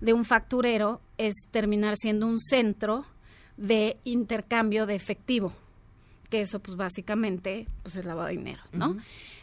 de 0.00 0.12
un 0.12 0.24
facturero 0.24 1.00
es 1.18 1.34
terminar 1.50 1.96
siendo 1.96 2.26
un 2.26 2.38
centro 2.38 3.06
de 3.56 3.96
intercambio 4.04 4.86
de 4.86 4.94
efectivo, 4.94 5.52
que 6.28 6.42
eso 6.42 6.60
pues 6.60 6.76
básicamente 6.76 7.66
pues 7.82 7.96
es 7.96 8.04
lavado 8.04 8.28
de 8.28 8.34
dinero, 8.34 8.62
¿no? 8.72 8.96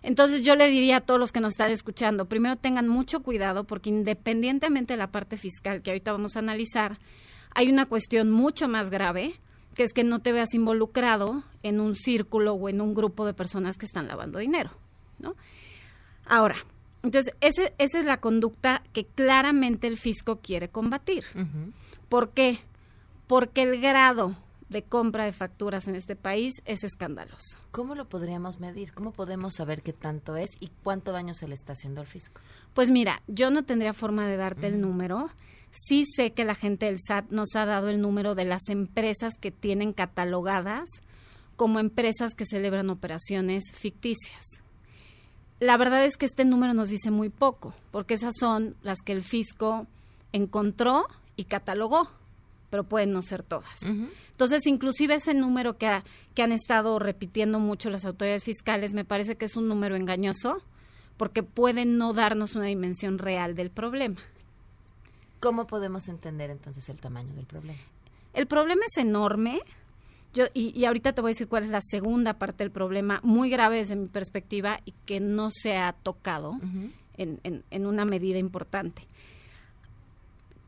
Entonces 0.04 0.42
yo 0.42 0.56
le 0.56 0.70
diría 0.70 0.98
a 0.98 1.02
todos 1.02 1.20
los 1.20 1.32
que 1.32 1.40
nos 1.40 1.54
están 1.54 1.72
escuchando, 1.72 2.26
primero 2.26 2.56
tengan 2.56 2.88
mucho 2.88 3.24
cuidado 3.24 3.64
porque 3.64 3.90
independientemente 3.90 4.94
de 4.94 4.98
la 4.98 5.12
parte 5.12 5.38
fiscal 5.38 5.82
que 5.82 5.92
ahorita 5.92 6.12
vamos 6.12 6.36
a 6.36 6.40
analizar, 6.40 7.00
hay 7.56 7.70
una 7.70 7.86
cuestión 7.86 8.32
mucho 8.32 8.68
más 8.68 8.90
grave, 8.90 9.34
que 9.76 9.84
es 9.84 9.94
que 9.94 10.04
no 10.04 10.20
te 10.20 10.32
veas 10.32 10.54
involucrado 10.54 11.44
en 11.64 11.80
un 11.80 11.96
círculo 11.96 12.54
o 12.54 12.70
en 12.70 12.82
un 12.82 12.94
grupo 12.94 13.26
de 13.26 13.34
personas 13.34 13.78
que 13.78 13.86
están 13.86 14.08
lavando 14.08 14.40
dinero, 14.40 14.72
¿no? 15.20 15.36
Ahora, 16.26 16.56
entonces, 17.02 17.34
ese- 17.42 17.74
esa 17.80 18.00
es 18.00 18.06
la 18.06 18.18
conducta 18.22 18.82
que 18.94 19.06
claramente 19.06 19.88
el 19.88 19.98
fisco 19.98 20.40
quiere 20.42 20.70
combatir. 20.70 21.26
¿Por 22.10 22.30
qué? 22.32 22.60
Porque 23.28 23.64
el 23.64 23.82
grado 23.82 24.38
de 24.74 24.84
compra 24.84 25.24
de 25.24 25.32
facturas 25.32 25.88
en 25.88 25.96
este 25.96 26.18
país 26.18 26.56
es 26.66 26.84
escandaloso. 26.84 27.58
¿Cómo 27.72 27.96
lo 27.96 28.10
podríamos 28.10 28.60
medir? 28.60 28.94
¿Cómo 28.94 29.12
podemos 29.12 29.56
saber 29.56 29.82
qué 29.82 29.94
tanto 29.94 30.36
es 30.36 30.50
y 30.60 30.70
cuánto 30.84 31.14
daño 31.14 31.34
se 31.34 31.48
le 31.48 31.56
está 31.56 31.74
haciendo 31.74 32.02
al 32.02 32.08
fisco? 32.08 32.42
Pues 32.74 32.92
mira, 32.92 33.22
yo 33.28 33.50
no 33.52 33.64
tendría 33.64 33.94
forma 33.94 34.28
de 34.28 34.36
darte 34.36 34.68
el 34.68 34.82
número. 34.82 35.30
Sí 35.72 36.06
sé 36.06 36.34
que 36.34 36.44
la 36.44 36.56
gente 36.56 36.88
del 36.88 36.98
SAT 37.00 37.30
nos 37.30 37.56
ha 37.56 37.66
dado 37.66 37.88
el 37.88 38.02
número 38.02 38.36
de 38.36 38.44
las 38.44 38.68
empresas 38.68 39.36
que 39.40 39.52
tienen 39.52 39.94
catalogadas 39.94 40.90
como 41.56 41.80
empresas 41.80 42.34
que 42.34 42.46
celebran 42.46 42.90
operaciones 42.90 43.64
ficticias. 43.74 44.62
La 45.60 45.78
verdad 45.78 46.04
es 46.04 46.18
que 46.18 46.26
este 46.26 46.46
número 46.46 46.74
nos 46.74 46.90
dice 46.90 47.10
muy 47.12 47.30
poco, 47.30 47.74
porque 47.92 48.16
esas 48.16 48.34
son 48.38 48.76
las 48.82 49.00
que 49.02 49.14
el 49.14 49.24
fisco 49.24 49.88
encontró 50.34 51.06
y 51.36 51.46
catalogó, 51.46 52.12
pero 52.74 52.84
pueden 52.86 53.14
no 53.14 53.22
ser 53.22 53.44
todas. 53.44 53.84
Entonces, 53.84 54.66
inclusive 54.66 55.14
ese 55.14 55.36
número 55.36 55.78
que, 55.78 55.86
ha- 55.86 56.04
que 56.34 56.42
han 56.42 56.52
estado 56.52 56.98
repitiendo 56.98 57.60
mucho 57.60 57.92
las 57.92 58.04
autoridades 58.04 58.44
fiscales 58.44 58.96
me 58.96 59.06
parece 59.06 59.36
que 59.36 59.46
es 59.46 59.56
un 59.56 59.68
número 59.68 59.96
engañoso 59.96 60.58
porque 61.16 61.44
puede 61.44 61.86
no 61.86 62.14
darnos 62.14 62.56
una 62.56 62.66
dimensión 62.66 63.20
real 63.20 63.54
del 63.56 63.70
problema. 63.70 64.16
¿Cómo 65.40 65.68
podemos 65.68 66.08
entender 66.08 66.50
entonces 66.50 66.90
el 66.90 67.00
tamaño 67.00 67.32
del 67.36 67.46
problema? 67.46 67.78
El 68.34 68.48
problema 68.48 68.82
es 68.88 68.98
enorme. 68.98 69.62
Yo, 70.34 70.46
y, 70.56 70.76
y 70.76 70.86
ahorita 70.86 71.14
te 71.14 71.22
voy 71.22 71.30
a 71.30 71.34
decir 71.34 71.48
cuál 71.48 71.66
es 71.66 71.70
la 71.70 71.82
segunda 71.82 72.40
parte 72.40 72.64
del 72.64 72.72
problema, 72.72 73.20
muy 73.24 73.52
grave 73.52 73.78
desde 73.78 73.96
mi 73.96 74.08
perspectiva 74.08 74.80
y 74.84 74.94
que 75.06 75.20
no 75.20 75.50
se 75.52 75.78
ha 75.78 75.94
tocado 75.94 76.58
en, 77.18 77.40
en- 77.44 77.64
en 77.70 77.86
una 77.86 78.04
medida 78.06 78.40
importante. 78.40 79.08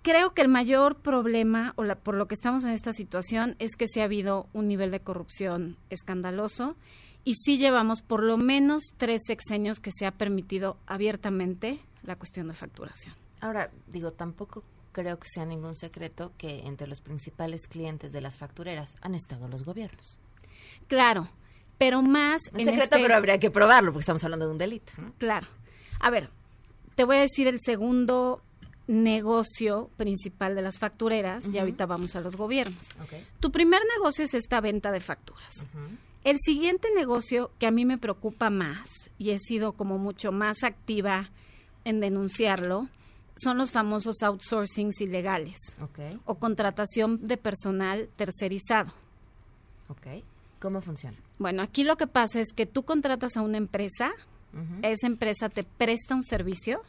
Creo 0.06 0.36
que 0.36 0.44
el 0.44 0.50
mayor 0.50 0.98
problema, 0.98 1.74
o 1.78 1.84
la- 1.84 1.96
por 1.96 2.14
lo 2.14 2.28
que 2.28 2.36
estamos 2.36 2.64
en 2.64 2.70
esta 2.70 2.94
situación, 2.94 3.56
es 3.58 3.76
que 3.76 3.88
sí 3.88 4.02
ha 4.02 4.04
habido 4.04 4.48
un 4.54 4.68
nivel 4.68 4.92
de 4.92 5.00
corrupción 5.00 5.78
escandaloso 5.90 6.76
y 7.24 7.34
sí 7.34 7.58
llevamos 7.58 8.04
por 8.04 8.22
lo 8.22 8.38
menos 8.38 8.84
tres 8.98 9.24
sexenios 9.26 9.80
que 9.80 9.90
se 9.92 10.06
ha 10.06 10.12
permitido 10.12 10.78
abiertamente 10.86 11.80
la 12.04 12.18
cuestión 12.18 12.48
de 12.50 12.54
facturación. 12.54 13.16
Ahora, 13.42 13.72
digo, 13.88 14.12
tampoco 14.12 14.62
creo 14.92 15.18
que 15.18 15.28
sea 15.28 15.44
ningún 15.44 15.76
secreto 15.76 16.34
que 16.38 16.60
entre 16.68 16.86
los 16.86 17.02
principales 17.02 17.68
clientes 17.68 18.12
de 18.12 18.22
las 18.22 18.38
factureras 18.38 18.96
han 19.02 19.16
estado 19.16 19.48
los 19.48 19.64
gobiernos. 19.64 20.20
Claro, 20.88 21.30
pero 21.80 22.04
más 22.04 22.44
Es 22.50 22.54
en 22.54 22.60
secreto, 22.60 22.84
este- 22.84 23.02
pero 23.02 23.16
habría 23.16 23.40
que 23.40 23.50
probarlo 23.50 23.92
porque 23.92 24.02
estamos 24.04 24.24
hablando 24.24 24.46
de 24.46 24.52
un 24.52 24.60
delito. 24.60 24.94
¿no? 25.00 25.14
Claro. 25.18 25.48
A 26.00 26.12
ver, 26.12 26.30
te 26.94 27.06
voy 27.06 27.18
a 27.18 27.22
decir 27.22 27.48
el 27.48 27.60
segundo 27.60 28.44
negocio 28.88 29.90
principal 29.98 30.56
de 30.56 30.62
las 30.62 30.78
factureras 30.78 31.48
y 31.48 31.58
ahorita 31.58 31.86
vamos 31.86 32.16
a 32.16 32.22
los 32.22 32.36
gobiernos. 32.36 32.90
Tu 33.40 33.52
primer 33.52 33.82
negocio 33.98 34.26
es 34.26 34.34
esta 34.34 34.62
venta 34.62 34.92
de 34.92 35.00
facturas. 35.00 35.66
El 36.24 36.38
siguiente 36.40 36.88
negocio 36.96 37.52
que 37.60 37.68
a 37.68 37.72
mí 37.72 37.86
me 37.86 37.98
preocupa 37.98 38.50
más 38.50 39.10
y 39.18 39.32
he 39.32 39.40
sido 39.40 39.74
como 39.74 39.98
mucho 39.98 40.32
más 40.32 40.64
activa 40.64 41.30
en 41.84 42.00
denunciarlo 42.00 42.90
son 43.38 43.58
los 43.58 43.72
famosos 43.72 44.24
outsourcings 44.24 45.02
ilegales 45.02 45.58
o 46.26 46.36
contratación 46.36 47.28
de 47.28 47.38
personal 47.38 48.10
tercerizado. 48.16 48.92
¿Cómo 50.60 50.82
funciona? 50.82 51.18
Bueno, 51.38 51.62
aquí 51.62 51.84
lo 51.84 51.98
que 51.98 52.08
pasa 52.08 52.40
es 52.40 52.54
que 52.54 52.66
tú 52.66 52.84
contratas 52.84 53.38
a 53.38 53.42
una 53.42 53.58
empresa, 53.58 54.14
esa 54.82 55.08
empresa 55.08 55.50
te 55.50 55.64
presta 55.64 56.16
un 56.16 56.24
servicio 56.24 56.82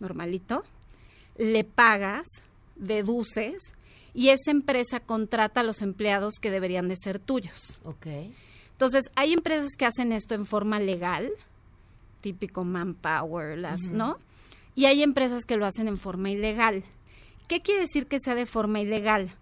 normalito, 0.00 0.64
le 1.38 1.64
pagas, 1.64 2.26
deduces 2.76 3.72
y 4.12 4.28
esa 4.30 4.50
empresa 4.50 5.00
contrata 5.00 5.60
a 5.60 5.64
los 5.64 5.80
empleados 5.80 6.34
que 6.40 6.50
deberían 6.50 6.88
de 6.88 6.96
ser 6.96 7.18
tuyos. 7.18 7.78
Ok. 7.84 8.06
Entonces, 8.72 9.10
hay 9.16 9.32
empresas 9.32 9.70
que 9.76 9.86
hacen 9.86 10.12
esto 10.12 10.34
en 10.34 10.46
forma 10.46 10.78
legal, 10.80 11.30
típico 12.20 12.64
manpower, 12.64 13.58
las. 13.58 13.90
¿no? 13.90 14.18
Y 14.74 14.86
hay 14.86 15.02
empresas 15.02 15.44
que 15.44 15.56
lo 15.56 15.66
hacen 15.66 15.88
en 15.88 15.98
forma 15.98 16.30
ilegal. 16.30 16.84
¿Qué 17.48 17.60
quiere 17.60 17.80
decir 17.80 18.06
que 18.06 18.20
sea 18.20 18.34
de 18.34 18.46
forma 18.46 18.80
ilegal? 18.80 19.34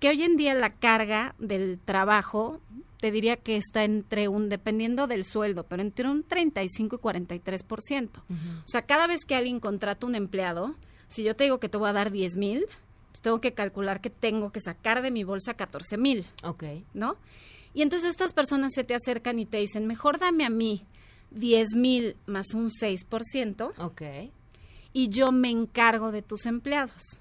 Que 0.00 0.08
hoy 0.08 0.22
en 0.22 0.36
día 0.36 0.54
la 0.54 0.74
carga 0.74 1.34
del 1.38 1.78
trabajo, 1.84 2.60
te 3.00 3.10
diría 3.10 3.36
que 3.36 3.56
está 3.56 3.84
entre 3.84 4.28
un, 4.28 4.48
dependiendo 4.48 5.06
del 5.06 5.24
sueldo, 5.24 5.64
pero 5.64 5.82
entre 5.82 6.08
un 6.08 6.22
35 6.22 6.96
y 6.96 6.98
43%. 6.98 8.08
O 8.16 8.22
sea, 8.66 8.82
cada 8.82 9.06
vez 9.06 9.24
que 9.26 9.34
alguien 9.34 9.60
contrata 9.60 10.06
un 10.06 10.14
empleado, 10.14 10.74
si 11.08 11.22
yo 11.22 11.34
te 11.34 11.44
digo 11.44 11.58
que 11.58 11.68
te 11.68 11.76
voy 11.76 11.88
a 11.88 11.92
dar 11.92 12.10
10 12.10 12.36
mil, 12.36 12.66
pues 13.10 13.20
tengo 13.20 13.40
que 13.40 13.52
calcular 13.52 14.00
que 14.00 14.10
tengo 14.10 14.50
que 14.50 14.60
sacar 14.60 15.02
de 15.02 15.10
mi 15.10 15.24
bolsa 15.24 15.54
14 15.54 15.96
mil. 15.98 16.26
Ok. 16.42 16.64
¿No? 16.94 17.16
Y 17.74 17.82
entonces 17.82 18.10
estas 18.10 18.32
personas 18.32 18.72
se 18.74 18.84
te 18.84 18.94
acercan 18.94 19.38
y 19.38 19.46
te 19.46 19.58
dicen, 19.58 19.86
mejor 19.86 20.18
dame 20.18 20.44
a 20.44 20.50
mí 20.50 20.84
10 21.30 21.74
mil 21.74 22.16
más 22.26 22.54
un 22.54 22.70
6%. 22.70 23.72
Ok. 23.78 24.02
Y 24.92 25.08
yo 25.08 25.32
me 25.32 25.50
encargo 25.50 26.12
de 26.12 26.22
tus 26.22 26.46
empleados. 26.46 27.20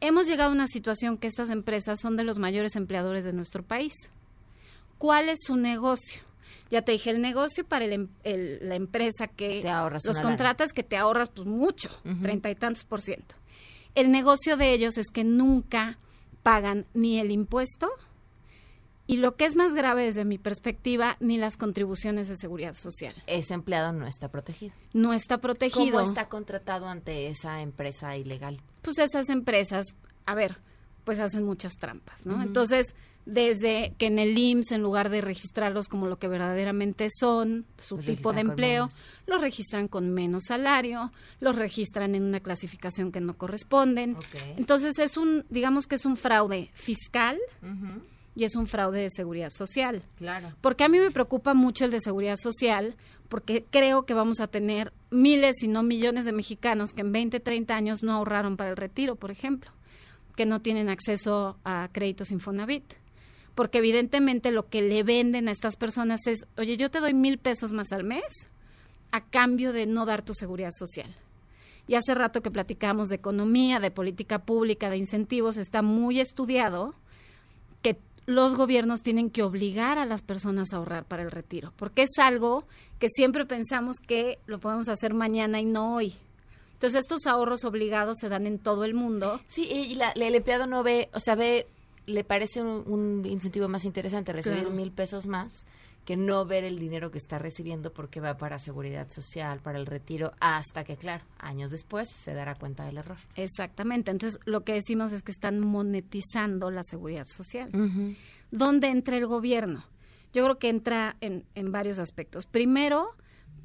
Hemos 0.00 0.26
llegado 0.26 0.50
a 0.50 0.54
una 0.54 0.66
situación 0.66 1.16
que 1.16 1.26
estas 1.26 1.50
empresas 1.50 2.00
son 2.00 2.16
de 2.16 2.24
los 2.24 2.38
mayores 2.38 2.76
empleadores 2.76 3.24
de 3.24 3.32
nuestro 3.32 3.62
país. 3.62 3.94
¿Cuál 4.98 5.28
es 5.28 5.38
su 5.46 5.56
negocio? 5.56 6.22
Ya 6.70 6.82
te 6.82 6.92
dije, 6.92 7.10
el 7.10 7.20
negocio 7.22 7.64
para 7.64 7.84
el 7.84 7.92
em- 7.92 8.08
el- 8.24 8.58
la 8.68 8.74
empresa 8.74 9.28
que 9.28 9.60
Te 9.62 9.68
ahorras 9.70 10.04
los 10.04 10.16
lana. 10.16 10.28
contratas 10.28 10.72
que 10.72 10.82
te 10.82 10.96
ahorras 10.96 11.28
pues 11.30 11.46
mucho, 11.48 11.90
treinta 12.22 12.50
y 12.50 12.54
tantos 12.56 12.84
por 12.84 13.00
ciento. 13.02 13.34
El 13.94 14.10
negocio 14.10 14.56
de 14.56 14.72
ellos 14.74 14.98
es 14.98 15.06
que 15.12 15.22
nunca 15.24 15.98
pagan 16.42 16.86
ni 16.92 17.18
el 17.20 17.30
impuesto 17.30 17.88
y 19.08 19.18
lo 19.18 19.36
que 19.36 19.44
es 19.46 19.54
más 19.54 19.72
grave 19.72 20.02
desde 20.04 20.24
mi 20.24 20.36
perspectiva, 20.36 21.16
ni 21.20 21.38
las 21.38 21.56
contribuciones 21.56 22.26
de 22.26 22.34
seguridad 22.36 22.74
social. 22.74 23.14
Ese 23.28 23.54
empleado 23.54 23.92
no 23.92 24.06
está 24.08 24.28
protegido. 24.28 24.74
No 24.92 25.12
está 25.12 25.38
protegido. 25.38 25.98
¿Cómo 25.98 26.08
está 26.08 26.28
contratado 26.28 26.88
ante 26.88 27.28
esa 27.28 27.60
empresa 27.62 28.16
ilegal? 28.16 28.60
pues 28.82 28.98
esas 28.98 29.30
empresas, 29.30 29.86
a 30.26 30.34
ver, 30.36 30.58
pues 31.04 31.18
hacen 31.20 31.44
muchas 31.44 31.74
trampas, 31.76 32.24
¿no? 32.26 32.40
Entonces, 32.42 32.94
desde 33.26 33.92
que 33.98 34.06
en 34.06 34.20
el 34.20 34.38
IMSS, 34.38 34.72
en 34.72 34.82
lugar 34.82 35.10
de 35.10 35.20
registrarlos 35.20 35.88
como 35.88 36.06
lo 36.06 36.18
que 36.18 36.28
verdaderamente 36.28 37.08
son, 37.10 37.66
su 37.76 37.96
Los 37.96 38.06
tipo 38.06 38.32
de 38.32 38.40
empleo, 38.40 38.88
los 39.26 39.40
registran 39.40 39.88
con 39.88 40.10
menos 40.14 40.44
salario, 40.46 41.12
los 41.40 41.56
registran 41.56 42.14
en 42.14 42.22
una 42.22 42.40
clasificación 42.40 43.10
que 43.10 43.20
no 43.20 43.36
corresponden. 43.36 44.16
Entonces, 44.56 44.98
es 45.00 45.16
un, 45.16 45.44
digamos 45.50 45.88
que 45.88 45.96
es 45.96 46.06
un 46.06 46.16
fraude 46.16 46.70
fiscal 46.72 47.38
y 48.36 48.44
es 48.44 48.54
un 48.54 48.68
fraude 48.68 49.00
de 49.00 49.10
seguridad 49.10 49.50
social. 49.50 50.04
Claro. 50.16 50.52
Porque 50.60 50.84
a 50.84 50.88
mí 50.88 50.98
me 50.98 51.10
preocupa 51.10 51.52
mucho 51.52 51.84
el 51.84 51.90
de 51.90 52.00
seguridad 52.00 52.36
social, 52.36 52.94
porque 53.28 53.64
creo 53.68 54.06
que 54.06 54.14
vamos 54.14 54.38
a 54.38 54.46
tener 54.46 54.92
miles, 55.10 55.56
si 55.58 55.66
no 55.66 55.82
millones 55.82 56.26
de 56.26 56.32
mexicanos 56.32 56.92
que 56.92 57.00
en 57.00 57.10
20, 57.10 57.40
30 57.40 57.74
años 57.74 58.02
no 58.04 58.12
ahorraron 58.12 58.56
para 58.56 58.70
el 58.70 58.76
retiro, 58.76 59.16
por 59.16 59.32
ejemplo, 59.32 59.72
que 60.36 60.46
no 60.46 60.62
tienen 60.62 60.88
acceso 60.88 61.58
a 61.64 61.88
créditos 61.92 62.30
Infonavit. 62.30 62.84
Porque 63.56 63.78
evidentemente 63.78 64.52
lo 64.52 64.68
que 64.68 64.82
le 64.82 65.02
venden 65.02 65.48
a 65.48 65.50
estas 65.50 65.74
personas 65.74 66.28
es, 66.28 66.46
oye, 66.56 66.76
yo 66.76 66.90
te 66.90 67.00
doy 67.00 67.14
mil 67.14 67.38
pesos 67.38 67.72
más 67.72 67.90
al 67.90 68.04
mes 68.04 68.48
a 69.10 69.22
cambio 69.24 69.72
de 69.72 69.86
no 69.86 70.06
dar 70.06 70.22
tu 70.22 70.34
seguridad 70.34 70.70
social. 70.70 71.12
Y 71.88 71.94
hace 71.94 72.14
rato 72.14 72.42
que 72.42 72.50
platicamos 72.50 73.08
de 73.08 73.16
economía, 73.16 73.80
de 73.80 73.90
política 73.90 74.40
pública, 74.40 74.90
de 74.90 74.98
incentivos, 74.98 75.56
está 75.56 75.82
muy 75.82 76.20
estudiado 76.20 76.94
que 77.82 77.96
los 78.26 78.56
gobiernos 78.56 79.02
tienen 79.02 79.30
que 79.30 79.42
obligar 79.44 79.98
a 79.98 80.04
las 80.04 80.20
personas 80.22 80.72
a 80.72 80.76
ahorrar 80.76 81.04
para 81.04 81.22
el 81.22 81.30
retiro, 81.30 81.72
porque 81.76 82.02
es 82.02 82.18
algo 82.18 82.64
que 82.98 83.08
siempre 83.08 83.46
pensamos 83.46 83.96
que 84.04 84.38
lo 84.46 84.58
podemos 84.58 84.88
hacer 84.88 85.14
mañana 85.14 85.60
y 85.60 85.64
no 85.64 85.94
hoy. 85.94 86.14
Entonces 86.72 87.00
estos 87.00 87.26
ahorros 87.26 87.64
obligados 87.64 88.18
se 88.20 88.28
dan 88.28 88.46
en 88.46 88.58
todo 88.58 88.84
el 88.84 88.92
mundo. 88.94 89.40
Sí, 89.48 89.66
y 89.70 89.94
la- 89.94 90.10
el 90.10 90.34
empleado 90.34 90.66
no 90.66 90.82
ve, 90.82 91.08
o 91.14 91.20
sea, 91.20 91.36
ve, 91.36 91.68
le 92.06 92.24
parece 92.24 92.62
un, 92.62 92.84
un 92.86 93.26
incentivo 93.26 93.68
más 93.68 93.84
interesante 93.84 94.32
recibir 94.32 94.60
Claro. 94.60 94.74
mil 94.74 94.92
pesos 94.92 95.26
más 95.26 95.66
que 96.04 96.16
no 96.16 96.44
ver 96.46 96.62
el 96.62 96.78
dinero 96.78 97.10
que 97.10 97.18
está 97.18 97.36
recibiendo 97.40 97.92
porque 97.92 98.20
va 98.20 98.36
para 98.36 98.60
seguridad 98.60 99.08
social, 99.10 99.58
para 99.58 99.76
el 99.80 99.86
retiro, 99.86 100.30
hasta 100.38 100.84
que, 100.84 100.96
claro, 100.96 101.24
años 101.38 101.72
después 101.72 102.08
se 102.08 102.32
dará 102.32 102.54
cuenta 102.54 102.84
del 102.84 102.98
error. 102.98 103.16
Exactamente. 103.34 104.12
Entonces 104.12 104.38
lo 104.44 104.62
que 104.62 104.74
decimos 104.74 105.10
es 105.12 105.22
que 105.24 105.32
están 105.32 105.58
monetizando 105.58 106.70
la 106.70 106.84
seguridad 106.84 107.26
social. 107.26 107.70
¿Dónde 108.52 108.86
entra 108.88 109.16
el 109.16 109.26
gobierno? 109.26 109.84
Yo 110.32 110.44
creo 110.44 110.58
que 110.58 110.68
entra 110.68 111.16
en, 111.20 111.44
en 111.56 111.72
varios 111.72 111.98
aspectos. 111.98 112.46
Primero, 112.46 113.08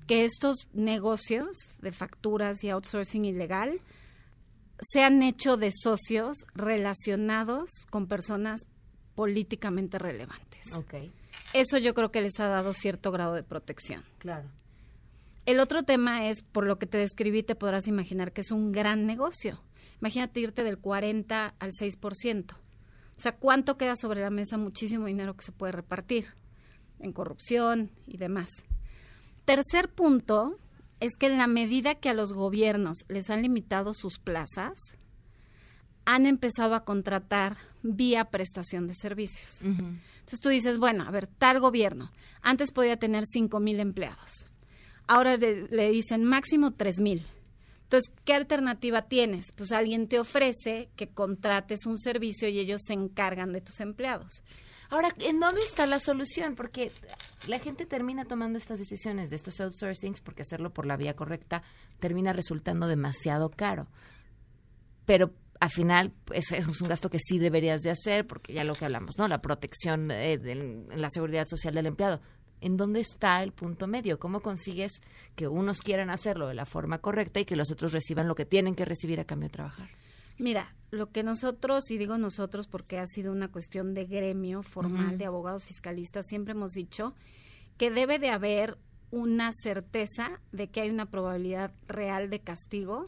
que 0.08 0.26
estos 0.26 0.56
negocios 0.74 1.50
de 1.80 1.92
facturas 1.92 2.64
y 2.64 2.70
outsourcing 2.72 3.24
ilegal 3.26 3.80
se 4.82 5.04
han 5.04 5.22
hecho 5.22 5.58
de 5.58 5.72
socios 5.72 6.46
relacionados 6.56 7.70
con 7.90 8.08
personas 8.08 8.62
políticamente 9.16 10.00
relevantes. 10.00 10.74
Ok, 10.74 10.96
Eso 11.54 11.78
yo 11.78 11.94
creo 11.94 12.12
que 12.12 12.22
les 12.22 12.40
ha 12.40 12.48
dado 12.48 12.74
cierto 12.74 13.12
grado 13.12 13.34
de 13.34 13.44
protección. 13.44 14.04
claro. 14.18 14.50
El 15.48 15.60
otro 15.60 15.82
tema 15.82 16.28
es, 16.30 16.44
por 16.44 16.68
lo 16.68 16.78
que 16.78 16.86
te 16.86 17.00
describí, 17.00 17.42
te 17.42 17.56
podrás 17.56 17.88
imaginar 17.88 18.32
que 18.32 18.42
es 18.42 18.52
un 18.52 18.72
gran 18.72 19.08
negocio. 19.08 19.60
Imagínate 20.00 20.40
irte 20.40 20.64
del 20.64 20.78
40 20.78 21.56
al 21.58 21.72
6%. 21.72 22.54
O 22.54 23.20
sea, 23.20 23.36
¿cuánto 23.38 23.76
queda 23.76 23.96
sobre 23.96 24.22
la 24.22 24.30
mesa? 24.30 24.58
Muchísimo 24.60 25.08
dinero 25.08 25.36
que 25.36 25.44
se 25.44 25.52
puede 25.52 25.72
repartir 25.72 26.28
en 27.00 27.12
corrupción 27.12 27.90
y 28.06 28.18
demás. 28.18 28.50
Tercer 29.46 29.90
punto 29.90 30.60
es 31.02 31.18
que 31.18 31.26
en 31.26 31.38
la 31.38 31.48
medida 31.48 31.96
que 31.96 32.08
a 32.08 32.14
los 32.14 32.32
gobiernos 32.32 33.00
les 33.10 33.30
han 33.30 33.42
limitado 33.42 33.94
sus 33.94 34.20
plazas, 34.20 34.74
han 36.06 36.26
empezado 36.26 36.76
a 36.76 36.86
contratar 36.86 37.58
vía 37.84 38.26
prestación 38.26 38.88
de 38.88 38.94
servicios. 38.94 39.62
Entonces 39.64 40.40
tú 40.40 40.50
dices, 40.50 40.78
bueno, 40.78 41.04
a 41.04 41.12
ver, 41.12 41.28
tal 41.28 41.60
gobierno, 41.60 42.12
antes 42.42 42.72
podía 42.72 42.98
tener 42.98 43.26
cinco 43.26 43.60
mil 43.60 43.80
empleados. 43.80 44.46
Ahora 45.08 45.36
le, 45.36 45.68
le 45.68 45.90
dicen 45.90 46.24
máximo 46.24 46.72
tres 46.72 47.00
mil. 47.00 47.26
Entonces, 47.84 48.14
¿qué 48.24 48.34
alternativa 48.34 49.02
tienes? 49.02 49.52
Pues 49.52 49.74
alguien 49.74 50.08
te 50.08 50.18
ofrece 50.18 50.90
que 50.96 51.10
contrates 51.10 51.86
un 51.86 51.98
servicio 51.98 52.48
y 52.48 52.60
ellos 52.60 52.82
se 52.86 52.94
encargan 52.94 53.52
de 53.52 53.60
tus 53.60 53.82
empleados. 53.82 54.44
Ahora, 54.92 55.10
¿en 55.20 55.40
dónde 55.40 55.62
está 55.62 55.88
la 55.88 56.00
solución? 56.00 56.56
Porque 56.56 56.92
la 57.48 57.58
gente 57.60 57.86
termina 57.86 58.26
tomando 58.26 58.58
estas 58.58 58.78
decisiones 58.78 59.30
de 59.30 59.38
estos 59.38 59.60
outsourcings 59.60 60.22
porque 60.22 60.44
hacerlo 60.44 60.72
por 60.74 60.86
la 60.86 60.98
vía 60.98 61.16
correcta 61.16 61.64
termina 62.00 62.34
resultando 62.34 62.86
demasiado 62.88 63.50
caro. 63.50 63.88
Pero 65.06 65.34
al 65.60 65.70
final 65.72 66.12
pues, 66.26 66.52
es 66.52 66.82
un 66.82 66.88
gasto 66.88 67.10
que 67.10 67.20
sí 67.20 67.40
deberías 67.40 67.82
de 67.82 67.92
hacer 67.92 68.28
porque 68.28 68.54
ya 68.54 68.64
lo 68.64 68.76
que 68.76 68.86
hablamos, 68.86 69.18
¿no? 69.18 69.28
La 69.28 69.42
protección, 69.42 70.12
eh, 70.12 70.38
del- 70.38 70.86
la 70.94 71.10
seguridad 71.10 71.48
social 71.48 71.74
del 71.74 71.86
empleado. 71.88 72.22
¿En 72.60 72.78
dónde 72.78 73.00
está 73.00 73.42
el 73.42 73.54
punto 73.54 73.88
medio? 73.88 74.20
¿Cómo 74.20 74.42
consigues 74.42 75.02
que 75.36 75.48
unos 75.48 75.80
quieran 75.82 76.10
hacerlo 76.12 76.48
de 76.48 76.54
la 76.54 76.66
forma 76.66 77.00
correcta 77.00 77.40
y 77.40 77.46
que 77.46 77.56
los 77.56 77.72
otros 77.72 77.92
reciban 77.92 78.28
lo 78.28 78.36
que 78.36 78.46
tienen 78.46 78.76
que 78.76 78.86
recibir 78.86 79.20
a 79.20 79.26
cambio 79.26 79.48
de 79.50 79.54
trabajar? 79.54 79.90
Mira, 80.42 80.74
lo 80.90 81.12
que 81.12 81.22
nosotros, 81.22 81.92
y 81.92 81.98
digo 81.98 82.18
nosotros 82.18 82.68
porque 82.68 82.98
ha 82.98 83.06
sido 83.06 83.32
una 83.32 83.50
cuestión 83.50 83.94
de 83.94 84.06
gremio 84.06 84.64
formal 84.64 85.20
de 85.20 85.26
abogados 85.26 85.66
fiscalistas, 85.66 86.26
siempre 86.28 86.54
hemos 86.54 86.74
dicho 86.74 87.14
que 87.78 87.92
debe 87.92 88.18
de 88.18 88.30
haber 88.32 88.78
una 89.12 89.52
certeza 89.54 90.42
de 90.52 90.70
que 90.70 90.82
hay 90.82 90.90
una 90.90 91.06
probabilidad 91.06 91.72
real 91.88 92.32
de 92.32 92.40
castigo 92.40 93.06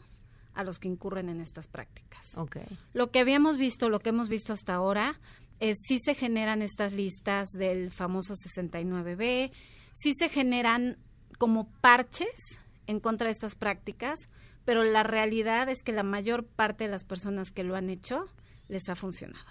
a 0.54 0.62
los 0.62 0.78
que 0.78 0.86
incurren 0.86 1.28
en 1.28 1.40
estas 1.40 1.66
prácticas. 1.66 2.36
Ok. 2.36 2.58
Lo 2.92 3.10
que 3.10 3.18
habíamos 3.18 3.56
visto, 3.56 3.88
lo 3.88 3.98
que 3.98 4.10
hemos 4.10 4.28
visto 4.28 4.52
hasta 4.52 4.74
ahora, 4.74 5.20
es 5.58 5.76
si 5.88 5.98
se 5.98 6.14
generan 6.14 6.62
estas 6.62 6.92
listas 6.92 7.48
del 7.50 7.90
famoso 7.90 8.34
69B, 8.34 9.50
si 9.92 10.14
se 10.14 10.28
generan 10.28 10.98
como 11.38 11.68
parches 11.80 12.60
en 12.86 13.00
contra 13.00 13.26
de 13.26 13.32
estas 13.32 13.56
prácticas, 13.56 14.28
pero 14.64 14.82
la 14.84 15.02
realidad 15.02 15.68
es 15.68 15.82
que 15.82 15.92
la 15.92 16.02
mayor 16.02 16.44
parte 16.44 16.84
de 16.84 16.90
las 16.90 17.04
personas 17.04 17.50
que 17.50 17.64
lo 17.64 17.76
han 17.76 17.90
hecho 17.90 18.26
les 18.68 18.88
ha 18.88 18.94
funcionado. 18.96 19.44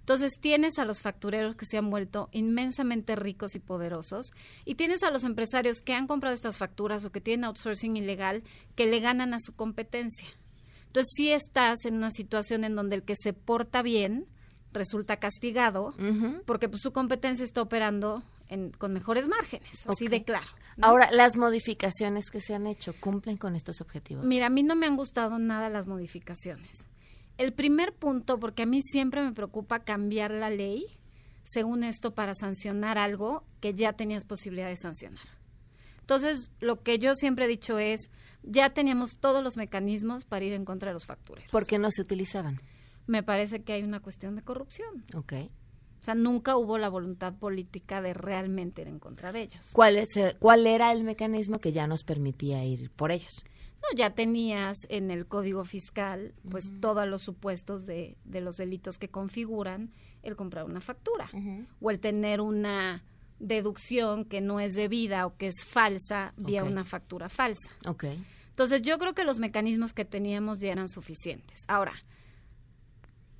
Entonces 0.00 0.32
tienes 0.40 0.78
a 0.78 0.86
los 0.86 1.02
factureros 1.02 1.54
que 1.56 1.66
se 1.66 1.76
han 1.76 1.90
vuelto 1.90 2.30
inmensamente 2.32 3.14
ricos 3.14 3.54
y 3.54 3.58
poderosos 3.58 4.30
y 4.64 4.74
tienes 4.76 5.02
a 5.02 5.10
los 5.10 5.22
empresarios 5.24 5.82
que 5.82 5.92
han 5.92 6.06
comprado 6.06 6.34
estas 6.34 6.56
facturas 6.56 7.04
o 7.04 7.12
que 7.12 7.20
tienen 7.20 7.44
outsourcing 7.44 7.96
ilegal 7.96 8.42
que 8.74 8.86
le 8.86 9.00
ganan 9.00 9.34
a 9.34 9.38
su 9.38 9.52
competencia. 9.54 10.26
Entonces 10.86 11.12
sí 11.14 11.30
estás 11.30 11.84
en 11.84 11.94
una 11.96 12.10
situación 12.10 12.64
en 12.64 12.74
donde 12.74 12.96
el 12.96 13.02
que 13.02 13.16
se 13.16 13.34
porta 13.34 13.82
bien 13.82 14.24
resulta 14.72 15.16
castigado 15.18 15.92
porque 16.46 16.68
pues, 16.70 16.80
su 16.82 16.92
competencia 16.92 17.44
está 17.44 17.60
operando 17.60 18.22
en- 18.48 18.70
con 18.70 18.92
mejores 18.94 19.28
márgenes, 19.28 19.86
así 19.86 20.06
de 20.08 20.24
claro. 20.24 20.46
¿No? 20.78 20.86
Ahora, 20.86 21.10
las 21.10 21.36
modificaciones 21.36 22.30
que 22.30 22.40
se 22.40 22.54
han 22.54 22.66
hecho 22.66 22.94
cumplen 22.98 23.36
con 23.36 23.56
estos 23.56 23.80
objetivos. 23.80 24.24
Mira, 24.24 24.46
a 24.46 24.50
mí 24.50 24.62
no 24.62 24.76
me 24.76 24.86
han 24.86 24.96
gustado 24.96 25.38
nada 25.38 25.68
las 25.68 25.86
modificaciones. 25.86 26.86
El 27.36 27.52
primer 27.52 27.94
punto, 27.94 28.38
porque 28.38 28.62
a 28.62 28.66
mí 28.66 28.80
siempre 28.82 29.22
me 29.22 29.32
preocupa 29.32 29.80
cambiar 29.80 30.30
la 30.30 30.50
ley, 30.50 30.86
según 31.44 31.84
esto, 31.84 32.14
para 32.14 32.34
sancionar 32.34 32.96
algo 32.96 33.44
que 33.60 33.74
ya 33.74 33.92
tenías 33.92 34.24
posibilidad 34.24 34.68
de 34.68 34.76
sancionar. 34.76 35.26
Entonces, 36.00 36.50
lo 36.60 36.82
que 36.82 36.98
yo 36.98 37.14
siempre 37.14 37.44
he 37.44 37.48
dicho 37.48 37.78
es, 37.78 38.10
ya 38.42 38.70
teníamos 38.70 39.18
todos 39.18 39.44
los 39.44 39.56
mecanismos 39.56 40.24
para 40.24 40.44
ir 40.44 40.52
en 40.52 40.64
contra 40.64 40.90
de 40.90 40.94
los 40.94 41.06
factureros. 41.06 41.50
¿Por 41.50 41.66
qué 41.66 41.78
no 41.78 41.90
se 41.90 42.02
utilizaban? 42.02 42.60
Me 43.06 43.22
parece 43.22 43.62
que 43.62 43.72
hay 43.72 43.82
una 43.82 44.00
cuestión 44.00 44.34
de 44.36 44.42
corrupción. 44.42 45.04
Ok. 45.14 45.34
O 46.00 46.04
sea, 46.04 46.14
nunca 46.14 46.56
hubo 46.56 46.78
la 46.78 46.88
voluntad 46.88 47.34
política 47.34 48.00
de 48.00 48.14
realmente 48.14 48.82
ir 48.82 48.88
en 48.88 48.98
contra 48.98 49.32
de 49.32 49.42
ellos. 49.42 49.70
¿Cuál, 49.72 49.96
es 49.98 50.16
el- 50.16 50.36
¿Cuál 50.38 50.66
era 50.66 50.92
el 50.92 51.04
mecanismo 51.04 51.58
que 51.58 51.72
ya 51.72 51.86
nos 51.86 52.04
permitía 52.04 52.64
ir 52.64 52.90
por 52.90 53.10
ellos? 53.12 53.44
No, 53.82 53.96
ya 53.96 54.10
tenías 54.14 54.76
en 54.88 55.10
el 55.10 55.26
Código 55.26 55.64
Fiscal 55.64 56.34
pues 56.50 56.70
todos 56.80 57.06
los 57.06 57.22
supuestos 57.22 57.86
de, 57.86 58.16
de 58.24 58.40
los 58.40 58.56
delitos 58.56 58.98
que 58.98 59.08
configuran 59.08 59.92
el 60.22 60.34
comprar 60.34 60.64
una 60.64 60.80
factura 60.80 61.30
o 61.80 61.90
el 61.90 62.00
tener 62.00 62.40
una 62.40 63.04
deducción 63.38 64.24
que 64.24 64.40
no 64.40 64.60
es 64.60 64.74
debida 64.74 65.26
o 65.26 65.36
que 65.36 65.46
es 65.46 65.64
falsa 65.64 66.32
vía 66.36 66.64
una 66.64 66.84
factura 66.84 67.28
falsa. 67.28 67.70
Ok. 67.86 68.04
Entonces 68.50 68.82
yo 68.82 68.98
creo 68.98 69.14
que 69.14 69.22
los 69.24 69.38
mecanismos 69.38 69.92
que 69.92 70.04
teníamos 70.04 70.58
ya 70.58 70.72
eran 70.72 70.88
suficientes. 70.88 71.60
Ahora, 71.68 71.92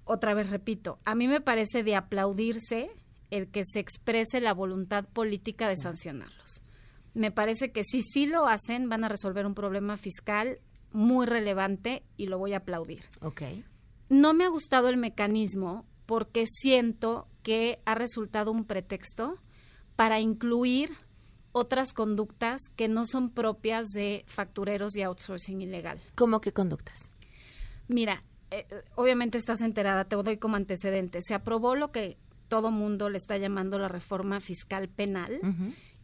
otra 0.09 0.35
vez 0.35 0.51
repito, 0.51 0.99
a 1.05 1.15
mí 1.15 1.29
me 1.29 1.41
parece 1.41 1.83
de 1.85 1.95
aplaudirse 1.95 2.91
el 3.31 3.49
que 3.51 3.63
se 3.65 3.79
exprese 3.79 4.41
la 4.41 4.55
voluntad 4.55 5.05
política 5.05 5.69
de 5.69 5.77
sancionarlos. 5.77 6.63
Me 7.15 7.31
parece 7.31 7.73
que 7.73 7.85
si 7.85 8.03
sí 8.03 8.27
lo 8.27 8.47
hacen, 8.47 8.89
van 8.89 9.05
a 9.05 9.09
resolver 9.09 9.47
un 9.47 9.55
problema 9.55 9.97
fiscal 9.97 10.61
muy 10.93 11.27
relevante 11.27 12.03
y 12.17 12.27
lo 12.27 12.39
voy 12.39 12.55
a 12.55 12.59
aplaudir. 12.59 13.05
Ok. 13.21 13.43
No 14.09 14.33
me 14.33 14.45
ha 14.45 14.49
gustado 14.49 14.89
el 14.89 14.97
mecanismo 14.97 15.85
porque 16.07 16.47
siento 16.49 17.29
que 17.43 17.81
ha 17.85 17.95
resultado 17.95 18.51
un 18.51 18.65
pretexto 18.65 19.37
para 19.97 20.21
incluir 20.21 20.91
otras 21.53 21.93
conductas 21.93 22.63
que 22.77 22.89
no 22.89 23.05
son 23.05 23.31
propias 23.31 23.89
de 23.89 24.25
factureros 24.27 24.97
y 24.97 25.03
outsourcing 25.03 25.61
ilegal. 25.61 25.99
¿Cómo 26.15 26.41
qué 26.41 26.53
conductas? 26.53 27.11
Mira, 27.89 28.23
eh, 28.51 28.67
eh, 28.71 28.83
obviamente 28.95 29.39
estás 29.39 29.61
enterada, 29.61 30.05
te 30.05 30.17
doy 30.17 30.39
como 30.39 30.57
antecedente. 30.57 31.21
Se 31.23 31.35
aprobó 31.35 31.75
lo 31.75 31.93
que 31.93 32.17
todo 32.49 32.71
mundo 32.71 33.11
le 33.11 33.19
está 33.19 33.37
llamando 33.37 33.79
la 33.79 33.89
reforma 33.89 34.41
fiscal 34.41 34.89
penal. 34.89 35.41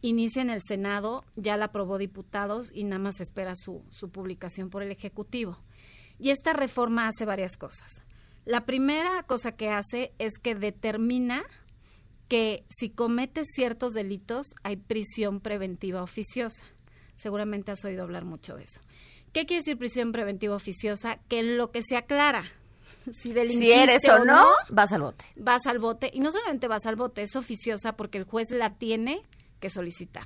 Inicia 0.01 0.41
en 0.41 0.51
el 0.51 0.61
Senado, 0.61 1.23
ya 1.35 1.57
la 1.57 1.65
aprobó 1.65 1.97
diputados 1.97 2.71
y 2.73 2.83
nada 2.83 2.99
más 2.99 3.19
espera 3.19 3.55
su, 3.55 3.83
su 3.89 4.09
publicación 4.11 4.69
por 4.69 4.83
el 4.83 4.91
Ejecutivo. 4.91 5.57
Y 6.19 6.29
esta 6.29 6.53
reforma 6.53 7.07
hace 7.07 7.25
varias 7.25 7.57
cosas. 7.57 8.03
La 8.45 8.65
primera 8.65 9.23
cosa 9.23 9.53
que 9.53 9.69
hace 9.69 10.13
es 10.19 10.37
que 10.37 10.53
determina 10.53 11.43
que 12.27 12.65
si 12.69 12.89
cometes 12.89 13.47
ciertos 13.53 13.93
delitos 13.93 14.53
hay 14.63 14.77
prisión 14.77 15.39
preventiva 15.39 16.03
oficiosa. 16.03 16.65
Seguramente 17.15 17.71
has 17.71 17.83
oído 17.85 18.03
hablar 18.03 18.25
mucho 18.25 18.55
de 18.55 18.63
eso. 18.63 18.81
¿Qué 19.35 19.45
quiere 19.45 19.59
decir 19.59 19.77
prisión 19.77 20.11
preventiva 20.13 20.55
oficiosa? 20.55 21.19
Que 21.27 21.39
en 21.39 21.57
lo 21.57 21.69
que 21.71 21.81
se 21.83 21.97
aclara, 21.97 22.45
si 23.11 23.33
Si 23.33 23.71
eres 23.71 24.07
o 24.09 24.23
no, 24.25 24.45
vas 24.69 24.93
al 24.93 25.01
bote. 25.01 25.25
vas 25.35 25.65
al 25.67 25.77
bote. 25.77 26.09
Y 26.13 26.21
no 26.21 26.31
solamente 26.31 26.67
vas 26.69 26.85
al 26.85 26.95
bote, 26.95 27.21
es 27.21 27.35
oficiosa 27.35 27.97
porque 27.97 28.17
el 28.17 28.23
juez 28.23 28.49
la 28.51 28.75
tiene 28.77 29.21
que 29.59 29.69
solicitar. 29.69 30.25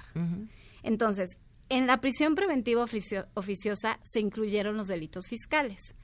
Entonces, 0.84 1.38
en 1.70 1.88
la 1.88 2.00
prisión 2.02 2.36
preventiva 2.36 2.84
oficio- 2.84 3.28
oficiosa 3.34 4.00
se 4.06 4.20
incluyeron 4.20 4.78
los 4.78 4.88
delitos 4.88 5.28
fiscales. 5.28 5.96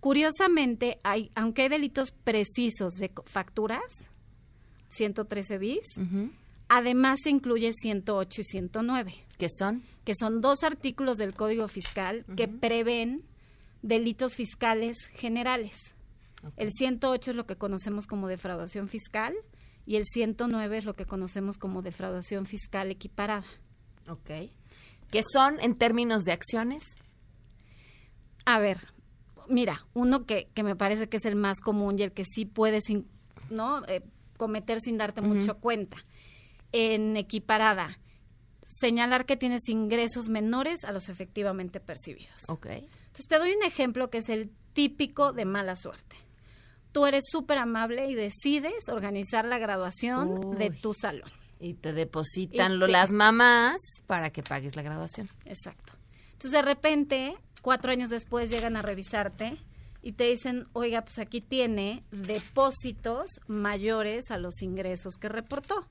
Curiosamente, 0.00 1.00
hay, 1.04 1.30
aunque 1.34 1.62
hay 1.62 1.68
delitos 1.70 2.10
precisos 2.10 2.94
de 2.96 3.10
facturas, 3.24 4.10
113 4.90 5.56
bis, 5.58 5.86
además 6.72 7.20
se 7.22 7.28
incluye 7.28 7.70
108 7.72 8.40
y 8.40 8.44
109. 8.44 9.14
¿Qué 9.36 9.48
son? 9.50 9.82
Que 10.04 10.14
son 10.14 10.40
dos 10.40 10.62
artículos 10.62 11.18
del 11.18 11.34
Código 11.34 11.68
Fiscal 11.68 12.24
que 12.34 12.48
prevén 12.48 13.24
delitos 13.82 14.36
fiscales 14.36 14.96
generales. 15.12 15.94
El 16.56 16.70
108 16.70 17.32
es 17.32 17.36
lo 17.36 17.46
que 17.46 17.56
conocemos 17.56 18.06
como 18.06 18.26
defraudación 18.26 18.88
fiscal 18.88 19.34
y 19.84 19.96
el 19.96 20.06
109 20.06 20.78
es 20.78 20.84
lo 20.86 20.94
que 20.94 21.04
conocemos 21.04 21.58
como 21.58 21.82
defraudación 21.82 22.46
fiscal 22.46 22.90
equiparada. 22.90 23.46
Ok. 24.08 24.30
¿Qué 25.10 25.22
son 25.30 25.60
en 25.60 25.76
términos 25.76 26.22
de 26.22 26.32
acciones? 26.32 26.84
A 28.46 28.58
ver, 28.58 28.78
mira, 29.46 29.86
uno 29.92 30.24
que, 30.24 30.48
que 30.54 30.62
me 30.62 30.74
parece 30.74 31.10
que 31.10 31.18
es 31.18 31.26
el 31.26 31.36
más 31.36 31.60
común 31.60 31.98
y 31.98 32.02
el 32.02 32.12
que 32.12 32.24
sí 32.24 32.46
puedes 32.46 32.84
¿no? 33.50 33.84
Eh, 33.86 34.02
cometer 34.38 34.80
sin 34.80 34.96
darte 34.96 35.20
mucho 35.20 35.58
cuenta. 35.58 35.98
En 36.72 37.16
equiparada, 37.16 37.98
señalar 38.66 39.26
que 39.26 39.36
tienes 39.36 39.68
ingresos 39.68 40.28
menores 40.28 40.84
a 40.84 40.92
los 40.92 41.08
efectivamente 41.08 41.80
percibidos. 41.80 42.48
Ok. 42.48 42.66
Entonces 42.66 43.28
te 43.28 43.38
doy 43.38 43.52
un 43.52 43.62
ejemplo 43.62 44.08
que 44.10 44.18
es 44.18 44.28
el 44.30 44.50
típico 44.72 45.32
de 45.32 45.44
mala 45.44 45.76
suerte. 45.76 46.16
Tú 46.92 47.06
eres 47.06 47.24
súper 47.30 47.58
amable 47.58 48.06
y 48.08 48.14
decides 48.14 48.88
organizar 48.90 49.44
la 49.44 49.58
graduación 49.58 50.56
de 50.58 50.70
tu 50.70 50.92
salón. 50.94 51.30
Y 51.60 51.74
te 51.74 51.92
depositan 51.92 52.72
Y 52.76 52.80
te- 52.80 52.88
las 52.88 53.12
mamás 53.12 53.76
para 54.06 54.30
que 54.30 54.42
pagues 54.42 54.76
la 54.76 54.82
graduación. 54.82 55.28
Exacto. 55.44 55.92
Entonces, 56.32 56.52
de 56.52 56.62
repente, 56.62 57.36
cuatro 57.62 57.92
años 57.92 58.10
después 58.10 58.50
llegan 58.50 58.76
a 58.76 58.82
revisarte 58.82 59.56
y 60.02 60.12
te 60.12 60.24
dicen, 60.24 60.66
oiga, 60.72 61.02
pues 61.02 61.18
aquí 61.18 61.40
tiene 61.40 62.02
depósitos 62.10 63.40
mayores 63.46 64.30
a 64.30 64.38
los 64.38 64.60
ingresos 64.62 65.16
que 65.16 65.28
reportó. 65.28 65.86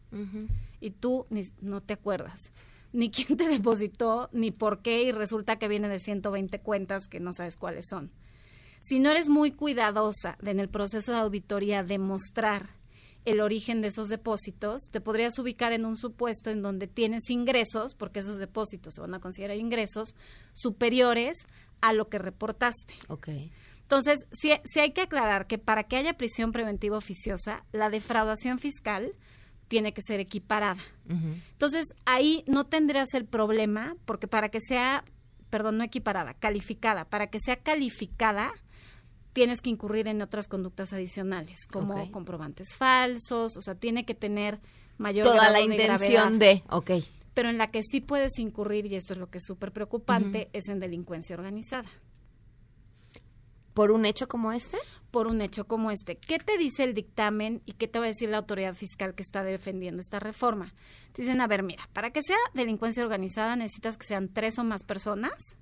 Y 0.80 0.91
tú 0.91 1.26
ni- 1.30 1.43
no 1.62 1.82
te 1.82 1.93
acuerdas 1.93 2.52
ni 2.93 3.10
quién 3.12 3.38
te 3.38 3.47
depositó, 3.47 4.28
ni 4.34 4.52
por 4.52 4.82
qué, 4.82 5.04
y 5.04 5.12
resulta 5.13 5.58
que 5.58 5.69
viene 5.69 5.88
de 5.88 6.00
120 6.00 6.60
cuentas 6.60 7.08
que 7.08 7.21
no 7.21 7.32
sabes 7.32 7.56
cuáles 7.56 7.86
son. 7.88 8.12
Si 8.82 9.00
no 9.00 9.12
eres 9.12 9.30
muy 9.30 9.52
cuidadosa 9.52 10.38
de, 10.41 10.52
en 10.52 10.60
el 10.60 10.67
proceso 10.67 11.13
de 11.13 11.19
auditoría 11.19 11.84
demostrar 11.84 12.67
el 13.24 13.39
origen 13.39 13.82
de 13.82 13.89
esos 13.89 14.10
depósitos, 14.10 14.89
te 14.91 15.00
podrías 15.00 15.39
ubicar 15.39 15.71
en 15.71 15.86
un 15.86 15.95
supuesto 15.95 16.50
en 16.50 16.62
donde 16.62 16.88
tienes 16.88 17.30
ingresos, 17.30 17.93
porque 17.95 18.19
esos 18.19 18.38
depósitos 18.38 18.95
se 18.95 19.00
van 19.02 19.13
a 19.13 19.19
considerar 19.21 19.56
ingresos, 19.58 20.13
superiores 20.52 21.38
a 21.80 21.93
lo 21.93 22.10
que 22.10 22.17
reportaste. 22.17 22.95
Ok. 23.08 23.30
Entonces, 23.91 24.25
sí, 24.32 24.54
sí 24.63 24.80
hay 24.80 24.93
que 24.93 25.01
aclarar 25.01 25.47
que 25.47 25.58
para 25.58 25.84
que 25.84 25.97
haya 25.97 26.13
prisión 26.13 26.54
preventiva 26.54 26.97
oficiosa, 26.97 27.65
la 27.73 27.89
defraudación 27.89 28.58
fiscal 28.58 29.12
tiene 29.67 29.93
que 29.93 30.01
ser 30.01 30.21
equiparada. 30.21 30.82
Entonces, 31.10 31.88
ahí 32.06 32.45
no 32.47 32.65
tendrías 32.65 33.13
el 33.15 33.25
problema, 33.25 33.97
porque 34.06 34.30
para 34.30 34.47
que 34.47 34.62
sea, 34.62 35.04
perdón, 35.49 35.77
no 35.77 35.84
equiparada, 35.84 36.36
calificada, 36.36 37.04
para 37.04 37.27
que 37.27 37.41
sea 37.41 37.58
calificada, 37.58 38.54
tienes 39.34 39.60
que 39.60 39.69
incurrir 39.69 40.08
en 40.08 40.21
otras 40.21 40.47
conductas 40.47 40.93
adicionales, 40.93 41.67
como 41.69 42.10
comprobantes 42.12 42.73
falsos, 42.73 43.58
o 43.58 43.62
sea, 43.62 43.75
tiene 43.75 44.06
que 44.06 44.15
tener 44.15 44.62
mayor 44.99 45.25
Toda 45.25 45.36
grado 45.36 45.51
la 45.51 45.60
de 45.60 45.65
intención 45.65 46.39
gravedad. 46.39 46.62
de, 46.62 46.63
ok. 46.69 46.91
Pero 47.34 47.49
en 47.49 47.58
la 47.58 47.71
que 47.71 47.84
sí 47.84 47.99
puedes 47.99 48.39
incurrir, 48.39 48.86
y 48.86 48.95
esto 48.95 49.15
es 49.15 49.19
lo 49.19 49.30
que 49.30 49.39
es 49.39 49.43
súper 49.45 49.73
preocupante, 49.73 50.49
es 50.54 50.69
en 50.69 50.80
delincuencia 50.80 51.36
organizada. 51.36 51.89
¿Por 53.73 53.91
un 53.91 54.05
hecho 54.05 54.27
como 54.27 54.51
este? 54.51 54.77
Por 55.12 55.27
un 55.27 55.41
hecho 55.41 55.65
como 55.65 55.91
este. 55.91 56.15
¿Qué 56.15 56.39
te 56.39 56.57
dice 56.57 56.84
el 56.84 56.93
dictamen 56.93 57.62
y 57.65 57.73
qué 57.73 57.88
te 57.88 57.99
va 57.99 58.05
a 58.05 58.10
decir 58.10 58.29
la 58.29 58.38
autoridad 58.38 58.73
fiscal 58.73 59.15
que 59.15 59.23
está 59.23 59.43
defendiendo 59.43 60.01
esta 60.01 60.19
reforma? 60.19 60.73
Te 61.13 61.21
dicen, 61.21 61.41
a 61.41 61.47
ver, 61.47 61.63
mira, 61.63 61.89
para 61.93 62.12
que 62.12 62.21
sea 62.21 62.38
delincuencia 62.53 63.03
organizada 63.03 63.55
necesitas 63.55 63.97
que 63.97 64.05
sean 64.05 64.29
tres 64.29 64.60
o 64.60 64.63
más 64.63 64.84
personas 64.84 65.57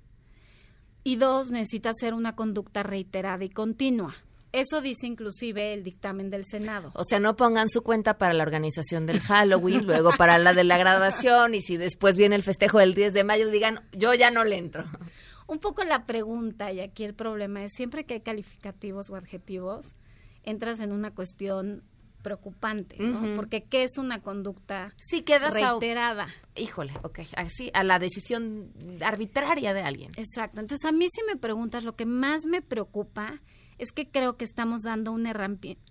y 1.02 1.16
dos, 1.16 1.50
necesitas 1.50 1.96
ser 1.98 2.14
una 2.14 2.36
conducta 2.36 2.82
reiterada 2.82 3.44
y 3.44 3.50
continua. 3.50 4.14
Eso 4.52 4.80
dice 4.80 5.06
inclusive 5.06 5.72
el 5.72 5.84
dictamen 5.84 6.28
del 6.28 6.44
Senado. 6.44 6.90
O 6.94 7.04
sea, 7.04 7.20
no 7.20 7.36
pongan 7.36 7.68
su 7.68 7.82
cuenta 7.82 8.18
para 8.18 8.34
la 8.34 8.42
organización 8.42 9.06
del 9.06 9.20
Halloween, 9.20 9.84
luego 9.86 10.10
para 10.16 10.38
la 10.38 10.52
de 10.52 10.64
la 10.64 10.76
graduación 10.76 11.54
y 11.54 11.62
si 11.62 11.76
después 11.76 12.16
viene 12.16 12.34
el 12.34 12.42
festejo 12.42 12.78
del 12.80 12.94
10 12.94 13.12
de 13.12 13.24
mayo 13.24 13.48
digan, 13.48 13.80
yo 13.92 14.12
ya 14.14 14.30
no 14.30 14.44
le 14.44 14.58
entro. 14.58 14.84
Un 15.50 15.58
poco 15.58 15.82
la 15.82 16.06
pregunta, 16.06 16.70
y 16.72 16.78
aquí 16.80 17.02
el 17.04 17.14
problema 17.14 17.64
es 17.64 17.72
siempre 17.74 18.04
que 18.04 18.14
hay 18.14 18.20
calificativos 18.20 19.10
o 19.10 19.16
adjetivos, 19.16 19.94
entras 20.44 20.78
en 20.80 20.92
una 20.92 21.10
cuestión 21.10 21.82
preocupante, 22.22 22.96
¿no? 22.98 23.34
Porque 23.34 23.64
¿qué 23.64 23.82
es 23.82 23.98
una 23.98 24.20
conducta 24.22 24.94
Sí 24.98 25.22
quedas 25.22 25.56
a- 25.56 25.70
reiterada? 25.72 26.28
Híjole, 26.54 26.92
ok, 27.02 27.20
así, 27.34 27.70
a 27.74 27.82
la 27.82 27.98
decisión 27.98 28.70
arbitraria 29.02 29.72
de 29.74 29.82
alguien. 29.82 30.12
Exacto. 30.16 30.60
Entonces, 30.60 30.84
a 30.88 30.92
mí 30.92 31.06
si 31.12 31.22
me 31.24 31.36
preguntas, 31.36 31.82
lo 31.82 31.96
que 31.96 32.06
más 32.06 32.44
me 32.44 32.62
preocupa 32.62 33.40
es 33.80 33.92
que 33.92 34.10
creo 34.10 34.36
que 34.36 34.44
estamos 34.44 34.82
dando 34.82 35.10
una 35.10 35.32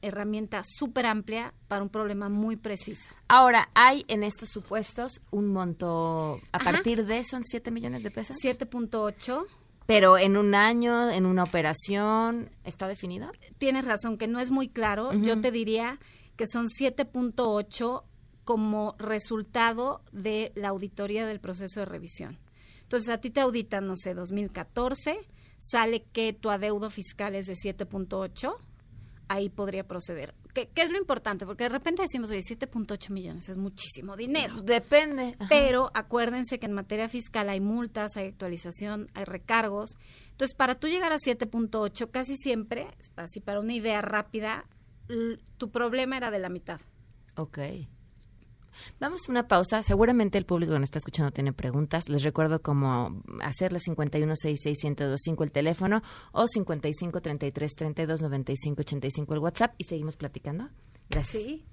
herramienta 0.02 0.62
súper 0.64 1.08
amplia 1.08 1.56
para 1.68 1.82
un 1.82 1.90
problema 1.90 2.30
muy 2.30 2.56
preciso. 2.56 3.10
Ahora, 3.28 3.70
¿hay 3.74 4.06
en 4.08 4.24
estos 4.24 4.50
supuestos 4.50 5.22
un 5.32 5.48
monto, 5.48 6.40
a 6.52 6.60
partir 6.60 7.08
de, 7.08 7.24
son 7.24 7.44
7 7.44 7.72
millones 7.72 8.04
de 8.04 8.12
pesos? 8.12 8.38
7.8. 8.44 9.44
Pero 9.88 10.20
en 10.20 10.38
un 10.38 10.54
año, 10.54 11.10
en 11.10 11.26
una 11.26 11.42
operación, 11.42 12.52
¿está 12.64 12.88
definido? 12.88 13.32
Tienes 13.58 13.86
razón, 13.86 14.20
que 14.20 14.28
no 14.28 14.40
es 14.40 14.52
muy 14.52 14.70
claro. 14.70 15.12
Yo 15.14 15.42
te 15.42 15.50
diría 15.50 16.00
que 16.36 16.46
son 16.46 16.68
7.8 16.68 18.04
como 18.44 18.96
resultado 19.00 20.04
de 20.12 20.52
la 20.54 20.70
auditoría 20.70 21.26
del 21.26 21.40
proceso 21.40 21.80
de 21.80 21.88
revisión. 21.88 22.38
Entonces, 22.84 23.10
a 23.10 23.18
ti 23.18 23.32
te 23.32 23.42
auditan, 23.42 23.88
no 23.88 23.96
sé, 23.96 24.14
2014, 24.14 25.20
sale 25.60 26.04
que 26.12 26.34
tu 26.34 26.50
adeudo 26.50 26.90
fiscal 26.90 27.36
es 27.36 27.46
de 27.46 27.54
7.8, 27.54 28.56
ahí 29.28 29.50
podría 29.50 29.88
proceder. 29.88 30.34
¿Qué, 30.54 30.70
es 30.76 30.92
lo 30.92 30.98
importante? 30.98 31.46
Porque 31.46 31.66
de 31.66 31.70
repente 31.70 32.02
decimos, 32.02 32.32
oye, 32.32 32.40
7.8 32.40 33.12
millones 33.12 33.48
es 33.50 33.58
muchísimo 33.58 34.18
dinero. 34.18 34.62
Depende. 34.62 35.38
Pero 35.48 35.92
acuérdense 35.94 36.60
que 36.60 36.66
en 36.66 36.74
materia 36.74 37.08
fiscal 37.08 37.50
hay 37.50 37.62
multas, 37.62 38.18
hay 38.18 38.28
actualización, 38.28 39.10
hay 39.14 39.26
recargos. 39.26 39.96
Entonces, 40.32 40.56
para 40.56 40.76
tú 40.76 40.88
llegar 40.88 41.12
a 41.12 41.18
7.8, 41.18 42.10
casi 42.10 42.36
siempre, 42.36 42.88
así 43.16 43.40
para 43.40 43.60
una 43.60 43.74
idea 43.74 44.02
rápida, 44.02 44.66
tu 45.58 45.70
problema 45.70 46.18
era 46.18 46.32
de 46.32 46.40
la 46.40 46.50
mitad. 46.50 46.82
Ok. 47.36 47.60
Vamos 49.00 49.22
a 49.28 49.32
una 49.32 49.48
pausa. 49.48 49.82
Seguramente 49.84 50.38
el 50.38 50.46
público 50.46 50.74
que 50.74 50.80
nos 50.80 50.88
está 50.88 50.98
escuchando 51.00 51.32
tiene 51.32 51.54
preguntas. 51.54 52.10
Les 52.10 52.24
recuerdo 52.24 52.62
cómo 52.62 53.22
hacerle 53.42 53.80
5166125 53.80 55.44
el 55.44 55.52
teléfono 55.52 56.02
o 56.32 56.46
5533329585 56.46 59.34
el 59.34 59.40
WhatsApp 59.40 59.74
y 59.78 59.86
seguimos 59.86 60.16
platicando. 60.16 60.70
Gracias. 61.10 61.44
Sí. 61.44 61.66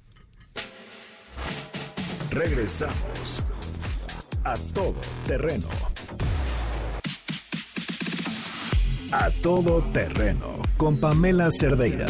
Regresamos 2.31 3.43
a 4.45 4.55
todo 4.75 4.95
terreno. 5.27 5.69
A 9.13 9.31
todo 9.43 9.83
terreno 9.93 10.63
con 10.77 10.99
Pamela 10.99 11.49
Cerdeira. 11.51 12.07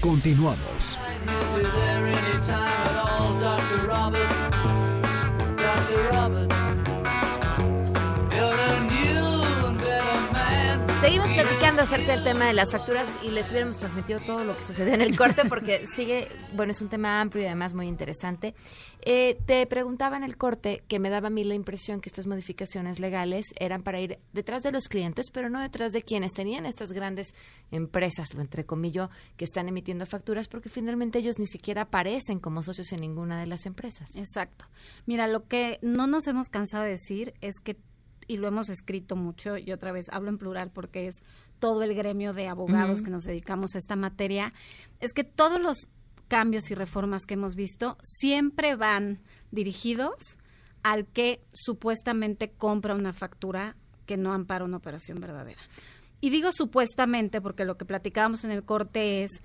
Continuamos. 0.00 0.98
Platicando 11.42 11.80
acerca 11.80 12.12
del 12.12 12.22
tema 12.22 12.48
de 12.48 12.52
las 12.52 12.70
facturas 12.70 13.08
y 13.24 13.30
les 13.30 13.50
hubiéramos 13.50 13.78
transmitido 13.78 14.20
todo 14.20 14.44
lo 14.44 14.54
que 14.54 14.62
sucede 14.62 14.92
en 14.92 15.00
el 15.00 15.16
corte 15.16 15.42
porque 15.48 15.86
sigue, 15.96 16.28
bueno, 16.52 16.72
es 16.72 16.82
un 16.82 16.90
tema 16.90 17.18
amplio 17.18 17.44
y 17.44 17.46
además 17.46 17.72
muy 17.72 17.86
interesante. 17.86 18.54
Eh, 19.00 19.38
te 19.46 19.66
preguntaba 19.66 20.18
en 20.18 20.22
el 20.22 20.36
corte 20.36 20.82
que 20.86 20.98
me 20.98 21.08
daba 21.08 21.28
a 21.28 21.30
mí 21.30 21.42
la 21.44 21.54
impresión 21.54 22.02
que 22.02 22.10
estas 22.10 22.26
modificaciones 22.26 23.00
legales 23.00 23.46
eran 23.58 23.82
para 23.82 24.00
ir 24.00 24.18
detrás 24.34 24.62
de 24.62 24.70
los 24.70 24.88
clientes, 24.88 25.30
pero 25.32 25.48
no 25.48 25.62
detrás 25.62 25.92
de 25.92 26.02
quienes 26.02 26.34
tenían 26.34 26.66
estas 26.66 26.92
grandes 26.92 27.32
empresas, 27.70 28.34
lo 28.34 28.42
entre 28.42 28.66
comillas, 28.66 29.08
que 29.38 29.46
están 29.46 29.66
emitiendo 29.66 30.04
facturas 30.04 30.46
porque 30.46 30.68
finalmente 30.68 31.20
ellos 31.20 31.38
ni 31.38 31.46
siquiera 31.46 31.82
aparecen 31.82 32.38
como 32.38 32.62
socios 32.62 32.92
en 32.92 33.00
ninguna 33.00 33.40
de 33.40 33.46
las 33.46 33.64
empresas. 33.64 34.14
Exacto. 34.14 34.66
Mira, 35.06 35.26
lo 35.26 35.46
que 35.46 35.78
no 35.80 36.06
nos 36.06 36.26
hemos 36.26 36.50
cansado 36.50 36.84
de 36.84 36.90
decir 36.90 37.32
es 37.40 37.60
que 37.60 37.78
y 38.26 38.36
lo 38.36 38.48
hemos 38.48 38.68
escrito 38.68 39.16
mucho, 39.16 39.56
y 39.56 39.72
otra 39.72 39.92
vez 39.92 40.06
hablo 40.10 40.28
en 40.28 40.38
plural 40.38 40.70
porque 40.70 41.06
es 41.06 41.22
todo 41.58 41.82
el 41.82 41.94
gremio 41.94 42.32
de 42.32 42.48
abogados 42.48 43.02
que 43.02 43.10
nos 43.10 43.24
dedicamos 43.24 43.74
a 43.74 43.78
esta 43.78 43.96
materia, 43.96 44.52
es 45.00 45.12
que 45.12 45.24
todos 45.24 45.60
los 45.60 45.88
cambios 46.28 46.70
y 46.70 46.74
reformas 46.74 47.26
que 47.26 47.34
hemos 47.34 47.54
visto 47.54 47.98
siempre 48.02 48.76
van 48.76 49.20
dirigidos 49.50 50.38
al 50.82 51.06
que 51.06 51.42
supuestamente 51.52 52.50
compra 52.50 52.94
una 52.94 53.12
factura 53.12 53.76
que 54.06 54.16
no 54.16 54.32
ampara 54.32 54.64
una 54.64 54.78
operación 54.78 55.20
verdadera. 55.20 55.60
Y 56.20 56.30
digo 56.30 56.50
supuestamente 56.52 57.40
porque 57.40 57.64
lo 57.64 57.76
que 57.76 57.84
platicábamos 57.84 58.44
en 58.44 58.50
el 58.50 58.62
corte 58.62 59.24
es 59.24 59.42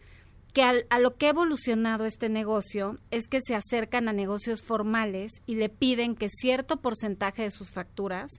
que 0.54 0.64
a 0.64 1.00
lo 1.00 1.18
que 1.18 1.26
ha 1.26 1.32
evolucionado 1.32 2.06
este 2.06 2.30
negocio 2.30 2.98
es 3.12 3.28
que 3.28 3.40
se 3.42 3.56
acercan 3.56 4.08
a 4.08 4.14
negocios 4.14 4.62
formales 4.62 5.34
y 5.46 5.56
le 5.56 5.68
piden 5.68 6.16
que 6.16 6.30
cierto 6.30 6.78
porcentaje 6.78 7.44
de 7.44 7.52
sus 7.52 7.72
facturas 7.72 8.32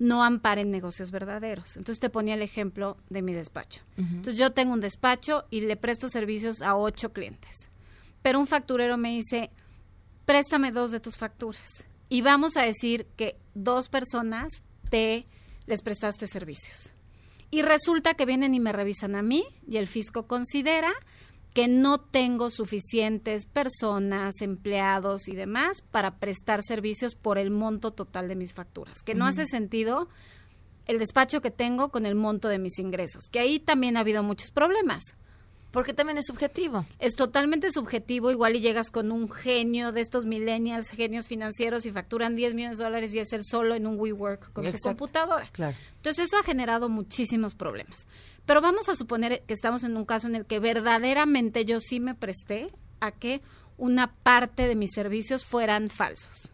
no 0.00 0.24
amparen 0.24 0.70
negocios 0.70 1.10
verdaderos. 1.10 1.76
Entonces 1.76 2.00
te 2.00 2.08
ponía 2.08 2.34
el 2.34 2.42
ejemplo 2.42 2.96
de 3.10 3.20
mi 3.22 3.34
despacho. 3.34 3.82
Entonces 3.98 4.38
yo 4.38 4.52
tengo 4.52 4.72
un 4.72 4.80
despacho 4.80 5.44
y 5.50 5.60
le 5.60 5.76
presto 5.76 6.08
servicios 6.08 6.62
a 6.62 6.74
ocho 6.74 7.12
clientes. 7.12 7.68
Pero 8.22 8.40
un 8.40 8.46
facturero 8.46 8.96
me 8.96 9.10
dice, 9.10 9.50
préstame 10.24 10.72
dos 10.72 10.90
de 10.90 11.00
tus 11.00 11.18
facturas. 11.18 11.84
Y 12.08 12.22
vamos 12.22 12.56
a 12.56 12.62
decir 12.62 13.06
que 13.16 13.36
dos 13.54 13.88
personas 13.88 14.62
te 14.88 15.26
les 15.66 15.82
prestaste 15.82 16.26
servicios. 16.26 16.92
Y 17.50 17.60
resulta 17.60 18.14
que 18.14 18.24
vienen 18.24 18.54
y 18.54 18.60
me 18.60 18.72
revisan 18.72 19.14
a 19.14 19.22
mí 19.22 19.44
y 19.68 19.76
el 19.76 19.86
fisco 19.86 20.26
considera 20.26 20.92
que 21.54 21.66
no 21.68 21.98
tengo 21.98 22.50
suficientes 22.50 23.46
personas, 23.46 24.40
empleados 24.40 25.28
y 25.28 25.34
demás 25.34 25.82
para 25.90 26.16
prestar 26.18 26.62
servicios 26.62 27.14
por 27.14 27.38
el 27.38 27.50
monto 27.50 27.90
total 27.90 28.28
de 28.28 28.36
mis 28.36 28.54
facturas, 28.54 29.02
que 29.02 29.14
no 29.14 29.26
hace 29.26 29.46
sentido 29.46 30.08
el 30.86 30.98
despacho 30.98 31.40
que 31.40 31.50
tengo 31.50 31.90
con 31.90 32.06
el 32.06 32.14
monto 32.14 32.48
de 32.48 32.58
mis 32.58 32.78
ingresos, 32.78 33.24
que 33.30 33.40
ahí 33.40 33.58
también 33.58 33.96
ha 33.96 34.00
habido 34.00 34.22
muchos 34.22 34.50
problemas. 34.50 35.02
Porque 35.70 35.94
también 35.94 36.18
es 36.18 36.26
subjetivo. 36.26 36.84
Es 36.98 37.14
totalmente 37.14 37.70
subjetivo, 37.70 38.30
igual 38.30 38.56
y 38.56 38.60
llegas 38.60 38.90
con 38.90 39.12
un 39.12 39.30
genio 39.30 39.92
de 39.92 40.00
estos 40.00 40.26
millennials, 40.26 40.90
genios 40.90 41.28
financieros 41.28 41.86
y 41.86 41.92
facturan 41.92 42.34
10 42.34 42.54
millones 42.54 42.78
de 42.78 42.84
dólares 42.84 43.14
y 43.14 43.20
es 43.20 43.32
el 43.32 43.44
solo 43.44 43.74
en 43.74 43.86
un 43.86 43.98
WeWork 43.98 44.52
con 44.52 44.66
su 44.66 44.78
computadora. 44.78 45.48
Claro. 45.52 45.76
Entonces 45.96 46.26
eso 46.26 46.38
ha 46.38 46.42
generado 46.42 46.88
muchísimos 46.88 47.54
problemas. 47.54 48.06
Pero 48.46 48.60
vamos 48.60 48.88
a 48.88 48.96
suponer 48.96 49.42
que 49.46 49.54
estamos 49.54 49.84
en 49.84 49.96
un 49.96 50.04
caso 50.04 50.26
en 50.26 50.34
el 50.34 50.44
que 50.44 50.58
verdaderamente 50.58 51.64
yo 51.64 51.78
sí 51.80 52.00
me 52.00 52.16
presté 52.16 52.72
a 52.98 53.12
que 53.12 53.42
una 53.76 54.14
parte 54.22 54.66
de 54.66 54.74
mis 54.74 54.90
servicios 54.92 55.44
fueran 55.44 55.88
falsos. 55.88 56.50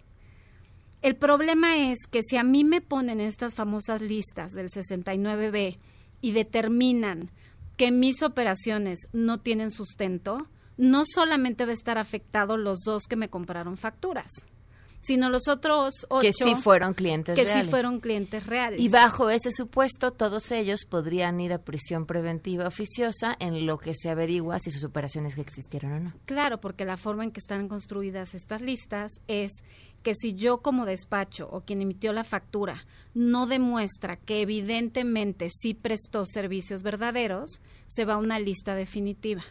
El 1.03 1.17
problema 1.17 1.91
es 1.91 2.07
que 2.11 2.23
si 2.23 2.37
a 2.37 2.43
mí 2.43 2.65
me 2.65 2.81
ponen 2.81 3.21
estas 3.21 3.55
famosas 3.55 4.01
listas 4.03 4.53
del 4.53 4.69
69B 4.69 5.79
y 6.21 6.33
determinan 6.33 7.31
que 7.77 7.93
mis 7.93 8.23
operaciones 8.23 9.09
no 9.13 9.39
tienen 9.41 9.71
sustento, 9.71 10.49
no 10.77 11.05
solamente 11.07 11.65
va 11.65 11.71
a 11.71 11.75
estar 11.75 11.99
afectado 11.99 12.57
los 12.57 12.81
dos 12.85 13.05
que 13.09 13.17
me 13.17 13.29
compraron 13.31 13.77
facturas, 13.77 14.31
sino 15.01 15.29
los 15.29 15.49
otros 15.49 16.07
ocho 16.09 16.21
que 16.21 16.33
sí 16.33 16.55
fueron 16.57 16.95
clientes 16.95 17.35
que 17.35 17.45
reales. 17.45 17.65
sí 17.65 17.71
fueron 17.71 18.01
clientes 18.01 18.47
reales. 18.47 18.81
Y 18.81 18.89
bajo 18.89 19.31
ese 19.31 19.53
supuesto, 19.53 20.13
todos 20.13 20.51
ellos 20.51 20.85
podrían 20.89 21.41
ir 21.41 21.53
a 21.53 21.59
prisión 21.59 22.07
preventiva 22.07 22.67
oficiosa 22.67 23.37
en 23.39 23.67
lo 23.67 23.79
que 23.79 23.95
se 23.95 24.11
averigua 24.11 24.59
si 24.59 24.71
sus 24.71 24.85
operaciones 24.85 25.37
existieron 25.39 25.93
o 25.93 26.01
no. 26.01 26.13
Claro, 26.25 26.61
porque 26.61 26.85
la 26.85 26.97
forma 26.97 27.25
en 27.25 27.31
que 27.31 27.41
están 27.41 27.69
construidas 27.69 28.35
estas 28.35 28.61
listas 28.61 29.21
es 29.29 29.63
que 30.03 30.15
si 30.15 30.35
yo 30.35 30.59
como 30.59 30.87
despacho 30.87 31.49
o 31.51 31.63
quien 31.63 31.83
emitió 31.83 32.13
la 32.13 32.23
factura 32.23 32.87
no 33.13 33.47
demuestra 33.47 34.17
que 34.17 34.41
evidentemente 34.41 35.49
sí 35.51 35.75
prestó 35.75 36.25
servicios 36.27 36.85
verdaderos, 36.85 37.61
se 37.89 38.05
va 38.05 38.15
a 38.15 38.19
una 38.19 38.39
lista 38.39 38.77
definitiva. 38.77 39.43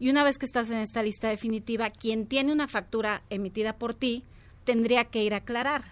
Y 0.00 0.10
una 0.10 0.24
vez 0.24 0.38
que 0.38 0.46
estás 0.46 0.70
en 0.70 0.78
esta 0.78 1.02
lista 1.02 1.28
definitiva, 1.28 1.90
quien 1.90 2.26
tiene 2.26 2.52
una 2.52 2.66
factura 2.66 3.22
emitida 3.30 3.76
por 3.76 3.94
ti 3.94 4.24
tendría 4.64 5.04
que 5.04 5.22
ir 5.22 5.34
a 5.34 5.38
aclarar. 5.38 5.84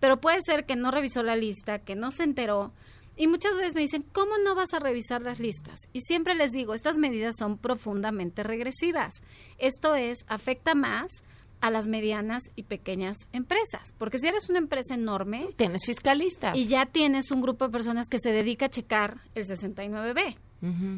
Pero 0.00 0.20
puede 0.20 0.42
ser 0.42 0.64
que 0.64 0.76
no 0.76 0.90
revisó 0.90 1.22
la 1.22 1.36
lista, 1.36 1.78
que 1.78 1.94
no 1.94 2.12
se 2.12 2.24
enteró. 2.24 2.72
Y 3.16 3.26
muchas 3.26 3.56
veces 3.56 3.74
me 3.74 3.80
dicen, 3.80 4.04
¿cómo 4.12 4.38
no 4.44 4.54
vas 4.54 4.72
a 4.74 4.78
revisar 4.78 5.22
las 5.22 5.40
listas? 5.40 5.88
Y 5.92 6.02
siempre 6.02 6.36
les 6.36 6.52
digo, 6.52 6.74
estas 6.74 6.98
medidas 6.98 7.34
son 7.36 7.58
profundamente 7.58 8.44
regresivas. 8.44 9.22
Esto 9.58 9.96
es, 9.96 10.24
afecta 10.28 10.74
más 10.74 11.24
a 11.60 11.70
las 11.70 11.88
medianas 11.88 12.44
y 12.54 12.62
pequeñas 12.62 13.16
empresas. 13.32 13.92
Porque 13.98 14.18
si 14.18 14.28
eres 14.28 14.48
una 14.48 14.58
empresa 14.58 14.94
enorme... 14.94 15.48
Tienes 15.56 15.84
fiscalistas. 15.84 16.56
Y 16.56 16.68
ya 16.68 16.86
tienes 16.86 17.32
un 17.32 17.40
grupo 17.40 17.66
de 17.66 17.72
personas 17.72 18.06
que 18.08 18.20
se 18.20 18.30
dedica 18.30 18.66
a 18.66 18.70
checar 18.70 19.18
el 19.34 19.44
69B. 19.44 20.36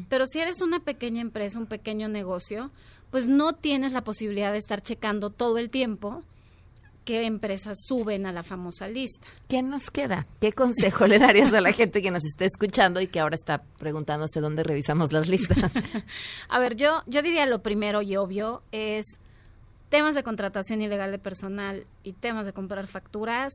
Pero 0.09 0.25
si 0.25 0.39
eres 0.39 0.61
una 0.61 0.79
pequeña 0.79 1.21
empresa, 1.21 1.59
un 1.59 1.67
pequeño 1.67 2.07
negocio, 2.07 2.71
pues 3.11 3.27
no 3.27 3.53
tienes 3.53 3.91
la 3.93 4.03
posibilidad 4.03 4.51
de 4.51 4.57
estar 4.57 4.81
checando 4.81 5.29
todo 5.29 5.59
el 5.59 5.69
tiempo 5.69 6.23
qué 7.05 7.25
empresas 7.25 7.77
suben 7.87 8.25
a 8.25 8.31
la 8.31 8.43
famosa 8.43 8.87
lista. 8.87 9.27
¿Qué 9.47 9.61
nos 9.61 9.89
queda? 9.89 10.27
¿Qué 10.39 10.53
consejo 10.53 11.07
le 11.07 11.19
darías 11.19 11.53
a 11.53 11.61
la 11.61 11.73
gente 11.73 12.01
que 12.01 12.11
nos 12.11 12.25
está 12.25 12.45
escuchando 12.45 13.01
y 13.01 13.07
que 13.07 13.19
ahora 13.19 13.35
está 13.35 13.63
preguntándose 13.77 14.39
dónde 14.41 14.63
revisamos 14.63 15.11
las 15.11 15.27
listas? 15.27 15.71
a 16.49 16.59
ver, 16.59 16.75
yo, 16.75 17.03
yo 17.07 17.21
diría 17.21 17.45
lo 17.45 17.61
primero 17.61 18.01
y 18.01 18.15
obvio 18.15 18.63
es 18.71 19.19
temas 19.89 20.15
de 20.15 20.23
contratación 20.23 20.81
ilegal 20.81 21.11
de 21.11 21.19
personal 21.19 21.85
y 22.03 22.13
temas 22.13 22.45
de 22.45 22.53
comprar 22.53 22.87
facturas. 22.87 23.51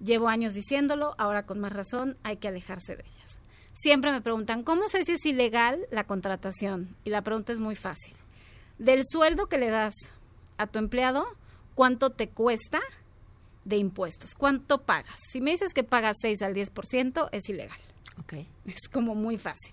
Llevo 0.00 0.28
años 0.28 0.54
diciéndolo, 0.54 1.14
ahora 1.18 1.46
con 1.46 1.60
más 1.60 1.72
razón 1.72 2.16
hay 2.24 2.38
que 2.38 2.48
alejarse 2.48 2.96
de 2.96 3.04
ellas. 3.04 3.38
siempre 3.72 4.10
me 4.12 4.20
preguntan, 4.20 4.64
¿cómo 4.64 4.88
sé 4.88 5.04
si 5.04 5.12
es 5.12 5.24
ilegal 5.24 5.86
la 5.90 6.04
contratación? 6.04 6.96
Y 7.04 7.10
la 7.10 7.22
pregunta 7.22 7.52
es 7.52 7.60
muy 7.60 7.76
fácil. 7.76 8.14
Del 8.78 9.02
sueldo 9.04 9.46
que 9.46 9.58
le 9.58 9.70
das 9.70 9.94
a 10.58 10.66
tu 10.66 10.80
empleado, 10.80 11.26
¿cuánto 11.74 12.10
te 12.10 12.28
cuesta 12.28 12.80
de 13.64 13.76
impuestos? 13.76 14.34
¿Cuánto 14.34 14.82
pagas? 14.82 15.16
Si 15.30 15.40
me 15.40 15.52
dices 15.52 15.72
que 15.74 15.84
pagas 15.84 16.16
6 16.20 16.42
al 16.42 16.54
10%, 16.54 17.28
es 17.32 17.48
ilegal. 17.48 17.78
Ok. 18.20 18.34
Es 18.66 18.88
como 18.88 19.14
muy 19.14 19.38
fácil. 19.38 19.72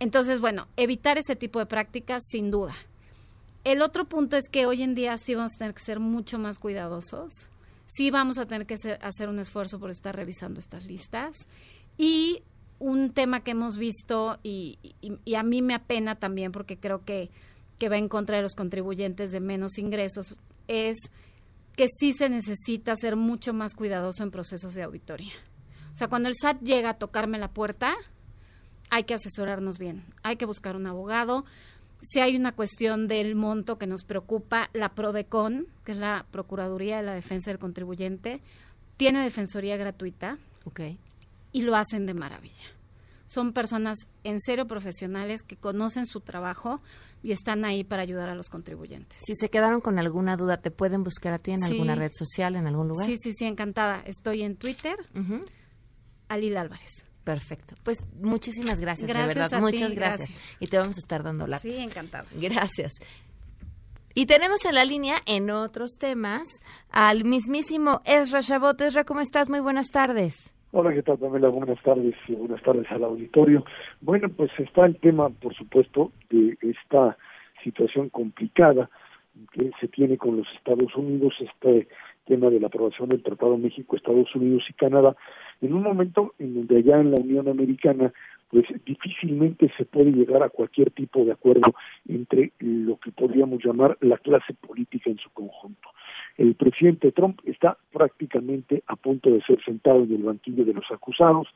Entonces, 0.00 0.40
bueno, 0.40 0.66
evitar 0.76 1.18
ese 1.18 1.36
tipo 1.36 1.58
de 1.58 1.66
prácticas 1.66 2.22
sin 2.26 2.50
duda. 2.50 2.74
El 3.62 3.80
otro 3.80 4.04
punto 4.06 4.36
es 4.36 4.48
que 4.48 4.66
hoy 4.66 4.82
en 4.82 4.94
día 4.94 5.16
sí 5.16 5.34
vamos 5.34 5.54
a 5.54 5.58
tener 5.58 5.74
que 5.74 5.82
ser 5.82 6.00
mucho 6.00 6.38
más 6.38 6.58
cuidadosos. 6.58 7.46
Sí 7.86 8.10
vamos 8.10 8.36
a 8.38 8.46
tener 8.46 8.66
que 8.66 8.76
ser- 8.76 8.98
hacer 9.02 9.28
un 9.28 9.38
esfuerzo 9.38 9.78
por 9.78 9.90
estar 9.90 10.14
revisando 10.16 10.58
estas 10.60 10.84
listas. 10.84 11.46
Y 11.96 12.42
un 12.80 13.10
tema 13.12 13.40
que 13.44 13.52
hemos 13.52 13.76
visto 13.78 14.38
y, 14.42 14.78
y- 15.00 15.18
y 15.24 15.34
a 15.36 15.42
mí 15.42 15.62
me 15.62 15.74
apena 15.74 16.16
también 16.16 16.50
porque 16.52 16.76
creo 16.76 17.04
que, 17.04 17.30
que 17.78 17.88
va 17.88 17.96
en 17.96 18.08
contra 18.08 18.36
de 18.36 18.42
los 18.42 18.54
contribuyentes 18.54 19.30
de 19.30 19.40
menos 19.40 19.78
ingresos 19.78 20.36
es 20.68 20.96
que 21.76 21.86
sí 21.88 22.12
se 22.12 22.28
necesita 22.28 22.94
ser 22.96 23.16
mucho 23.16 23.52
más 23.52 23.74
cuidadoso 23.74 24.22
en 24.22 24.30
procesos 24.30 24.74
de 24.74 24.82
auditoría. 24.82 25.32
O 25.92 25.96
sea, 25.96 26.08
cuando 26.08 26.28
el 26.28 26.34
SAT 26.34 26.60
llega 26.62 26.90
a 26.90 26.98
tocarme 26.98 27.38
la 27.38 27.48
puerta, 27.48 27.94
hay 28.90 29.04
que 29.04 29.14
asesorarnos 29.14 29.78
bien, 29.78 30.04
hay 30.22 30.36
que 30.36 30.44
buscar 30.44 30.76
un 30.76 30.86
abogado. 30.86 31.44
Si 32.02 32.20
hay 32.20 32.36
una 32.36 32.52
cuestión 32.52 33.08
del 33.08 33.34
monto 33.34 33.78
que 33.78 33.86
nos 33.86 34.04
preocupa, 34.04 34.68
la 34.72 34.90
PRODECON, 34.90 35.66
que 35.84 35.92
es 35.92 35.98
la 35.98 36.26
Procuraduría 36.30 36.98
de 36.98 37.02
la 37.02 37.14
Defensa 37.14 37.50
del 37.50 37.58
Contribuyente, 37.58 38.40
tiene 38.96 39.22
defensoría 39.24 39.76
gratuita 39.76 40.38
Ok. 40.64 40.80
y 41.52 41.62
lo 41.62 41.76
hacen 41.76 42.06
de 42.06 42.14
maravilla. 42.14 42.64
Son 43.34 43.52
personas 43.52 43.98
en 44.22 44.38
serio 44.38 44.66
profesionales 44.68 45.42
que 45.42 45.56
conocen 45.56 46.06
su 46.06 46.20
trabajo 46.20 46.80
y 47.22 47.32
están 47.32 47.64
ahí 47.64 47.82
para 47.82 48.02
ayudar 48.02 48.28
a 48.28 48.34
los 48.36 48.48
contribuyentes. 48.48 49.20
Si 49.26 49.34
se 49.34 49.48
quedaron 49.50 49.80
con 49.80 49.98
alguna 49.98 50.36
duda, 50.36 50.58
¿te 50.58 50.70
pueden 50.70 51.02
buscar 51.02 51.34
a 51.34 51.38
ti 51.40 51.50
en 51.50 51.58
Sí. 51.58 51.64
alguna 51.72 51.96
red 51.96 52.10
social, 52.12 52.54
en 52.54 52.66
algún 52.68 52.86
lugar? 52.88 53.06
Sí, 53.06 53.16
sí, 53.16 53.32
sí, 53.32 53.44
encantada. 53.44 54.02
Estoy 54.06 54.42
en 54.42 54.56
Twitter, 54.56 54.94
Ujú. 55.14 55.40
Alil 56.28 56.56
Álvarez. 56.56 57.04
Perfecto. 57.24 57.74
Pues 57.82 57.98
muchísimas 58.20 58.78
gracias, 58.80 59.08
Gracias 59.08 59.28
de 59.34 59.34
verdad. 59.40 59.54
a 59.54 59.56
ti, 59.56 59.62
Muchas 59.62 59.94
gracias. 59.94 60.28
gracias. 60.30 60.56
Y 60.60 60.66
te 60.68 60.78
vamos 60.78 60.96
a 60.96 61.00
estar 61.00 61.22
dando 61.24 61.46
la. 61.48 61.58
Sí, 61.58 61.74
encantada. 61.76 62.26
Gracias. 62.34 62.92
Y 64.14 64.26
tenemos 64.26 64.64
en 64.64 64.76
la 64.76 64.84
línea, 64.84 65.16
en 65.26 65.50
otros 65.50 65.96
temas, 65.98 66.44
al 66.88 67.24
mismísimo 67.24 68.00
Ezra 68.04 68.42
Shabot. 68.42 68.80
Ezra, 68.80 69.02
¿cómo 69.04 69.20
estás? 69.20 69.48
Muy 69.48 69.58
buenas 69.58 69.88
tardes. 69.88 70.53
Hola, 70.76 70.92
¿qué 70.92 71.04
tal, 71.04 71.18
Pamela? 71.18 71.50
Buenas 71.50 71.80
tardes 71.84 72.16
y 72.26 72.36
buenas 72.36 72.60
tardes 72.62 72.90
al 72.90 73.04
auditorio. 73.04 73.64
Bueno, 74.00 74.28
pues 74.28 74.50
está 74.58 74.86
el 74.86 74.96
tema, 74.96 75.30
por 75.30 75.54
supuesto, 75.54 76.10
de 76.30 76.58
esta 76.62 77.16
situación 77.62 78.08
complicada 78.08 78.90
que 79.52 79.70
se 79.80 79.86
tiene 79.86 80.18
con 80.18 80.36
los 80.36 80.48
Estados 80.56 80.92
Unidos, 80.96 81.32
este 81.38 81.86
tema 82.24 82.50
de 82.50 82.58
la 82.58 82.66
aprobación 82.66 83.08
del 83.08 83.22
Tratado 83.22 83.56
México, 83.56 83.94
Estados 83.94 84.34
Unidos 84.34 84.64
y 84.68 84.72
Canadá, 84.72 85.14
en 85.60 85.74
un 85.74 85.84
momento 85.84 86.34
en 86.40 86.54
donde 86.56 86.78
allá 86.78 87.00
en 87.00 87.12
la 87.12 87.20
Unión 87.20 87.48
Americana, 87.48 88.12
pues 88.50 88.64
difícilmente 88.84 89.72
se 89.76 89.84
puede 89.84 90.10
llegar 90.10 90.42
a 90.42 90.48
cualquier 90.48 90.90
tipo 90.90 91.24
de 91.24 91.30
acuerdo 91.30 91.72
entre 92.08 92.50
lo 92.58 92.96
que 92.96 93.12
podríamos 93.12 93.64
llamar 93.64 93.96
la 94.00 94.18
clase 94.18 94.54
política 94.54 95.08
en 95.08 95.18
su 95.18 95.30
conjunto. 95.30 95.90
El 96.36 96.54
presidente 96.54 97.12
Trump 97.12 97.40
está 97.44 97.76
prácticamente 97.92 98.82
a 98.86 98.96
punto 98.96 99.30
de 99.30 99.42
ser 99.42 99.62
sentado 99.64 100.02
en 100.02 100.12
el 100.12 100.22
banquillo 100.24 100.64
de 100.64 100.74
los 100.74 100.90
acusados. 100.90 101.48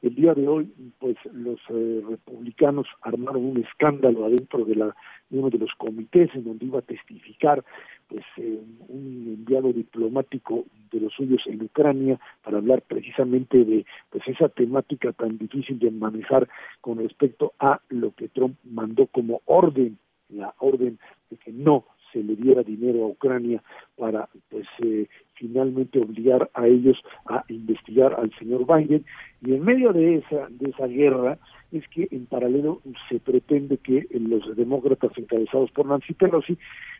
El 0.00 0.16
día 0.16 0.34
de 0.34 0.48
hoy, 0.48 0.72
pues 0.98 1.16
los 1.32 1.60
eh, 1.68 2.02
republicanos 2.08 2.88
armaron 3.02 3.44
un 3.44 3.60
escándalo 3.62 4.24
adentro 4.24 4.64
de, 4.64 4.74
la, 4.74 4.86
de 5.30 5.38
uno 5.38 5.48
de 5.48 5.58
los 5.58 5.70
comités 5.78 6.28
en 6.34 6.44
donde 6.44 6.66
iba 6.66 6.80
a 6.80 6.82
testificar 6.82 7.62
pues 8.08 8.22
eh, 8.38 8.60
un 8.88 9.36
enviado 9.38 9.72
diplomático 9.72 10.64
de 10.90 11.00
los 11.00 11.12
suyos 11.12 11.42
en 11.46 11.62
Ucrania 11.62 12.18
para 12.42 12.58
hablar 12.58 12.82
precisamente 12.82 13.64
de 13.64 13.86
pues 14.10 14.26
esa 14.26 14.48
temática 14.48 15.12
tan 15.12 15.38
difícil 15.38 15.78
de 15.78 15.92
manejar 15.92 16.48
con 16.80 16.98
respecto 16.98 17.52
a 17.60 17.80
lo 17.88 18.12
que 18.12 18.28
Trump 18.28 18.56
mandó 18.64 19.06
como 19.06 19.40
orden, 19.44 19.98
la 20.30 20.52
orden 20.58 20.98
de 21.30 21.36
que 21.36 21.52
no 21.52 21.84
se 22.12 22.22
le 22.22 22.36
diera 22.36 22.62
dinero 22.62 23.04
a 23.04 23.08
Ucrania 23.08 23.62
para 23.96 24.28
pues 24.50 24.66
eh, 24.84 25.08
finalmente 25.34 25.98
obligar 25.98 26.50
a 26.54 26.66
ellos 26.66 26.98
a 27.26 27.44
investigar 27.48 28.14
al 28.14 28.30
señor 28.38 28.66
Biden 28.66 29.04
y 29.44 29.54
en 29.54 29.64
medio 29.64 29.92
de 29.92 30.16
esa 30.16 30.48
de 30.48 30.70
esa 30.70 30.86
guerra 30.86 31.38
es 31.72 31.88
que 31.88 32.06
en 32.10 32.26
paralelo 32.26 32.80
se 33.08 33.18
pretende 33.18 33.78
que 33.78 34.06
los 34.12 34.54
demócratas 34.56 35.10
encabezados 35.16 35.70
por 35.70 35.86
Nancy 35.86 36.12
Pelosi 36.12 36.58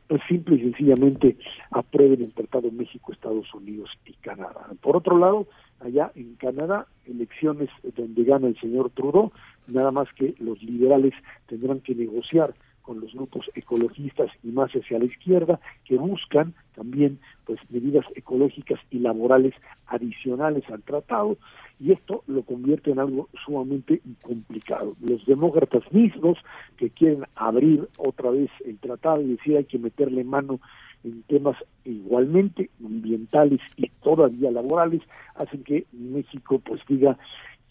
pues 0.08 0.20
simple 0.28 0.56
y 0.56 0.60
sencillamente 0.60 1.36
aprueben 1.70 2.22
el 2.22 2.32
Tratado 2.32 2.70
México, 2.70 3.12
Estados 3.12 3.52
Unidos 3.54 3.90
y 4.04 4.12
Canadá. 4.14 4.68
Por 4.80 4.96
otro 4.96 5.16
lado, 5.16 5.46
allá 5.80 6.10
en 6.14 6.34
Canadá, 6.34 6.86
elecciones 7.06 7.68
donde 7.96 8.24
gana 8.24 8.48
el 8.48 8.58
señor 8.60 8.90
Trudeau, 8.90 9.32
nada 9.68 9.90
más 9.90 10.12
que 10.14 10.34
los 10.38 10.62
liberales 10.62 11.14
tendrán 11.46 11.80
que 11.80 11.94
negociar 11.94 12.54
con 12.82 13.00
los 13.00 13.12
grupos 13.14 13.50
ecologistas 13.54 14.30
y 14.42 14.48
más 14.48 14.70
hacia 14.72 14.98
la 14.98 15.06
izquierda 15.06 15.60
que 15.84 15.96
buscan 15.96 16.54
también 16.74 17.18
pues 17.44 17.60
medidas 17.70 18.04
ecológicas 18.14 18.80
y 18.90 18.98
laborales 18.98 19.54
adicionales 19.86 20.64
al 20.70 20.82
tratado 20.82 21.36
y 21.78 21.92
esto 21.92 22.22
lo 22.26 22.42
convierte 22.42 22.90
en 22.90 22.98
algo 22.98 23.28
sumamente 23.44 24.00
complicado. 24.22 24.94
Los 25.00 25.24
demócratas 25.26 25.82
mismos 25.92 26.38
que 26.76 26.90
quieren 26.90 27.24
abrir 27.34 27.88
otra 27.98 28.30
vez 28.30 28.50
el 28.64 28.78
tratado 28.78 29.22
y 29.22 29.36
decir 29.36 29.56
hay 29.56 29.64
que 29.64 29.78
meterle 29.78 30.24
mano 30.24 30.60
en 31.04 31.22
temas 31.24 31.56
igualmente 31.84 32.70
ambientales 32.84 33.60
y 33.76 33.88
todavía 34.02 34.50
laborales 34.50 35.02
hacen 35.34 35.64
que 35.64 35.86
México 35.92 36.60
pues 36.64 36.80
diga 36.88 37.18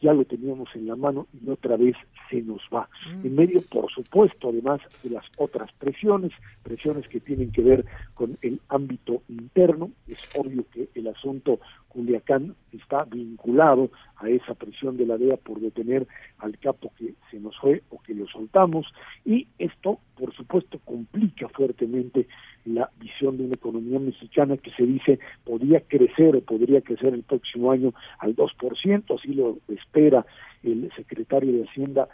ya 0.02 0.14
lo 0.14 0.26
teníamos 0.26 0.70
en 0.76 0.88
la 0.88 0.96
mano 0.96 1.28
y 1.34 1.50
otra 1.50 1.78
vez 1.78 1.96
se 2.30 2.42
nos 2.42 2.62
va. 2.74 2.90
En 3.24 3.36
medio, 3.36 3.62
por 3.70 3.92
supuesto, 3.92 4.50
además 4.50 4.82
de 5.04 5.12
las 5.12 5.26
otras 5.38 5.72
presiones, 5.74 6.32
presiones 6.64 7.08
que 7.08 7.20
tienen 7.20 7.52
que 7.52 7.62
ver 7.62 7.86
con 8.16 8.38
el 8.42 8.60
ámbito 8.70 9.22
interno, 9.30 9.92
es 10.08 10.18
obvio 10.36 10.66
que 10.72 10.90
el 10.96 11.08
asunto 11.08 11.60
Culiacán 11.90 12.56
está 12.72 13.06
vinculado 13.06 13.92
a 14.16 14.30
esa 14.30 14.56
presión 14.56 14.98
de 14.98 15.06
la 15.06 15.18
DEA 15.18 15.38
por 15.38 15.60
detener 15.60 16.08
al 16.38 16.58
capo 16.58 16.92
que 16.98 17.14
se 17.30 17.40
nos 17.40 17.58
fue 17.60 17.84
o 17.90 18.02
que 18.02 18.16
lo 18.16 18.28
soltamos 18.28 18.88
y 19.26 19.48
esto, 19.60 20.00
por 20.18 20.34
supuesto, 20.34 20.80
complica 20.86 21.50
fuertemente 21.50 22.28
la 22.64 22.90
visión 22.98 23.38
de 23.38 23.44
una 23.44 23.56
economía 23.56 24.00
mexicana 24.00 24.56
que 24.58 24.72
se 24.72 24.86
dice 24.86 25.20
podría 25.44 25.82
crecer 25.82 26.36
o 26.36 26.42
podría 26.42 26.82
crecer 26.82 27.14
el 27.14 27.24
próximo 27.24 27.72
año 27.72 27.94
al 28.20 28.36
2%, 28.36 29.20
así 29.20 29.34
lo 29.34 29.58
espera 29.68 29.91
el 29.94 30.92
secretario 30.96 31.54
de 31.54 31.64
Hacienda 31.66 32.08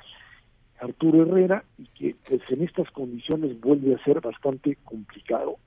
Arturo 0.80 1.24
Herrera 1.24 1.64
y 1.78 1.86
que 1.88 2.16
pues 2.28 2.42
en 2.50 2.64
estas 2.64 2.90
condiciones 2.92 3.60
vuelve 3.60 3.96
a 3.96 4.04
ser 4.04 4.22
bastante 4.22 4.78
complicado. 4.84 5.58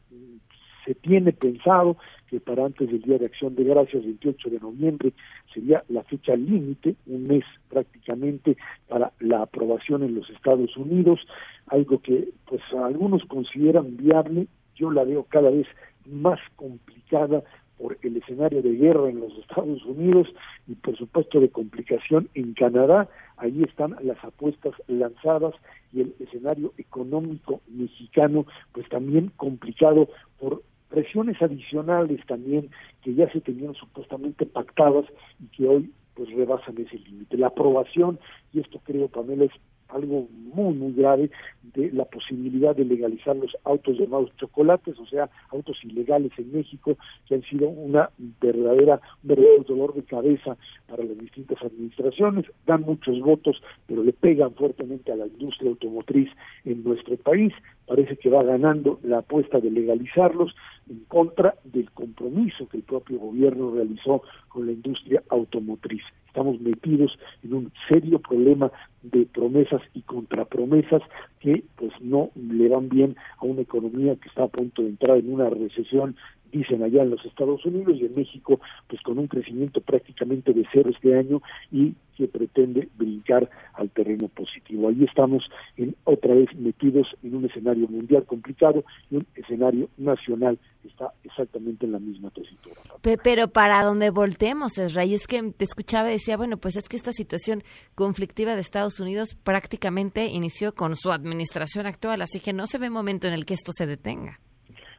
Se 0.84 0.94
tiene 0.94 1.32
pensado 1.32 1.96
que 2.28 2.40
para 2.40 2.64
antes 2.64 2.88
del 2.88 3.02
Día 3.02 3.18
de 3.18 3.26
Acción 3.26 3.54
de 3.54 3.64
Gracias, 3.64 4.02
28 4.02 4.50
de 4.50 4.60
noviembre, 4.60 5.12
sería 5.52 5.82
la 5.88 6.02
fecha 6.04 6.34
límite, 6.36 6.94
un 7.06 7.26
mes 7.26 7.44
prácticamente 7.68 8.56
para 8.88 9.12
la 9.18 9.42
aprobación 9.42 10.02
en 10.04 10.14
los 10.14 10.30
Estados 10.30 10.76
Unidos, 10.76 11.20
algo 11.66 12.00
que 12.00 12.28
pues 12.46 12.62
algunos 12.72 13.24
consideran 13.26 13.96
viable, 13.96 14.46
yo 14.74 14.90
la 14.90 15.04
veo 15.04 15.24
cada 15.24 15.50
vez 15.50 15.66
más 16.06 16.40
complicada 16.56 17.42
por 17.80 17.96
el 18.02 18.16
escenario 18.16 18.62
de 18.62 18.72
guerra 18.72 19.08
en 19.08 19.20
los 19.20 19.32
Estados 19.38 19.84
Unidos 19.84 20.28
y 20.68 20.74
por 20.74 20.96
supuesto 20.96 21.40
de 21.40 21.48
complicación 21.48 22.28
en 22.34 22.52
Canadá. 22.52 23.08
Ahí 23.38 23.62
están 23.62 23.96
las 24.02 24.22
apuestas 24.22 24.74
lanzadas 24.86 25.54
y 25.92 26.02
el 26.02 26.14
escenario 26.20 26.74
económico 26.76 27.60
mexicano 27.68 28.44
pues 28.72 28.88
también 28.88 29.32
complicado 29.36 30.08
por 30.38 30.62
presiones 30.90 31.40
adicionales 31.40 32.20
también 32.26 32.70
que 33.02 33.14
ya 33.14 33.30
se 33.32 33.40
tenían 33.40 33.74
supuestamente 33.74 34.44
pactadas 34.44 35.06
y 35.40 35.46
que 35.56 35.66
hoy 35.66 35.90
pues 36.14 36.28
rebasan 36.32 36.76
ese 36.78 36.98
límite. 36.98 37.38
La 37.38 37.46
aprobación, 37.46 38.18
y 38.52 38.60
esto 38.60 38.80
creo 38.84 39.08
Pamela 39.08 39.44
es 39.44 39.52
algo 39.92 40.28
muy 40.30 40.74
muy 40.74 40.92
grave 40.92 41.30
de 41.74 41.90
la 41.92 42.04
posibilidad 42.04 42.74
de 42.74 42.84
legalizar 42.84 43.36
los 43.36 43.56
autos 43.64 43.98
llamados 43.98 44.30
chocolates, 44.36 44.98
o 44.98 45.06
sea, 45.06 45.30
autos 45.50 45.78
ilegales 45.84 46.32
en 46.38 46.52
México 46.52 46.96
que 47.26 47.36
han 47.36 47.42
sido 47.42 47.68
una 47.68 48.10
verdadera 48.40 49.00
un 49.22 49.28
verdadero 49.28 49.64
dolor 49.64 49.94
de 49.94 50.02
cabeza 50.02 50.56
para 50.88 51.04
las 51.04 51.18
distintas 51.18 51.62
administraciones, 51.62 52.46
dan 52.66 52.82
muchos 52.82 53.20
votos, 53.20 53.62
pero 53.86 54.02
le 54.02 54.12
pegan 54.12 54.54
fuertemente 54.54 55.12
a 55.12 55.16
la 55.16 55.26
industria 55.26 55.70
automotriz 55.70 56.30
en 56.64 56.82
nuestro 56.82 57.16
país. 57.16 57.52
Parece 57.90 58.16
que 58.18 58.30
va 58.30 58.38
ganando 58.38 59.00
la 59.02 59.18
apuesta 59.18 59.58
de 59.58 59.68
legalizarlos 59.68 60.54
en 60.88 61.00
contra 61.08 61.56
del 61.64 61.90
compromiso 61.90 62.68
que 62.68 62.76
el 62.76 62.84
propio 62.84 63.18
gobierno 63.18 63.74
realizó 63.74 64.22
con 64.46 64.66
la 64.66 64.70
industria 64.70 65.24
automotriz. 65.28 66.04
Estamos 66.28 66.60
metidos 66.60 67.18
en 67.42 67.52
un 67.52 67.72
serio 67.90 68.20
problema 68.20 68.70
de 69.02 69.26
promesas 69.26 69.82
y 69.92 70.02
contrapromesas 70.02 71.02
que 71.40 71.64
pues 71.74 71.90
no 72.00 72.30
le 72.36 72.68
van 72.68 72.88
bien 72.88 73.16
a 73.38 73.44
una 73.44 73.62
economía 73.62 74.14
que 74.14 74.28
está 74.28 74.44
a 74.44 74.48
punto 74.48 74.82
de 74.82 74.90
entrar 74.90 75.16
en 75.16 75.32
una 75.32 75.50
recesión 75.50 76.14
dicen 76.52 76.82
allá 76.82 77.02
en 77.02 77.10
los 77.10 77.24
Estados 77.24 77.64
Unidos 77.64 77.96
y 78.00 78.06
en 78.06 78.14
México, 78.14 78.60
pues 78.88 79.00
con 79.02 79.18
un 79.18 79.26
crecimiento 79.26 79.80
prácticamente 79.80 80.52
de 80.52 80.66
cero 80.72 80.90
este 80.92 81.16
año 81.16 81.42
y 81.70 81.94
que 82.16 82.28
pretende 82.28 82.88
brincar 82.98 83.48
al 83.72 83.88
terreno 83.90 84.28
positivo. 84.28 84.88
Ahí 84.88 85.04
estamos 85.04 85.48
en, 85.78 85.96
otra 86.04 86.34
vez 86.34 86.54
metidos 86.54 87.06
en 87.22 87.34
un 87.34 87.46
escenario 87.46 87.88
mundial 87.88 88.24
complicado 88.24 88.84
y 89.10 89.16
un 89.16 89.26
escenario 89.34 89.88
nacional 89.96 90.58
que 90.82 90.88
está 90.88 91.12
exactamente 91.24 91.86
en 91.86 91.92
la 91.92 91.98
misma 91.98 92.30
tesitura. 92.30 92.76
Pero 93.00 93.48
para 93.48 93.82
donde 93.84 94.10
voltemos, 94.10 94.76
Esray, 94.76 95.14
es 95.14 95.26
que 95.26 95.42
te 95.56 95.64
escuchaba 95.64 96.10
y 96.10 96.14
decía, 96.14 96.36
bueno, 96.36 96.58
pues 96.58 96.76
es 96.76 96.88
que 96.88 96.96
esta 96.96 97.12
situación 97.12 97.62
conflictiva 97.94 98.54
de 98.54 98.60
Estados 98.60 99.00
Unidos 99.00 99.34
prácticamente 99.34 100.26
inició 100.26 100.74
con 100.74 100.96
su 100.96 101.12
administración 101.12 101.86
actual, 101.86 102.20
así 102.20 102.40
que 102.40 102.52
no 102.52 102.66
se 102.66 102.76
ve 102.76 102.90
momento 102.90 103.28
en 103.28 103.32
el 103.32 103.46
que 103.46 103.54
esto 103.54 103.72
se 103.72 103.86
detenga 103.86 104.40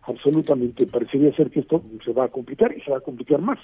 absolutamente 0.03 0.87
parecería 0.87 1.33
ser 1.35 1.49
que 1.49 1.61
esto 1.61 1.81
se 2.03 2.13
va 2.13 2.25
a 2.25 2.29
complicar 2.29 2.75
y 2.75 2.81
se 2.81 2.91
va 2.91 2.97
a 2.97 3.01
complicar 3.01 3.41
más. 3.41 3.59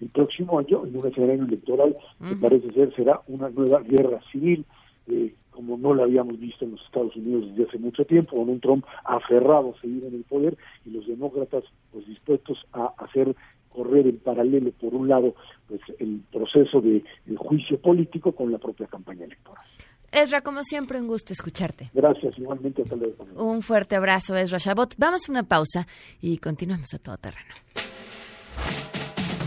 El 0.00 0.08
próximo 0.08 0.58
año, 0.58 0.84
en 0.86 0.96
un 0.96 1.06
escenario 1.06 1.44
electoral, 1.44 1.96
me 2.18 2.36
parece 2.36 2.70
ser 2.70 2.94
será 2.94 3.20
una 3.28 3.50
nueva 3.50 3.80
guerra 3.80 4.20
civil, 4.32 4.64
eh, 5.06 5.34
como 5.50 5.76
no 5.76 5.94
la 5.94 6.04
habíamos 6.04 6.38
visto 6.40 6.64
en 6.64 6.72
los 6.72 6.82
Estados 6.82 7.14
Unidos 7.14 7.48
desde 7.50 7.68
hace 7.68 7.78
mucho 7.78 8.04
tiempo, 8.04 8.36
con 8.36 8.48
un 8.48 8.60
Trump 8.60 8.84
aferrado 9.04 9.74
a 9.76 9.80
seguir 9.80 10.04
en 10.04 10.14
el 10.14 10.24
poder 10.24 10.56
y 10.86 10.90
los 10.90 11.06
demócratas 11.06 11.64
pues 11.92 12.06
dispuestos 12.06 12.58
a 12.72 12.92
hacer 12.98 13.34
correr 13.68 14.06
en 14.06 14.18
paralelo, 14.18 14.70
por 14.72 14.94
un 14.94 15.08
lado, 15.08 15.34
pues 15.68 15.80
el 15.98 16.20
proceso 16.30 16.80
de 16.80 17.02
el 17.26 17.36
juicio 17.36 17.78
político 17.78 18.32
con 18.32 18.50
la 18.52 18.58
propia 18.58 18.86
campaña 18.86 19.24
electoral. 19.24 19.64
Ezra, 20.12 20.42
como 20.42 20.62
siempre, 20.62 21.00
un 21.00 21.08
gusto 21.08 21.32
escucharte. 21.32 21.90
Gracias, 21.94 22.38
igualmente. 22.38 22.82
Hasta 22.82 22.96
Un 23.42 23.62
fuerte 23.62 23.96
abrazo, 23.96 24.36
Ezra 24.36 24.58
Shabot. 24.58 24.94
Vamos 24.98 25.22
a 25.26 25.32
una 25.32 25.42
pausa 25.42 25.86
y 26.20 26.36
continuamos 26.36 26.92
a 26.94 26.98
todo 26.98 27.16
terreno. 27.16 27.54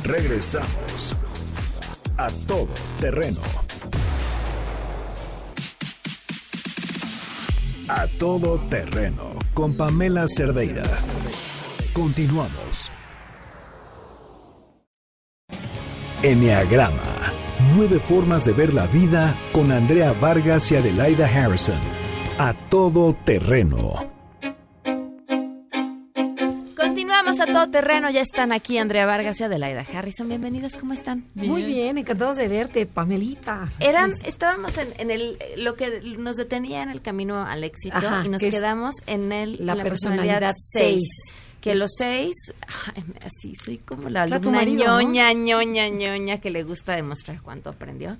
Regresamos 0.03 1.15
a 2.17 2.27
todo 2.47 2.67
terreno. 2.99 3.39
A 7.87 8.07
todo 8.19 8.57
terreno 8.67 9.35
con 9.53 9.77
Pamela 9.77 10.25
Cerdeira. 10.27 10.83
Continuamos. 11.93 12.91
Enneagrama 16.23 17.14
Nueve 17.59 17.99
formas 17.99 18.43
de 18.43 18.51
ver 18.51 18.73
la 18.73 18.85
vida 18.85 19.33
con 19.53 19.71
Andrea 19.71 20.11
Vargas 20.11 20.69
y 20.71 20.75
Adelaida 20.75 21.25
Harrison. 21.25 21.79
A 22.37 22.53
todo 22.53 23.13
terreno. 23.13 23.93
Continuamos 26.75 27.39
a 27.39 27.45
todo 27.45 27.69
terreno. 27.69 28.09
Ya 28.09 28.19
están 28.19 28.51
aquí 28.51 28.77
Andrea 28.77 29.05
Vargas 29.05 29.39
y 29.39 29.45
Adelaida 29.45 29.85
Harrison. 29.93 30.27
Bienvenidas, 30.27 30.75
¿cómo 30.75 30.91
están? 30.91 31.27
Muy 31.33 31.63
bien, 31.63 31.97
encantados 31.97 32.35
de 32.35 32.49
verte, 32.49 32.85
Pamelita. 32.87 33.69
Eran, 33.79 34.11
estábamos 34.25 34.77
en, 34.77 35.09
el 35.09 35.37
lo 35.55 35.75
que 35.75 36.01
nos 36.17 36.35
detenía 36.35 36.83
en 36.83 36.89
el 36.89 37.01
camino 37.01 37.41
al 37.41 37.63
éxito 37.63 37.97
y 38.25 38.29
nos 38.29 38.41
quedamos 38.41 38.95
en 39.07 39.31
el 39.31 39.65
la, 39.65 39.77
personalidad 39.77 40.53
6 40.57 40.99
que 41.65 41.73
los 41.73 41.93
seis, 41.97 42.35
así 43.25 43.55
soy 43.55 43.79
como 43.79 44.07
la 44.07 44.21
alumna 44.21 44.63
ñoña, 44.65 45.33
ñoña, 45.33 45.89
ñoña, 45.89 46.37
que 46.39 46.51
le 46.51 46.61
gusta 46.61 46.95
demostrar 46.95 47.41
cuánto 47.41 47.71
aprendió. 47.71 48.17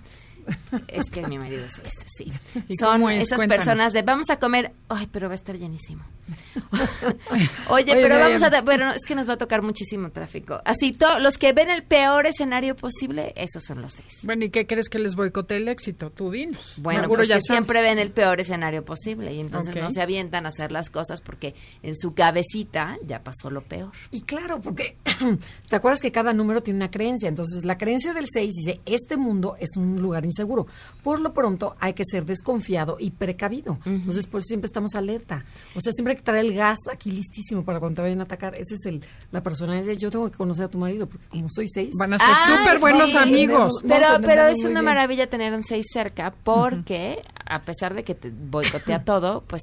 Es 0.88 1.10
que 1.10 1.26
mi 1.28 1.38
marido 1.38 1.66
es 1.66 1.80
así. 1.80 2.32
Son 2.80 3.10
esas 3.12 3.40
personas 3.48 3.94
de 3.94 4.02
vamos 4.02 4.30
a 4.30 4.40
comer, 4.40 4.72
ay, 4.90 5.08
pero 5.12 5.28
va 5.28 5.34
a 5.34 5.36
estar 5.36 5.58
llenísimo. 5.58 6.04
Oye, 7.70 7.94
pero 7.94 8.18
vamos 8.18 8.42
a, 8.42 8.62
bueno, 8.62 8.92
es 8.92 9.02
que 9.06 9.16
nos 9.16 9.30
va 9.30 9.34
a 9.34 9.38
tocar 9.38 9.62
muchísimo 9.62 10.12
tráfico. 10.12 10.62
Así, 10.66 10.92
todos 10.92 11.22
los 11.22 11.38
que 11.38 11.54
ven 11.54 11.70
el 11.70 11.84
peor 11.84 12.26
escenario 12.26 12.76
posible, 12.76 13.34
esos 13.36 13.64
son 13.64 13.82
los 13.82 13.94
seis. 13.94 14.22
Bueno, 14.24 14.46
¿y 14.46 14.50
qué 14.50 14.66
crees 14.66 14.90
que 14.90 15.00
les 15.00 15.16
boicote 15.16 15.58
el 15.58 15.68
éxito? 15.68 16.10
Tú 16.10 16.32
dinos. 16.32 16.80
Bueno, 16.82 17.02
Seguro 17.02 17.20
pues 17.20 17.28
ya 17.30 17.40
siempre 17.40 17.82
ven 17.82 18.00
el 18.00 18.12
peor 18.12 18.40
escenario 18.40 18.84
posible 18.84 19.34
y 19.34 19.40
entonces 19.40 19.76
no 19.76 19.92
se 19.92 20.02
avientan 20.02 20.46
a 20.46 20.50
hacer 20.50 20.72
las 20.72 20.90
cosas 20.90 21.22
porque 21.22 21.56
en 21.84 21.96
su 21.96 22.14
cabecita 22.14 22.98
ya 23.06 23.24
pasó 23.24 23.50
lo 23.50 23.62
peor. 23.62 23.92
Y 24.12 24.22
claro, 24.22 24.60
porque 24.60 24.98
te 25.70 25.76
acuerdas 25.76 26.02
que 26.02 26.12
cada 26.12 26.34
número 26.34 26.62
tiene 26.62 26.78
una 26.78 26.92
creencia, 26.92 27.30
entonces 27.30 27.66
la 27.66 27.78
creencia 27.78 28.14
del 28.14 28.26
seis 28.28 28.54
dice, 28.56 28.82
este 28.86 29.18
mundo 29.18 29.56
es 29.60 29.78
un 29.78 30.02
lugar 30.02 30.26
inseguro. 30.36 30.68
Por 31.04 31.20
lo 31.20 31.34
pronto 31.34 31.76
hay 31.80 31.94
que 31.94 32.04
ser 32.06 32.26
desconfiado 32.26 32.98
y 33.00 33.12
precavido. 33.12 33.80
Entonces, 33.86 34.28
por 34.28 34.40
eso 34.40 34.48
siempre 34.48 34.68
estamos 34.68 34.96
alerta. 34.96 35.46
O 35.76 35.82
sea, 35.82 35.92
siempre 35.92 36.16
que 36.16 36.22
traer 36.22 36.46
el 36.46 36.54
gas 36.54 36.80
aquí 36.92 37.12
listísimo 37.12 37.64
para 37.64 37.80
cuando 37.80 37.96
te 37.96 38.02
vayan 38.02 38.20
a 38.20 38.24
atacar. 38.24 38.56
Esa 38.56 38.76
es 38.76 38.86
el, 38.86 39.02
la 39.32 39.42
personalidad. 39.42 39.94
Yo 39.94 40.12
tengo 40.12 40.30
que 40.30 40.38
conocer 40.38 40.66
a 40.66 40.68
tu 40.68 40.78
marido 40.78 41.08
porque 41.08 41.28
como 41.28 41.48
soy 41.50 41.68
seis. 41.68 41.96
Van 42.00 42.14
a 42.14 42.20
ser 42.20 42.58
súper 42.58 42.80
buenos 42.80 43.16
amigos. 43.16 43.82
Pero, 43.88 44.08
pero 44.22 44.48
es 44.48 44.64
una 44.66 44.82
maravilla 44.82 45.28
tener 45.28 45.54
un 45.54 45.64
seis 45.64 45.86
cerca 45.92 46.34
porque 46.44 47.22
a 47.46 47.62
pesar 47.62 47.94
de 47.94 48.04
que 48.04 48.16
te 48.16 48.30
boicotea 48.32 49.04
todo, 49.04 49.44
pues 49.48 49.62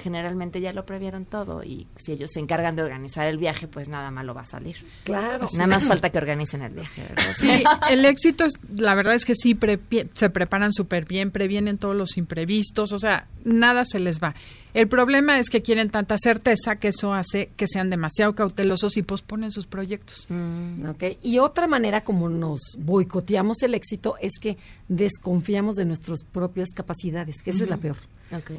generalmente 0.00 0.60
ya 0.60 0.72
lo 0.72 0.84
previeron 0.84 1.24
todo 1.24 1.62
y 1.62 1.86
si 1.96 2.12
ellos 2.12 2.30
se 2.32 2.40
encargan 2.40 2.76
de 2.76 2.82
organizar 2.82 3.28
el 3.28 3.38
viaje, 3.38 3.68
pues 3.68 3.88
nada 3.88 4.10
malo 4.10 4.34
va 4.34 4.42
a 4.42 4.46
salir. 4.46 4.76
Claro. 5.04 5.46
Nada 5.52 5.66
más 5.66 5.84
falta 5.84 6.10
que 6.10 6.18
organicen 6.18 6.62
el 6.62 6.74
viaje. 6.74 7.06
Sí, 7.36 7.62
el 7.90 8.04
éxito, 8.04 8.44
es, 8.44 8.54
la 8.76 8.94
verdad 8.94 9.14
es 9.14 9.24
que 9.24 9.34
sí, 9.34 9.58
se 10.14 10.30
preparan 10.30 10.72
súper 10.72 11.04
bien, 11.04 11.30
previenen 11.30 11.78
todos 11.78 11.94
los 11.94 12.16
imprevistos, 12.16 12.92
o 12.92 12.98
sea, 12.98 13.26
nada 13.44 13.84
se 13.84 14.00
les 14.00 14.20
va. 14.20 14.34
El 14.74 14.88
problema 14.88 15.38
es 15.38 15.50
que 15.50 15.62
quieren 15.62 15.90
tanta 15.90 16.16
certeza 16.18 16.76
que 16.76 16.88
eso 16.88 17.12
hace 17.12 17.50
que 17.56 17.66
sean 17.66 17.90
demasiado 17.90 18.34
cautelosos 18.34 18.96
y 18.96 19.02
posponen 19.02 19.50
sus 19.50 19.66
proyectos. 19.66 20.26
Mm, 20.28 20.88
okay. 20.88 21.18
Y 21.22 21.38
otra 21.38 21.66
manera 21.66 22.02
como 22.02 22.28
nos 22.28 22.60
boicoteamos 22.78 23.62
el 23.62 23.74
éxito 23.74 24.16
es 24.20 24.32
que 24.40 24.58
desconfiamos 24.88 25.76
de 25.76 25.84
nuestras 25.84 26.24
propias 26.24 26.70
capacidades, 26.70 27.42
que 27.42 27.50
esa 27.50 27.64
es 27.64 27.70
la 27.70 27.76
peor. 27.76 27.96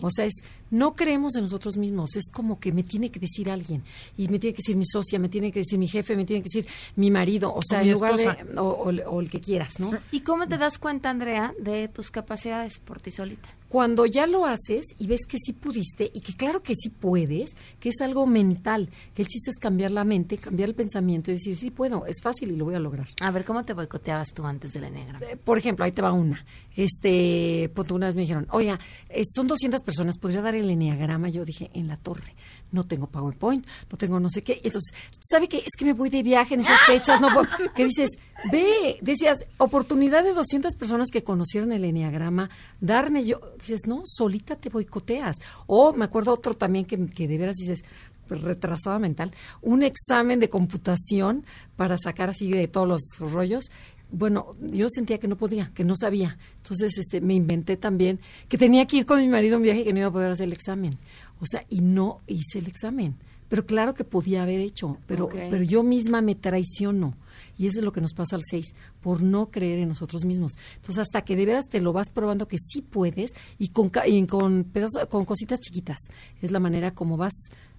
O 0.02 0.10
sea, 0.10 0.26
es 0.26 0.34
no 0.70 0.96
creemos 0.96 1.36
en 1.36 1.44
nosotros 1.44 1.78
mismos, 1.78 2.16
es 2.16 2.30
como 2.30 2.60
que 2.60 2.72
me 2.72 2.84
tiene 2.84 3.10
que 3.10 3.20
decir 3.20 3.50
alguien 3.50 3.84
y 4.18 4.28
me 4.28 4.40
tiene 4.40 4.54
que 4.54 4.58
decir 4.58 4.76
mi 4.76 4.86
socia, 4.86 5.18
me 5.20 5.30
tiene 5.30 5.52
que 5.52 5.60
decir 5.60 5.80
mi 5.80 5.88
jefe, 5.88 6.16
me 6.16 6.26
tiene 6.26 6.42
que 6.42 6.50
decir 6.54 6.68
mi 6.96 7.10
marido, 7.10 7.54
o 7.54 7.62
sea, 7.62 7.82
en 7.82 7.92
lugar 7.92 8.18
de 8.18 8.60
o, 8.60 8.90
el 8.90 9.30
que 9.30 9.40
quieras, 9.40 9.80
¿no? 9.80 9.92
¿Y 10.12 10.22
cómo 10.22 10.48
te 10.48 10.58
das 10.58 10.78
cuenta, 10.78 11.10
Andrea, 11.10 11.54
de 11.60 11.88
tus 11.88 12.12
capacidades 12.12 12.80
por 12.80 13.00
ti 13.00 13.12
solita? 13.12 13.50
Cuando 13.72 14.06
ya 14.06 14.28
lo 14.28 14.46
haces 14.46 14.84
y 15.00 15.08
ves 15.08 15.22
que 15.26 15.38
sí 15.38 15.54
pudiste 15.54 16.12
y 16.14 16.20
que 16.20 16.36
claro 16.36 16.62
que 16.62 16.76
sí 16.76 16.90
puedes, 16.90 17.56
que 17.80 17.88
es 17.88 18.02
algo 18.02 18.28
mental, 18.28 18.90
que 19.14 19.22
el 19.22 19.30
chiste 19.30 19.50
es 19.50 19.58
cambiar 19.58 19.92
la 19.92 20.04
mente, 20.04 20.38
cambiar 20.38 20.68
el 20.68 20.76
pensamiento 20.76 21.32
y 21.32 21.36
decir, 21.36 21.56
sí 21.56 21.72
puedo, 21.72 22.06
es 22.06 22.22
fácil 22.22 22.52
y 22.52 22.58
lo 22.58 22.66
voy 22.66 22.76
a 22.76 22.80
lograr. 22.80 23.08
A 23.22 23.32
ver, 23.32 23.46
¿cómo 23.46 23.64
te 23.64 23.72
boicoteabas 23.72 24.34
tú 24.34 24.46
antes 24.46 24.74
de 24.74 24.82
la 24.82 24.90
negra? 24.90 25.22
Eh, 25.22 25.38
por 25.38 25.58
ejemplo, 25.58 25.86
ahí 25.86 25.94
te 25.94 26.02
va 26.02 26.12
una. 26.12 26.46
Este, 26.76 27.72
pues 27.74 27.90
una 27.92 28.08
vez 28.08 28.16
me 28.16 28.24
dijeron, 28.24 28.46
oiga, 28.52 28.78
eh, 29.08 29.24
son 29.34 29.48
200 29.48 29.82
personas, 29.84 30.18
¿podría 30.18 30.42
dar 30.42 30.56
el 30.56 30.70
enneagrama? 30.70 31.30
Yo 31.30 31.46
dije, 31.46 31.72
en 31.74 31.88
la 31.88 31.96
torre 31.96 32.36
no 32.72 32.86
tengo 32.86 33.08
PowerPoint, 33.08 33.66
no 33.90 33.98
tengo 33.98 34.20
no 34.20 34.30
sé 34.30 34.42
qué. 34.42 34.62
Entonces, 34.64 34.94
¿sabe 35.20 35.48
qué? 35.48 35.58
Es 35.58 35.74
que 35.78 35.86
me 35.86 35.94
voy 35.94 36.10
de 36.10 36.24
viaje 36.24 36.56
en 36.56 36.62
esas 36.62 36.80
fechas, 36.82 37.20
no 37.22 37.30
¿Qué 37.76 37.86
dices? 37.86 38.12
Ve, 38.52 38.98
decías, 39.02 39.46
oportunidad 39.58 40.24
de 40.24 40.34
200 40.34 40.76
personas 40.76 41.10
que 41.12 41.24
conocieron 41.24 41.72
el 41.72 41.84
enneagrama, 41.86 42.50
darme 42.80 43.24
yo, 43.24 43.40
dices, 43.68 43.88
no, 43.88 44.04
solita 44.06 44.56
te 44.56 44.70
boicoteas. 44.70 45.38
O 45.68 45.94
me 45.94 46.06
acuerdo 46.06 46.34
otro 46.34 46.54
también 46.54 46.86
que, 46.86 47.08
que 47.08 47.28
de 47.28 47.38
veras 47.38 47.56
dices, 47.56 47.84
pues, 48.28 48.42
retrasada 48.42 49.00
mental, 49.00 49.32
un 49.62 49.84
examen 49.84 50.40
de 50.40 50.50
computación 50.50 51.46
para 51.76 51.98
sacar 51.98 52.30
así 52.30 52.52
de 52.52 52.68
todos 52.68 52.88
los 52.88 53.32
rollos 53.32 53.72
bueno, 54.12 54.56
yo 54.60 54.90
sentía 54.90 55.20
que 55.20 55.28
no 55.28 55.38
podía, 55.38 55.72
que 55.74 55.84
no 55.84 55.96
sabía. 55.96 56.38
Entonces, 56.58 56.98
este, 56.98 57.22
me 57.22 57.34
inventé 57.34 57.78
también 57.78 58.20
que 58.50 58.58
tenía 58.58 58.86
que 58.86 58.98
ir 58.98 59.06
con 59.06 59.20
mi 59.20 59.28
marido 59.28 59.56
a 59.56 59.58
un 59.58 59.64
viaje 59.64 59.82
y 59.82 59.84
que 59.86 59.94
no 59.94 60.00
iba 60.00 60.10
a 60.10 60.12
poder 60.12 60.32
hacer 60.32 60.48
el 60.48 60.54
examen. 60.54 60.98
O 61.40 61.46
sea, 61.46 61.66
y 61.70 61.80
no 61.82 62.20
hice 62.28 62.60
el 62.60 62.68
examen. 62.68 63.16
Pero 63.48 63.66
claro 63.66 63.94
que 63.94 64.04
podía 64.04 64.44
haber 64.44 64.60
hecho, 64.62 64.98
pero, 65.08 65.28
pero 65.28 65.64
yo 65.64 65.84
misma 65.84 66.22
me 66.22 66.36
traiciono. 66.36 67.16
Y 67.58 67.68
eso 67.68 67.80
es 67.80 67.86
lo 67.86 67.92
que 67.92 68.02
nos 68.02 68.14
pasa 68.14 68.36
al 68.36 68.44
6, 68.46 68.74
por 69.02 69.22
no 69.22 69.52
creer 69.52 69.80
en 69.80 69.90
nosotros 69.90 70.26
mismos. 70.26 70.54
Entonces, 70.76 71.00
hasta 71.00 71.24
que 71.24 71.36
de 71.36 71.46
veras 71.46 71.68
te 71.70 71.82
lo 71.82 71.94
vas 71.94 72.12
probando 72.14 72.48
que 72.48 72.58
sí 72.58 72.82
puedes 72.82 73.32
y 73.58 73.70
con, 73.70 73.92
y 74.06 74.26
con, 74.28 74.64
pedazos, 74.66 75.06
con 75.08 75.26
cositas 75.26 75.60
chiquitas. 75.60 76.00
Es 76.42 76.52
la 76.52 76.60
manera 76.60 76.92
como 76.92 77.18
vas, 77.18 77.34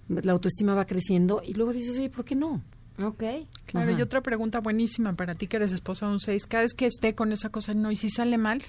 la 0.07 0.31
autoestima 0.31 0.73
va 0.73 0.85
creciendo 0.85 1.41
y 1.45 1.53
luego 1.53 1.73
dices, 1.73 1.97
oye, 1.97 2.09
¿por 2.09 2.25
qué 2.25 2.35
no? 2.35 2.61
Ok. 3.01 3.23
Claro, 3.65 3.91
y 3.97 4.01
otra 4.01 4.21
pregunta 4.21 4.59
buenísima 4.59 5.13
para 5.13 5.33
ti 5.33 5.47
que 5.47 5.57
eres 5.57 5.73
esposa 5.73 6.05
de 6.05 6.13
un 6.13 6.19
6. 6.19 6.45
Cada 6.45 6.63
vez 6.63 6.73
que 6.73 6.85
esté 6.85 7.15
con 7.15 7.31
esa 7.31 7.49
cosa, 7.49 7.73
no, 7.73 7.91
y 7.91 7.95
si 7.95 8.09
sale 8.09 8.37
mal, 8.37 8.61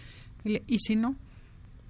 y 0.45 0.79
si 0.79 0.97
no, 0.97 1.17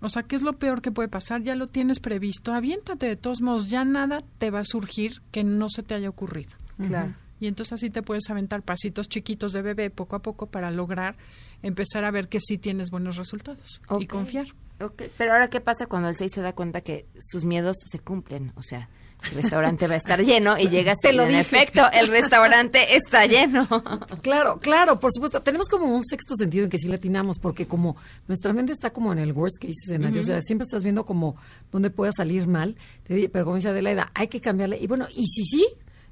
o 0.05 0.09
sea, 0.11 0.23
¿qué 0.23 0.37
es 0.37 0.43
lo 0.43 0.59
peor 0.59 0.83
que 0.83 0.93
puede 0.93 1.09
pasar? 1.09 1.43
Ya 1.43 1.55
lo 1.55 1.67
tienes 1.67 1.99
previsto. 1.99 2.53
Aviéntate 2.53 3.07
de 3.07 3.17
todos 3.17 3.41
modos, 3.41 3.71
ya 3.71 3.87
nada 3.87 4.23
te 4.39 4.51
va 4.51 4.61
a 4.61 4.65
surgir 4.65 5.23
que 5.33 5.45
no 5.45 5.71
se 5.71 5.83
te 5.83 5.95
haya 5.95 6.11
ocurrido. 6.11 6.51
Claro. 6.77 7.15
Y 7.45 7.47
entonces 7.47 7.75
así 7.75 7.91
te 7.91 8.01
puedes 8.03 8.31
aventar 8.31 8.63
pasitos 8.63 9.07
chiquitos 9.07 9.53
de 9.53 9.61
bebé 9.61 9.91
poco 9.91 10.17
a 10.17 10.21
poco 10.23 10.47
para 10.47 10.71
lograr 10.71 11.15
empezar 11.63 12.05
a 12.05 12.11
ver 12.11 12.29
que 12.29 12.41
sí 12.41 12.57
tienes 12.57 12.91
buenos 12.91 13.17
resultados 13.19 13.83
y 14.01 14.07
confiar. 14.07 14.47
Ok, 14.81 15.03
Pero 15.19 15.33
ahora, 15.35 15.51
¿qué 15.51 15.61
pasa 15.61 15.87
cuando 15.87 16.09
el 16.09 16.17
6 16.17 16.33
se 16.33 16.41
da 16.41 16.55
cuenta 16.55 16.81
que 16.81 17.07
sus 17.21 17.45
miedos 17.45 17.77
se 17.85 17.99
cumplen? 17.99 18.53
O 18.57 18.63
sea, 18.63 18.89
el 19.31 19.43
restaurante 19.43 19.87
va 19.87 19.95
a 19.95 19.99
estar 19.99 20.23
lleno 20.25 20.59
y 20.59 20.69
llegas 20.69 20.97
Te 21.03 21.13
y 21.13 21.17
lo 21.17 21.23
en 21.25 21.29
dije. 21.29 21.41
efecto, 21.43 21.83
el 21.93 22.09
restaurante 22.09 22.97
está 22.97 23.27
lleno. 23.27 23.69
Claro, 24.23 24.59
claro, 24.59 24.99
por 25.01 25.13
supuesto. 25.13 25.43
Tenemos 25.43 25.69
como 25.69 25.85
un 25.95 26.03
sexto 26.03 26.35
sentido 26.35 26.65
en 26.65 26.71
que 26.71 26.79
sí 26.79 26.89
latinamos, 26.89 27.39
porque 27.39 27.67
como 27.67 27.97
nuestra 28.27 28.53
mente 28.55 28.73
está 28.73 28.91
como 28.91 29.13
en 29.13 29.19
el 29.19 29.33
worst 29.33 29.59
case 29.61 29.73
escenario, 29.85 30.21
Ujú. 30.21 30.21
o 30.21 30.33
sea, 30.33 30.41
siempre 30.41 30.65
estás 30.65 30.83
viendo 30.83 31.05
como 31.05 31.37
dónde 31.71 31.91
pueda 31.91 32.11
salir 32.13 32.47
mal, 32.49 32.75
pero 33.07 33.45
como 33.45 33.57
dice 33.57 33.69
Adelaida, 33.69 34.11
hay 34.15 34.29
que 34.29 34.41
cambiarle. 34.41 34.79
Y 34.81 34.87
bueno, 34.87 35.07
y 35.15 35.27
si 35.27 35.45
sí, 35.45 35.67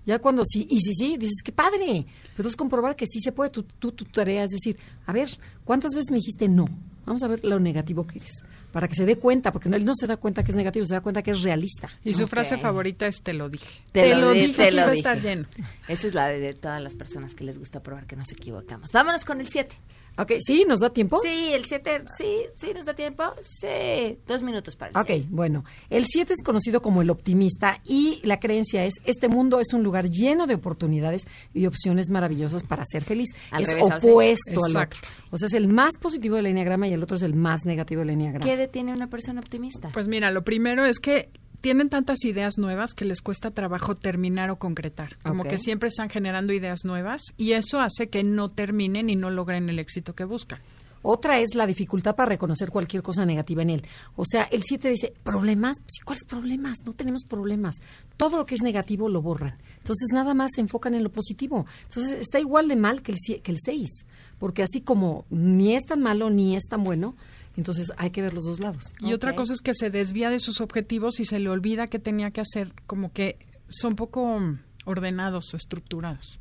ya 0.07 0.19
cuando 0.19 0.45
sí, 0.45 0.67
y 0.71 0.81
si 0.81 0.95
sí, 0.95 1.17
dices, 1.17 1.43
qué 1.45 1.53
padre. 1.53 1.79
Pero 2.07 2.31
entonces 2.37 2.57
comprobar 2.57 2.97
que 2.97 3.07
sí 3.07 3.21
se 3.21 3.33
puede, 3.33 3.51
tu, 3.51 3.63
tu, 3.63 3.93
tu 3.93 4.05
tarea 4.07 4.45
es 4.45 4.51
decir, 4.51 4.77
a 5.07 5.13
ver, 5.13 5.29
¿cuántas 5.65 5.95
veces 5.95 6.11
me 6.11 6.17
dijiste 6.19 6.49
no? 6.49 6.67
Vamos 7.05 7.23
a 7.25 7.29
ver 7.29 7.45
lo 7.45 7.59
negativo 7.59 8.07
que 8.07 8.19
eres, 8.19 8.45
para 8.71 8.87
que 8.87 8.95
se 8.95 9.05
dé 9.05 9.17
cuenta, 9.17 9.51
porque 9.53 9.69
no, 9.69 9.77
él 9.77 9.85
no 9.85 9.93
se 9.95 10.07
da 10.07 10.17
cuenta 10.17 10.45
que 10.45 10.53
es 10.53 10.57
negativo, 10.57 10.85
se 10.87 10.95
da 10.95 11.01
cuenta 11.01 11.21
que 11.23 11.33
es 11.33 11.43
realista. 11.43 11.91
Y 12.05 12.15
su 12.15 12.29
frase 12.29 12.59
favorita 12.59 13.07
es 13.09 13.23
te 13.23 13.33
lo 13.33 13.49
dije. 13.49 13.81
Te, 13.91 14.15
lo, 14.17 14.31
di- 14.33 14.47
dije 14.47 14.63
te 14.65 14.71
lo 14.71 14.83
dije. 14.85 14.95
estar 14.99 15.21
lleno. 15.21 15.47
Esa 15.89 16.07
es 16.07 16.15
la 16.15 16.29
de, 16.29 16.39
de 16.39 16.55
todas 16.55 16.81
las 16.81 16.95
personas 16.95 17.35
que 17.35 17.43
les 17.43 17.59
gusta 17.59 17.83
probar 17.83 18.07
que 18.07 18.15
nos 18.15 18.31
equivocamos. 18.31 18.91
Vámonos 18.93 19.25
con 19.25 19.41
el 19.41 19.49
7. 19.49 19.75
Ok, 20.19 20.33
¿sí? 20.41 20.65
¿Nos 20.69 20.81
da 20.81 20.91
tiempo? 20.91 21.19
Sí, 21.23 21.51
el 21.53 21.65
7, 21.65 22.05
sí, 22.17 22.27
sí, 22.61 22.73
nos 22.75 22.85
da 22.87 22.95
tiempo. 22.95 23.25
Sí, 23.41 24.19
dos 24.27 24.43
minutos 24.43 24.77
para 24.77 24.91
el 24.91 24.97
Ok, 24.99 25.07
siete. 25.07 25.27
bueno. 25.31 25.65
El 25.89 26.05
7 26.07 26.33
es 26.35 26.43
conocido 26.43 26.83
como 26.83 27.01
el 27.03 27.09
optimista 27.11 27.81
y 27.87 28.21
la 28.25 28.39
creencia 28.39 28.85
es, 28.85 28.95
este 29.05 29.29
mundo 29.29 29.59
es 29.59 29.73
un 29.73 29.83
lugar 29.83 30.11
lleno 30.11 30.47
de 30.47 30.55
oportunidades 30.55 31.27
y 31.55 31.67
opciones 31.67 32.11
maravillosas 32.11 32.63
para 32.63 32.85
ser 32.85 33.03
feliz. 33.05 33.31
Al 33.51 33.63
es 33.63 33.71
revés 33.71 33.91
al 33.91 33.99
opuesto 33.99 34.65
al 34.65 34.71
Exacto. 34.73 34.97
otro. 35.01 35.11
O 35.31 35.37
sea, 35.39 35.47
es 35.47 35.55
el 35.55 35.69
más 35.69 35.97
positivo 35.99 36.37
del 36.37 36.47
enneagrama 36.47 36.89
y 36.89 36.93
el 36.93 37.03
otro 37.03 37.17
es 37.17 37.23
el 37.23 37.35
más 37.35 37.65
negativo 37.65 38.01
del 38.01 38.11
enneagrama. 38.11 38.45
¿Qué 38.45 38.57
detiene 38.57 38.93
a 38.93 38.95
una 38.95 39.09
persona 39.09 39.41
optimista? 39.41 39.91
Pues 39.95 40.09
mira, 40.09 40.31
lo 40.31 40.45
primero 40.45 40.85
es 40.85 40.99
que 40.99 41.31
tienen 41.63 41.89
tantas 41.89 42.25
ideas 42.25 42.59
nuevas 42.59 42.93
que 42.93 43.05
les 43.07 43.23
cuesta 43.23 43.53
trabajo 43.53 43.95
terminar 43.95 44.51
o 44.51 44.59
concretar. 44.59 45.17
Como 45.23 45.45
que 45.45 45.59
siempre 45.59 45.89
están 45.89 46.11
generando 46.11 46.53
ideas 46.53 46.85
nuevas 46.85 47.23
y 47.39 47.53
eso 47.53 47.81
hace 47.81 48.09
que 48.09 48.25
no 48.25 48.51
terminen 48.51 49.09
y 49.09 49.17
no 49.17 49.31
logren 49.31 49.71
el 49.71 49.79
éxito 49.79 50.15
que 50.15 50.25
buscan. 50.25 50.59
Otra 51.03 51.41
es 51.41 51.55
la 51.55 51.67
dificultad 51.67 52.15
para 52.15 52.29
reconocer 52.29 52.71
cualquier 52.71 53.03
cosa 53.03 53.25
negativa 53.27 53.63
en 53.63 53.71
él. 53.71 53.87
O 54.15 54.25
sea, 54.25 54.45
el 54.45 54.63
7 54.65 54.89
dice, 54.89 55.13
¿problemas? 55.25 55.79
Sí, 55.87 56.01
¿Cuáles 56.05 56.25
problemas? 56.25 56.79
No 56.85 56.95
tenemos 56.95 57.25
problemas. 57.25 57.77
Todo 58.17 58.37
lo 58.37 58.47
que 58.47 58.55
es 58.55 58.63
negativo 58.63 59.09
lo 59.09 59.21
borran. 59.21 59.59
Entonces, 59.79 60.11
nada 60.13 60.35
más 60.35 60.53
se 60.55 60.61
enfocan 60.61 60.95
en 60.95 61.03
lo 61.03 61.11
positivo. 61.11 61.67
Entonces, 61.89 62.21
está 62.21 62.39
igual 62.39 62.69
de 62.69 62.77
mal 62.77 63.03
que 63.03 63.13
el, 63.13 63.43
que 63.43 63.51
el 63.51 63.59
6. 63.61 64.07
Porque 64.39 64.63
así 64.63 64.81
como 64.81 65.25
ni 65.29 65.75
es 65.75 65.85
tan 65.85 66.03
malo 66.03 66.31
ni 66.31 66.55
es 66.55 66.65
tan 66.69 66.85
bueno, 66.85 67.17
entonces 67.57 67.93
hay 67.97 68.11
que 68.11 68.23
ver 68.23 68.35
los 68.35 68.45
dos 68.45 68.61
lados. 68.61 68.95
Y 69.01 69.13
otra 69.13 69.35
cosa 69.35 69.53
es 69.53 69.61
que 69.61 69.75
se 69.75 69.91
desvía 69.91 70.31
de 70.31 70.41
sus 70.41 70.61
objetivos 70.61 71.21
y 71.21 71.25
se 71.25 71.39
le 71.39 71.49
olvida 71.49 71.87
que 71.87 71.99
tenía 71.99 72.31
que 72.31 72.41
hacer, 72.41 72.73
como 72.87 73.13
que 73.13 73.39
son 73.69 73.97
poco 73.97 74.41
ordenados 74.85 75.55
o 75.55 75.57
estructurados. 75.57 76.41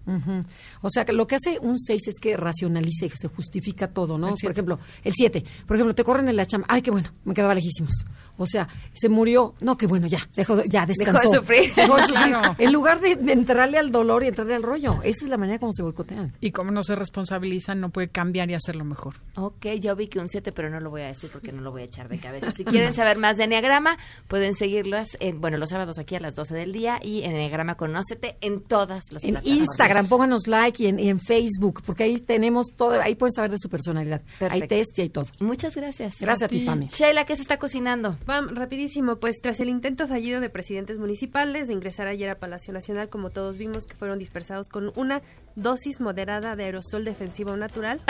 O 0.82 0.90
sea, 0.90 1.06
que 1.06 1.14
lo 1.14 1.28
que 1.28 1.36
hace 1.36 1.60
un 1.60 1.78
6 1.78 2.08
es 2.08 2.20
que 2.20 2.36
racionalice, 2.38 3.10
que 3.10 3.18
se 3.18 3.28
justifica 3.28 3.88
todo, 3.88 4.18
¿no? 4.18 4.34
Por 4.42 4.52
ejemplo, 4.52 4.80
el 5.04 5.14
7. 5.16 5.44
Por 5.68 5.78
ejemplo, 5.78 5.94
te 5.94 6.04
corren 6.04 6.28
en 6.28 6.36
la 6.36 6.46
chamba. 6.46 6.66
Ay, 6.70 6.82
qué 6.82 6.92
bueno, 6.92 7.10
me 7.24 7.34
quedaba 7.34 7.54
lejísimos. 7.54 8.06
O 8.42 8.48
sea, 8.48 8.68
se 8.94 9.10
murió. 9.10 9.54
No, 9.62 9.78
qué 9.78 9.88
bueno, 9.88 10.08
ya, 10.08 10.28
dejó, 10.36 10.56
de- 10.56 10.68
ya, 10.70 10.86
descansó. 10.86 11.30
de 11.32 11.38
sufrir. 11.38 11.74
Dejó 11.76 11.96
de 11.98 12.02
sufrir. 12.04 12.22
Claro. 12.32 12.56
En 12.60 12.72
lugar 12.74 13.00
de 13.02 13.12
entrarle 13.32 13.78
al 13.78 13.92
dolor 13.92 14.24
y 14.24 14.28
entrarle 14.28 14.56
al 14.56 14.64
rollo. 14.64 15.00
Esa 15.04 15.26
es 15.26 15.30
la 15.30 15.38
manera 15.38 15.60
como 15.60 15.72
se 15.74 15.82
boicotean. 15.84 16.34
Y 16.42 16.52
como 16.52 16.72
no 16.72 16.84
se 16.84 16.96
responsabilizan, 16.96 17.80
no 17.80 17.90
puede 17.90 18.10
cambiar 18.10 18.50
y 18.50 18.54
hacerlo 18.54 18.84
mejor. 18.86 19.16
Ok, 19.36 19.66
yo 19.80 19.96
vi 19.96 20.08
que 20.08 20.20
un 20.20 20.30
7, 20.30 20.52
pero 20.52 20.70
no 20.70 20.80
lo 20.80 20.90
voy 20.90 21.02
a 21.02 21.08
decir 21.08 21.30
porque 21.32 21.52
no 21.52 21.62
lo 21.62 21.72
voy 21.72 21.82
a 21.82 21.86
echar 21.86 22.10
de 22.10 22.18
cabeza. 22.20 22.52
Si 22.52 22.64
quieren 22.66 22.94
saber 22.94 23.18
más 23.18 23.38
de 23.38 23.46
Enneagrama, 23.46 23.98
pueden 24.28 24.54
seguirlas, 24.56 25.10
en, 25.20 25.42
bueno, 25.42 25.58
los 25.58 25.70
sábados 25.70 25.98
aquí 26.00 26.16
a 26.16 26.20
las 26.20 26.36
12 26.36 26.54
del 26.56 26.72
día 26.74 27.00
y 27.02 27.24
en 27.24 27.32
Enneagrama 27.32 27.76
Conócete 27.76 28.38
en 28.42 28.62
todas 28.62 29.12
las 29.12 29.24
En 29.24 29.32
plataformas. 29.32 29.60
Instagram, 29.62 30.08
pónganos 30.08 30.48
like 30.48 30.84
y 30.84 30.88
en, 30.88 31.00
y 31.00 31.10
en 31.10 31.20
Facebook, 31.20 31.82
porque 31.86 32.04
ahí 32.04 32.20
tenemos 32.20 32.68
todo, 32.76 33.02
ahí 33.02 33.16
pueden 33.16 33.34
saber 33.34 33.52
de 33.52 33.58
su 33.58 33.70
personalidad. 33.70 34.22
Hay 34.22 34.38
Perfecto. 34.40 34.68
test 34.68 35.00
y 35.00 35.02
hay 35.04 35.10
todo. 35.10 35.26
Muchas 35.40 35.76
gracias. 35.76 36.16
Gracias 36.20 36.44
a 36.44 36.48
ti, 36.50 36.62
Pame. 36.62 36.88
Sheila, 36.88 37.26
¿qué 37.26 37.36
se 37.36 37.42
está 37.42 37.58
cocinando? 37.58 38.18
Pam, 38.32 38.56
rapidísimo, 38.56 39.18
pues 39.18 39.42
tras 39.42 39.60
el 39.60 39.68
intento 39.68 40.08
fallido 40.08 40.40
de 40.40 40.50
presidentes 40.50 40.98
municipales 41.00 41.68
de 41.68 41.74
ingresar 41.74 42.08
ayer 42.08 42.30
a 42.30 42.36
Palacio 42.36 42.72
Nacional, 42.72 43.10
como 43.10 43.30
todos 43.30 43.58
vimos 43.58 43.86
que 43.86 43.94
fueron 43.98 44.20
dispersados 44.20 44.70
con 44.70 44.94
una 44.96 45.22
dosis 45.58 46.00
moderada 46.00 46.56
de 46.56 46.64
aerosol 46.64 47.04
defensivo 47.04 47.58
natural. 47.58 48.00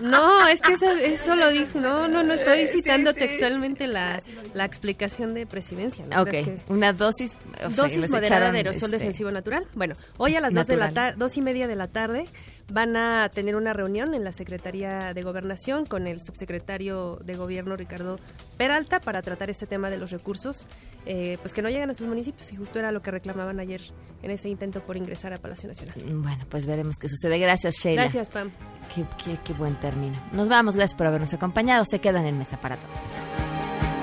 No, 0.00 0.48
es 0.48 0.60
que 0.60 0.72
eso, 0.72 0.90
eso 0.90 1.36
lo 1.36 1.50
dijo, 1.50 1.78
no, 1.78 2.08
no, 2.08 2.24
no 2.24 2.34
estoy 2.34 2.66
citando 2.66 3.14
textualmente 3.14 3.86
la, 3.86 4.20
la 4.52 4.64
explicación 4.64 5.34
de 5.34 5.46
presidencia. 5.46 6.04
¿no 6.04 6.22
Ok, 6.22 6.30
que- 6.30 6.58
una 6.66 6.92
dosis. 6.92 7.38
o 7.64 7.68
dosis 7.68 8.10
moderada 8.10 8.50
de 8.50 8.58
aerosol 8.58 8.92
este, 8.92 8.98
defensivo 8.98 9.30
natural. 9.30 9.64
Bueno, 9.74 9.94
hoy 10.16 10.34
a 10.34 10.40
las 10.40 10.52
dos 10.52 10.66
de 10.66 10.76
la 10.76 10.90
tarde, 10.90 11.14
dos 11.16 11.36
y 11.36 11.42
media 11.42 11.68
de 11.68 11.76
la 11.76 11.86
tarde, 11.86 12.24
van 12.72 12.96
a 12.96 13.28
tener 13.28 13.56
una 13.56 13.72
reunión 13.72 14.14
en 14.14 14.24
la 14.24 14.32
Secretaría 14.32 15.14
de 15.14 15.22
Gobernación 15.22 15.86
con 15.86 16.06
el 16.06 16.20
subsecretario 16.20 17.18
de 17.24 17.34
Gobierno 17.34 17.76
Ricardo 17.76 18.18
Peralta 18.56 19.00
para 19.00 19.22
tratar 19.22 19.50
este 19.50 19.66
tema 19.66 19.90
de 19.90 19.98
los 19.98 20.10
recursos, 20.10 20.66
eh, 21.06 21.38
pues 21.42 21.54
que 21.54 21.62
no 21.62 21.68
llegan 21.68 21.90
a 21.90 21.94
sus 21.94 22.06
municipios 22.06 22.52
y 22.52 22.56
justo 22.56 22.78
era 22.78 22.92
lo 22.92 23.02
que 23.02 23.10
reclamaban 23.10 23.60
ayer 23.60 23.82
en 24.22 24.30
ese 24.30 24.48
intento 24.48 24.80
por 24.80 24.96
ingresar 24.96 25.32
a 25.32 25.38
Palacio 25.38 25.68
Nacional. 25.68 25.94
Bueno, 26.06 26.46
pues 26.48 26.66
veremos 26.66 26.96
qué 26.96 27.08
sucede. 27.08 27.38
Gracias, 27.38 27.76
Sheila. 27.76 28.02
Gracias, 28.02 28.28
Pam. 28.28 28.50
Qué, 28.94 29.04
qué, 29.22 29.38
qué 29.44 29.52
buen 29.52 29.78
término. 29.80 30.22
Nos 30.32 30.48
vamos, 30.48 30.76
gracias 30.76 30.96
por 30.96 31.06
habernos 31.06 31.34
acompañado. 31.34 31.84
Se 31.84 31.98
quedan 31.98 32.26
en 32.26 32.38
Mesa 32.38 32.60
para 32.60 32.76
Todos. 32.76 33.93